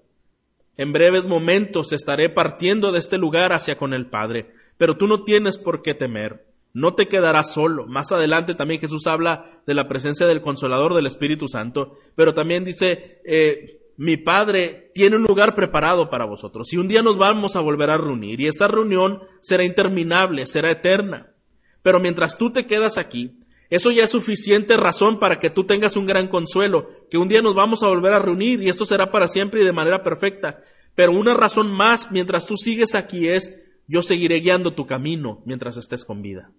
En 0.76 0.92
breves 0.92 1.26
momentos 1.26 1.92
estaré 1.92 2.28
partiendo 2.28 2.92
de 2.92 2.98
este 2.98 3.18
lugar 3.18 3.52
hacia 3.52 3.76
con 3.76 3.94
el 3.94 4.06
Padre, 4.06 4.52
pero 4.76 4.96
tú 4.96 5.06
no 5.06 5.24
tienes 5.24 5.58
por 5.58 5.82
qué 5.82 5.94
temer, 5.94 6.46
no 6.72 6.94
te 6.94 7.08
quedarás 7.08 7.52
solo. 7.52 7.86
Más 7.86 8.12
adelante 8.12 8.54
también 8.54 8.80
Jesús 8.80 9.06
habla 9.06 9.62
de 9.66 9.74
la 9.74 9.88
presencia 9.88 10.26
del 10.26 10.42
Consolador 10.42 10.94
del 10.94 11.06
Espíritu 11.06 11.48
Santo, 11.48 11.98
pero 12.14 12.34
también 12.34 12.64
dice, 12.64 13.20
eh, 13.24 13.80
mi 13.96 14.16
Padre 14.16 14.90
tiene 14.94 15.16
un 15.16 15.22
lugar 15.22 15.54
preparado 15.54 16.08
para 16.08 16.24
vosotros 16.24 16.72
y 16.72 16.76
un 16.76 16.88
día 16.88 17.02
nos 17.02 17.18
vamos 17.18 17.56
a 17.56 17.60
volver 17.60 17.90
a 17.90 17.98
reunir 17.98 18.40
y 18.40 18.46
esa 18.46 18.68
reunión 18.68 19.20
será 19.40 19.64
interminable, 19.64 20.46
será 20.46 20.70
eterna. 20.70 21.34
Pero 21.82 22.00
mientras 22.00 22.36
tú 22.36 22.50
te 22.50 22.66
quedas 22.66 22.98
aquí, 22.98 23.39
eso 23.70 23.92
ya 23.92 24.04
es 24.04 24.10
suficiente 24.10 24.76
razón 24.76 25.20
para 25.20 25.38
que 25.38 25.48
tú 25.48 25.64
tengas 25.64 25.96
un 25.96 26.04
gran 26.04 26.28
consuelo, 26.28 26.88
que 27.08 27.18
un 27.18 27.28
día 27.28 27.40
nos 27.40 27.54
vamos 27.54 27.82
a 27.82 27.88
volver 27.88 28.12
a 28.12 28.18
reunir 28.18 28.60
y 28.62 28.68
esto 28.68 28.84
será 28.84 29.12
para 29.12 29.28
siempre 29.28 29.62
y 29.62 29.64
de 29.64 29.72
manera 29.72 30.02
perfecta. 30.02 30.62
Pero 30.96 31.12
una 31.12 31.34
razón 31.34 31.70
más 31.70 32.10
mientras 32.10 32.46
tú 32.46 32.56
sigues 32.56 32.96
aquí 32.96 33.28
es, 33.28 33.62
yo 33.86 34.02
seguiré 34.02 34.40
guiando 34.40 34.74
tu 34.74 34.86
camino 34.86 35.40
mientras 35.46 35.76
estés 35.76 36.04
con 36.04 36.20
vida. 36.20 36.50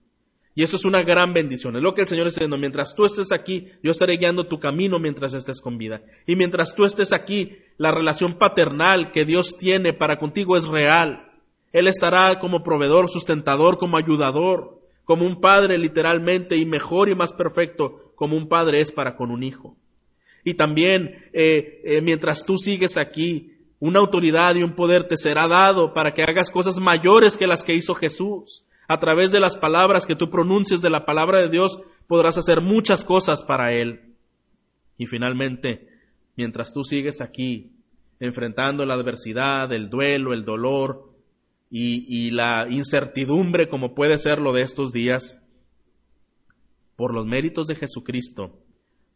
Y 0.54 0.64
esto 0.64 0.76
es 0.76 0.86
una 0.86 1.04
gran 1.04 1.34
bendición. 1.34 1.76
Es 1.76 1.82
lo 1.82 1.94
que 1.94 2.02
el 2.02 2.08
Señor 2.08 2.28
está 2.28 2.40
diciendo. 2.40 2.58
Mientras 2.58 2.94
tú 2.94 3.06
estés 3.06 3.32
aquí, 3.32 3.70
yo 3.82 3.92
estaré 3.92 4.18
guiando 4.18 4.48
tu 4.48 4.60
camino 4.60 5.00
mientras 5.00 5.34
estés 5.34 5.62
con 5.62 5.78
vida. 5.78 6.02
Y 6.28 6.36
mientras 6.36 6.76
tú 6.76 6.84
estés 6.84 7.14
aquí, 7.14 7.58
la 7.78 7.92
relación 7.92 8.38
paternal 8.38 9.12
que 9.12 9.24
Dios 9.24 9.58
tiene 9.58 9.94
para 9.94 10.20
contigo 10.20 10.58
es 10.58 10.68
real. 10.68 11.32
Él 11.72 11.88
estará 11.88 12.38
como 12.40 12.64
proveedor, 12.64 13.10
sustentador, 13.10 13.78
como 13.78 13.98
ayudador, 13.98 14.81
como 15.06 15.26
un 15.26 15.42
padre 15.42 15.78
literalmente 15.78 16.58
y 16.58 16.66
mejor 16.66 17.10
y 17.10 17.16
más 17.16 17.34
perfecto 17.34 18.14
como 18.16 18.38
un 18.38 18.48
padre 18.48 18.82
es 18.82 18.92
para 18.92 19.16
con 19.16 19.32
un 19.32 19.44
hijo. 19.44 19.76
Y 20.44 20.56
también, 20.56 21.30
eh, 21.34 21.82
eh, 21.84 22.02
mientras 22.02 22.46
tú 22.46 22.58
sigues 22.58 22.98
aquí, 22.98 23.54
una 23.80 24.00
autoridad 24.00 24.56
y 24.56 24.64
un 24.64 24.76
poder 24.76 25.08
te 25.08 25.18
será 25.18 25.48
dado 25.48 25.94
para 25.94 26.14
que 26.14 26.24
hagas 26.24 26.52
cosas 26.52 26.80
mayores 26.80 27.36
que 27.36 27.48
las 27.48 27.64
que 27.64 27.74
hizo 27.74 27.96
Jesús 27.96 28.64
a 28.88 29.00
través 29.00 29.32
de 29.32 29.40
las 29.40 29.58
palabras 29.58 30.06
que 30.06 30.18
tú 30.18 30.30
pronuncies 30.30 30.82
de 30.82 30.90
la 30.90 31.06
palabra 31.06 31.38
de 31.38 31.48
Dios, 31.48 31.80
podrás 32.08 32.38
hacer 32.38 32.60
muchas 32.60 33.06
cosas 33.06 33.42
para 33.42 33.72
Él. 33.72 34.02
Y 34.98 35.06
finalmente, 35.06 35.88
mientras 36.36 36.74
tú 36.74 36.84
sigues 36.84 37.22
aquí, 37.22 37.72
enfrentando 38.20 38.86
la 38.86 38.96
adversidad, 38.96 39.72
el 39.72 39.90
duelo, 39.90 40.34
el 40.34 40.44
dolor 40.44 41.11
y, 41.74 42.32
la 42.32 42.68
incertidumbre 42.70 43.70
como 43.70 43.96
puede 43.96 44.18
ser 44.18 44.40
lo 44.40 44.52
de 44.52 44.62
estos 44.62 44.92
días, 44.92 45.42
por 46.98 47.14
los 47.14 47.26
méritos 47.26 47.68
de 47.68 47.76
Jesucristo, 47.76 48.60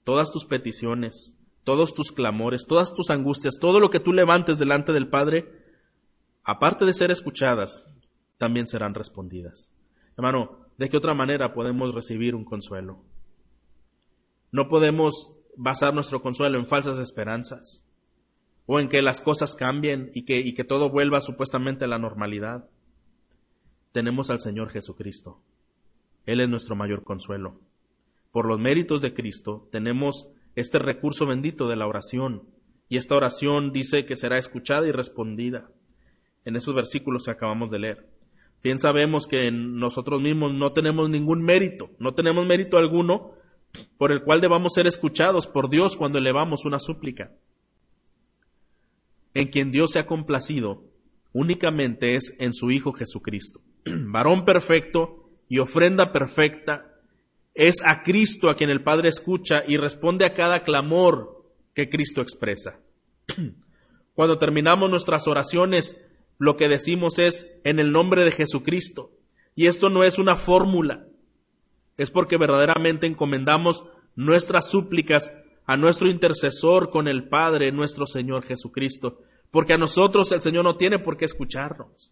todas 0.05 0.31
tus 0.31 0.45
peticiones, 0.45 1.35
todos 1.65 1.93
tus 1.93 2.13
clamores, 2.13 2.65
todas 2.65 2.95
tus 2.95 3.09
angustias, 3.09 3.57
todo 3.59 3.81
lo 3.81 3.89
que 3.89 3.99
tú 3.99 4.13
levantes 4.13 4.57
delante 4.57 4.93
del 4.93 5.09
Padre, 5.09 5.51
aparte 6.43 6.85
de 6.85 6.93
ser 6.93 7.11
escuchadas, 7.11 7.85
también 8.37 8.67
serán 8.67 8.93
respondidas. 8.93 9.73
Hermano, 10.17 10.61
¿de 10.77 10.89
qué 10.89 10.95
otra 10.95 11.13
manera 11.13 11.53
podemos 11.53 11.93
recibir 11.93 12.35
un 12.35 12.45
consuelo? 12.45 13.03
No 14.51 14.69
podemos 14.69 15.35
basar 15.57 15.93
nuestro 15.93 16.21
consuelo 16.21 16.57
en 16.57 16.67
falsas 16.67 16.97
esperanzas 16.99 17.84
o 18.66 18.80
en 18.80 18.89
que 18.89 19.01
las 19.01 19.22
cosas 19.22 19.55
cambien 19.55 20.11
y 20.13 20.24
que, 20.24 20.39
y 20.39 20.53
que 20.53 20.63
todo 20.63 20.89
vuelva 20.89 21.22
supuestamente 21.22 21.86
a 21.86 21.88
la 21.88 21.99
normalidad. 21.99 22.68
Tenemos 23.91 24.30
al 24.30 24.39
Señor 24.39 24.70
Jesucristo. 24.70 25.39
Él 26.26 26.41
es 26.41 26.49
nuestro 26.49 26.76
mayor 26.76 27.03
consuelo. 27.03 27.59
Por 28.32 28.47
los 28.47 28.59
méritos 28.59 29.01
de 29.01 29.13
Cristo 29.13 29.68
tenemos 29.72 30.30
este 30.55 30.80
recurso 30.80 31.26
bendito 31.26 31.68
de 31.68 31.76
la 31.76 31.88
oración 31.88 32.43
y 32.89 32.97
esta 32.97 33.16
oración 33.16 33.72
dice 33.72 34.05
que 34.05 34.16
será 34.16 34.38
escuchada 34.38 34.88
y 34.88 34.91
respondida 34.91 35.70
en 36.43 36.55
esos 36.55 36.76
versículos 36.76 37.26
que 37.26 37.32
acabamos 37.32 37.72
de 37.72 37.80
leer. 37.80 38.09
Bien 38.63 38.80
sabemos 38.80 39.28
que 39.28 39.51
nosotros 39.51 40.22
mismos 40.22 40.53
no 40.53 40.74
tenemos 40.74 41.09
ningún 41.09 41.43
mérito, 41.43 41.91
no 41.99 42.13
tenemos 42.13 42.45
mérito 42.45 42.78
alguno 42.78 43.34
por 43.97 44.11
el 44.11 44.24
cual 44.24 44.41
debamos 44.41 44.74
ser 44.74 44.88
escuchados 44.88 45.47
por 45.47 45.70
Dios 45.70 45.97
cuando 45.97 46.18
elevamos 46.18 46.66
una 46.66 46.80
súplica. 46.80 47.32
En 49.36 49.49
quien 49.49 49.71
Dios 49.71 49.91
se 49.91 49.99
ha 49.99 50.07
complacido 50.07 50.83
únicamente 51.33 52.15
es 52.15 52.33
en 52.39 52.53
su 52.53 52.71
Hijo 52.71 52.93
Jesucristo. 52.93 53.61
Varón 53.86 54.45
perfecto 54.45 55.29
y 55.47 55.59
ofrenda 55.59 56.11
perfecta 56.11 56.93
es 57.53 57.75
a 57.86 58.03
Cristo 58.03 58.49
a 58.49 58.55
quien 58.55 58.69
el 58.69 58.81
Padre 58.81 59.09
escucha 59.09 59.63
y 59.67 59.77
responde 59.77 60.25
a 60.25 60.33
cada 60.33 60.63
clamor 60.63 61.51
que 61.73 61.89
Cristo 61.89 62.21
expresa. 62.21 62.79
Cuando 64.15 64.38
terminamos 64.38 64.89
nuestras 64.89 65.27
oraciones, 65.27 65.97
lo 66.38 66.55
que 66.55 66.69
decimos 66.69 67.19
es 67.19 67.51
en 67.65 67.79
el 67.79 67.91
nombre 67.91 68.23
de 68.23 68.31
Jesucristo. 68.31 69.11
Y 69.55 69.67
esto 69.67 69.89
no 69.89 70.03
es 70.05 70.17
una 70.17 70.38
fórmula, 70.38 71.05
es 71.97 72.11
porque 72.11 72.38
verdaderamente 72.38 73.07
encomendamos 73.07 73.86
nuestras 74.15 74.69
súplicas 74.69 75.33
a 75.66 75.78
nuestro 75.78 76.09
intercesor 76.09 76.89
con 76.89 77.07
el 77.07 77.28
Padre, 77.28 77.72
nuestro 77.72 78.05
Señor 78.05 78.43
Jesucristo, 78.45 79.22
porque 79.51 79.74
a 79.74 79.78
nosotros 79.78 80.32
el 80.32 80.41
Señor 80.41 80.63
no 80.63 80.78
tiene 80.78 80.99
por 80.99 81.18
qué 81.18 81.26
escucharnos, 81.26 82.11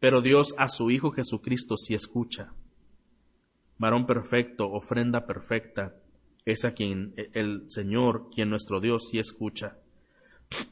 pero 0.00 0.20
Dios 0.20 0.54
a 0.58 0.68
su 0.68 0.90
Hijo 0.90 1.10
Jesucristo 1.10 1.76
sí 1.76 1.94
escucha. 1.94 2.52
Varón 3.78 4.06
perfecto, 4.06 4.70
ofrenda 4.70 5.26
perfecta, 5.26 5.94
es 6.44 6.64
a 6.64 6.74
quien 6.74 7.14
el 7.32 7.64
Señor, 7.68 8.28
quien 8.34 8.50
nuestro 8.50 8.80
Dios 8.80 9.08
sí 9.10 9.18
escucha. 9.18 9.78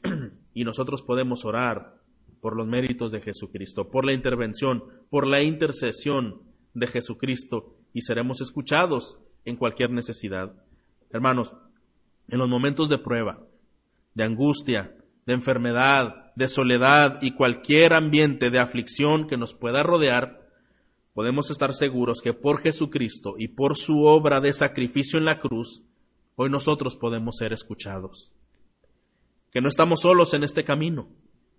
y 0.53 0.63
nosotros 0.63 1.01
podemos 1.01 1.45
orar 1.45 1.95
por 2.41 2.55
los 2.55 2.67
méritos 2.67 3.11
de 3.11 3.21
Jesucristo, 3.21 3.89
por 3.89 4.05
la 4.05 4.13
intervención, 4.13 4.83
por 5.09 5.25
la 5.27 5.41
intercesión 5.41 6.41
de 6.73 6.87
Jesucristo 6.87 7.75
y 7.93 8.01
seremos 8.01 8.41
escuchados 8.41 9.17
en 9.45 9.55
cualquier 9.55 9.91
necesidad. 9.91 10.53
Hermanos, 11.11 11.53
en 12.27 12.39
los 12.39 12.49
momentos 12.49 12.89
de 12.89 12.97
prueba, 12.97 13.39
de 14.13 14.23
angustia, 14.23 14.95
de 15.25 15.33
enfermedad, 15.33 16.33
de 16.35 16.47
soledad 16.47 17.19
y 17.21 17.31
cualquier 17.31 17.93
ambiente 17.93 18.49
de 18.49 18.59
aflicción 18.59 19.27
que 19.27 19.37
nos 19.37 19.53
pueda 19.53 19.83
rodear, 19.83 20.41
podemos 21.13 21.51
estar 21.51 21.73
seguros 21.73 22.21
que 22.21 22.33
por 22.33 22.61
Jesucristo 22.61 23.35
y 23.37 23.49
por 23.49 23.77
su 23.77 24.03
obra 24.05 24.41
de 24.41 24.53
sacrificio 24.53 25.19
en 25.19 25.25
la 25.25 25.39
cruz, 25.39 25.83
hoy 26.35 26.49
nosotros 26.49 26.95
podemos 26.95 27.37
ser 27.37 27.53
escuchados. 27.53 28.31
Que 29.51 29.61
no 29.61 29.67
estamos 29.67 30.01
solos 30.01 30.33
en 30.33 30.43
este 30.43 30.63
camino, 30.63 31.09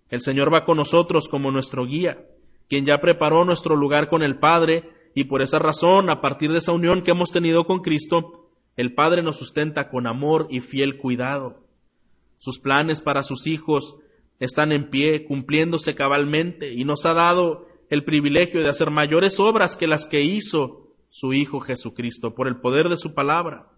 el 0.09 0.21
Señor 0.21 0.53
va 0.53 0.65
con 0.65 0.77
nosotros 0.77 1.27
como 1.29 1.51
nuestro 1.51 1.85
guía, 1.85 2.25
quien 2.69 2.85
ya 2.85 2.99
preparó 2.99 3.45
nuestro 3.45 3.75
lugar 3.75 4.09
con 4.09 4.21
el 4.21 4.37
Padre, 4.37 4.89
y 5.15 5.25
por 5.25 5.41
esa 5.41 5.59
razón, 5.59 6.09
a 6.09 6.21
partir 6.21 6.51
de 6.51 6.57
esa 6.57 6.73
unión 6.73 7.01
que 7.01 7.11
hemos 7.11 7.31
tenido 7.31 7.65
con 7.65 7.79
Cristo, 7.79 8.44
el 8.75 8.93
Padre 8.93 9.23
nos 9.23 9.37
sustenta 9.37 9.89
con 9.89 10.07
amor 10.07 10.47
y 10.49 10.59
fiel 10.59 10.97
cuidado. 10.97 11.63
Sus 12.37 12.59
planes 12.59 13.01
para 13.01 13.23
sus 13.23 13.47
hijos 13.47 13.97
están 14.39 14.71
en 14.71 14.89
pie, 14.89 15.25
cumpliéndose 15.25 15.95
cabalmente, 15.95 16.73
y 16.73 16.83
nos 16.83 17.05
ha 17.05 17.13
dado 17.13 17.67
el 17.89 18.03
privilegio 18.03 18.61
de 18.61 18.69
hacer 18.69 18.91
mayores 18.91 19.39
obras 19.39 19.75
que 19.77 19.87
las 19.87 20.05
que 20.05 20.21
hizo 20.21 20.89
su 21.09 21.33
Hijo 21.33 21.61
Jesucristo 21.61 22.35
por 22.35 22.47
el 22.47 22.57
poder 22.57 22.89
de 22.89 22.97
su 22.97 23.13
palabra. 23.13 23.69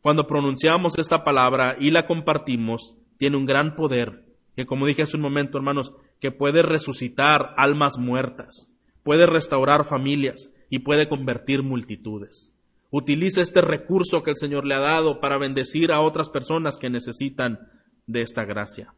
Cuando 0.00 0.26
pronunciamos 0.26 0.98
esta 0.98 1.24
palabra 1.24 1.76
y 1.78 1.90
la 1.90 2.06
compartimos, 2.06 2.96
tiene 3.18 3.36
un 3.36 3.44
gran 3.44 3.74
poder 3.74 4.28
que 4.58 4.66
como 4.66 4.86
dije 4.86 5.02
hace 5.02 5.16
un 5.16 5.22
momento, 5.22 5.56
hermanos, 5.56 5.92
que 6.18 6.32
puede 6.32 6.62
resucitar 6.62 7.54
almas 7.56 7.96
muertas, 7.96 8.74
puede 9.04 9.24
restaurar 9.24 9.84
familias 9.84 10.50
y 10.68 10.80
puede 10.80 11.08
convertir 11.08 11.62
multitudes. 11.62 12.52
Utiliza 12.90 13.42
este 13.42 13.60
recurso 13.60 14.22
que 14.22 14.30
el 14.30 14.36
Señor 14.36 14.64
le 14.64 14.74
ha 14.74 14.78
dado 14.80 15.20
para 15.20 15.38
bendecir 15.38 15.92
a 15.92 16.00
otras 16.00 16.30
personas 16.30 16.78
que 16.78 16.88
necesitan 16.88 17.58
de 18.06 18.22
esta 18.22 18.44
gracia. 18.44 18.94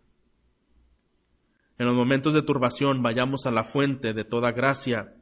En 1.78 1.86
los 1.86 1.96
momentos 1.96 2.34
de 2.34 2.42
turbación 2.42 3.02
vayamos 3.02 3.46
a 3.46 3.50
la 3.50 3.64
fuente 3.64 4.12
de 4.12 4.24
toda 4.24 4.52
gracia, 4.52 5.14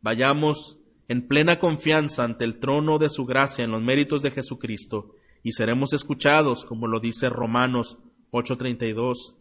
vayamos 0.00 0.78
en 1.08 1.26
plena 1.26 1.58
confianza 1.58 2.24
ante 2.24 2.44
el 2.44 2.58
trono 2.58 2.98
de 2.98 3.08
su 3.10 3.26
gracia 3.26 3.64
en 3.64 3.72
los 3.72 3.82
méritos 3.82 4.22
de 4.22 4.30
Jesucristo 4.30 5.14
y 5.42 5.52
seremos 5.52 5.92
escuchados, 5.92 6.64
como 6.64 6.86
lo 6.86 7.00
dice 7.00 7.28
Romanos 7.28 7.98
8:32, 8.30 9.36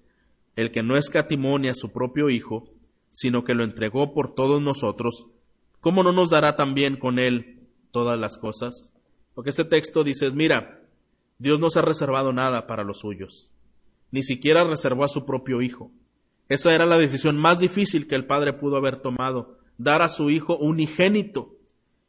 el 0.56 0.72
que 0.72 0.84
no 0.84 0.98
escatimonia 0.98 1.72
a 1.72 1.76
su 1.76 1.92
propio 1.92 2.30
Hijo, 2.30 2.68
sino 3.12 3.44
que 3.44 3.54
lo 3.54 3.64
entregó 3.64 4.14
por 4.14 4.34
todos 4.34 4.62
nosotros, 4.62 5.28
¿cómo 5.80 6.04
no 6.04 6.12
nos 6.12 6.30
dará 6.30 6.56
también 6.56 6.98
con 6.98 7.20
él 7.20 7.59
todas 7.92 8.20
las 8.20 8.38
cosas? 8.38 8.92
Porque 9.34 9.50
este 9.50 9.66
texto 9.66 10.04
dice, 10.04 10.32
mira, 10.32 10.82
Dios 11.38 11.60
no 11.60 11.70
se 11.70 11.80
ha 11.80 11.84
reservado 11.84 12.34
nada 12.34 12.68
para 12.68 12.84
los 12.84 13.00
suyos, 13.00 13.50
ni 14.12 14.24
siquiera 14.24 14.64
reservó 14.64 15.06
a 15.06 15.10
su 15.10 15.26
propio 15.26 15.62
Hijo. 15.62 15.92
Esa 16.50 16.74
era 16.74 16.86
la 16.86 16.98
decisión 16.98 17.38
más 17.38 17.60
difícil 17.60 18.08
que 18.08 18.16
el 18.16 18.26
Padre 18.26 18.54
pudo 18.54 18.76
haber 18.78 19.02
tomado, 19.02 19.60
dar 19.78 20.02
a 20.02 20.10
su 20.10 20.30
Hijo 20.30 20.58
unigénito 20.58 21.56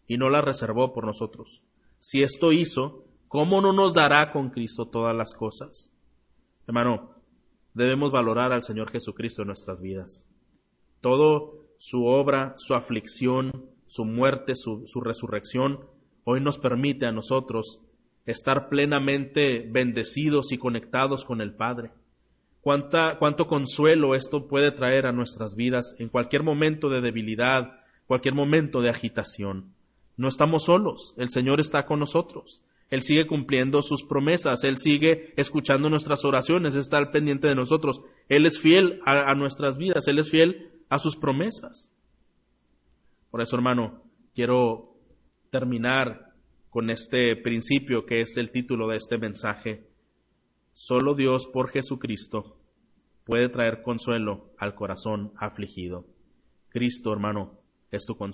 y 0.06 0.16
no 0.16 0.28
la 0.30 0.40
reservó 0.40 0.92
por 0.92 1.06
nosotros. 1.06 1.62
Si 2.00 2.22
esto 2.22 2.52
hizo, 2.52 3.04
¿cómo 3.28 3.60
no 3.60 3.72
nos 3.72 3.94
dará 3.94 4.32
con 4.32 4.50
Cristo 4.50 4.86
todas 4.88 5.14
las 5.14 5.34
cosas? 5.34 5.92
Hermano, 6.66 7.14
debemos 7.74 8.10
valorar 8.10 8.52
al 8.52 8.64
Señor 8.64 8.90
Jesucristo 8.90 9.42
en 9.42 9.48
nuestras 9.48 9.80
vidas. 9.80 10.26
Todo 11.00 11.60
su 11.78 12.04
obra, 12.06 12.54
su 12.56 12.74
aflicción, 12.74 13.69
su 13.90 14.04
muerte, 14.04 14.54
su, 14.54 14.84
su 14.86 15.00
resurrección, 15.00 15.80
hoy 16.24 16.40
nos 16.40 16.58
permite 16.58 17.06
a 17.06 17.12
nosotros 17.12 17.80
estar 18.24 18.68
plenamente 18.68 19.66
bendecidos 19.68 20.52
y 20.52 20.58
conectados 20.58 21.24
con 21.24 21.40
el 21.40 21.52
Padre. 21.52 21.90
Cuánta, 22.60 23.18
cuánto 23.18 23.48
consuelo 23.48 24.14
esto 24.14 24.46
puede 24.46 24.70
traer 24.70 25.06
a 25.06 25.12
nuestras 25.12 25.56
vidas 25.56 25.96
en 25.98 26.08
cualquier 26.08 26.44
momento 26.44 26.88
de 26.88 27.00
debilidad, 27.00 27.80
cualquier 28.06 28.34
momento 28.34 28.80
de 28.80 28.90
agitación. 28.90 29.72
No 30.16 30.28
estamos 30.28 30.66
solos, 30.66 31.14
el 31.18 31.30
Señor 31.30 31.58
está 31.58 31.84
con 31.84 31.98
nosotros. 31.98 32.62
Él 32.90 33.02
sigue 33.02 33.26
cumpliendo 33.26 33.82
sus 33.82 34.04
promesas, 34.04 34.62
Él 34.62 34.78
sigue 34.78 35.32
escuchando 35.36 35.90
nuestras 35.90 36.24
oraciones, 36.24 36.76
está 36.76 36.98
al 36.98 37.10
pendiente 37.10 37.48
de 37.48 37.54
nosotros. 37.56 38.02
Él 38.28 38.46
es 38.46 38.60
fiel 38.60 39.00
a 39.04 39.34
nuestras 39.34 39.78
vidas, 39.78 40.06
Él 40.06 40.18
es 40.18 40.30
fiel 40.30 40.70
a 40.88 40.98
sus 40.98 41.16
promesas. 41.16 41.90
Por 43.30 43.40
eso, 43.40 43.56
hermano, 43.56 44.02
quiero 44.34 44.96
terminar 45.50 46.32
con 46.68 46.90
este 46.90 47.36
principio 47.36 48.06
que 48.06 48.20
es 48.20 48.36
el 48.36 48.50
título 48.50 48.88
de 48.88 48.96
este 48.96 49.18
mensaje. 49.18 49.88
Solo 50.72 51.14
Dios 51.14 51.46
por 51.52 51.70
Jesucristo 51.70 52.56
puede 53.24 53.48
traer 53.48 53.82
consuelo 53.82 54.52
al 54.58 54.74
corazón 54.74 55.32
afligido. 55.36 56.06
Cristo, 56.68 57.12
hermano, 57.12 57.60
es 57.90 58.04
tu 58.06 58.16
consuelo. 58.16 58.30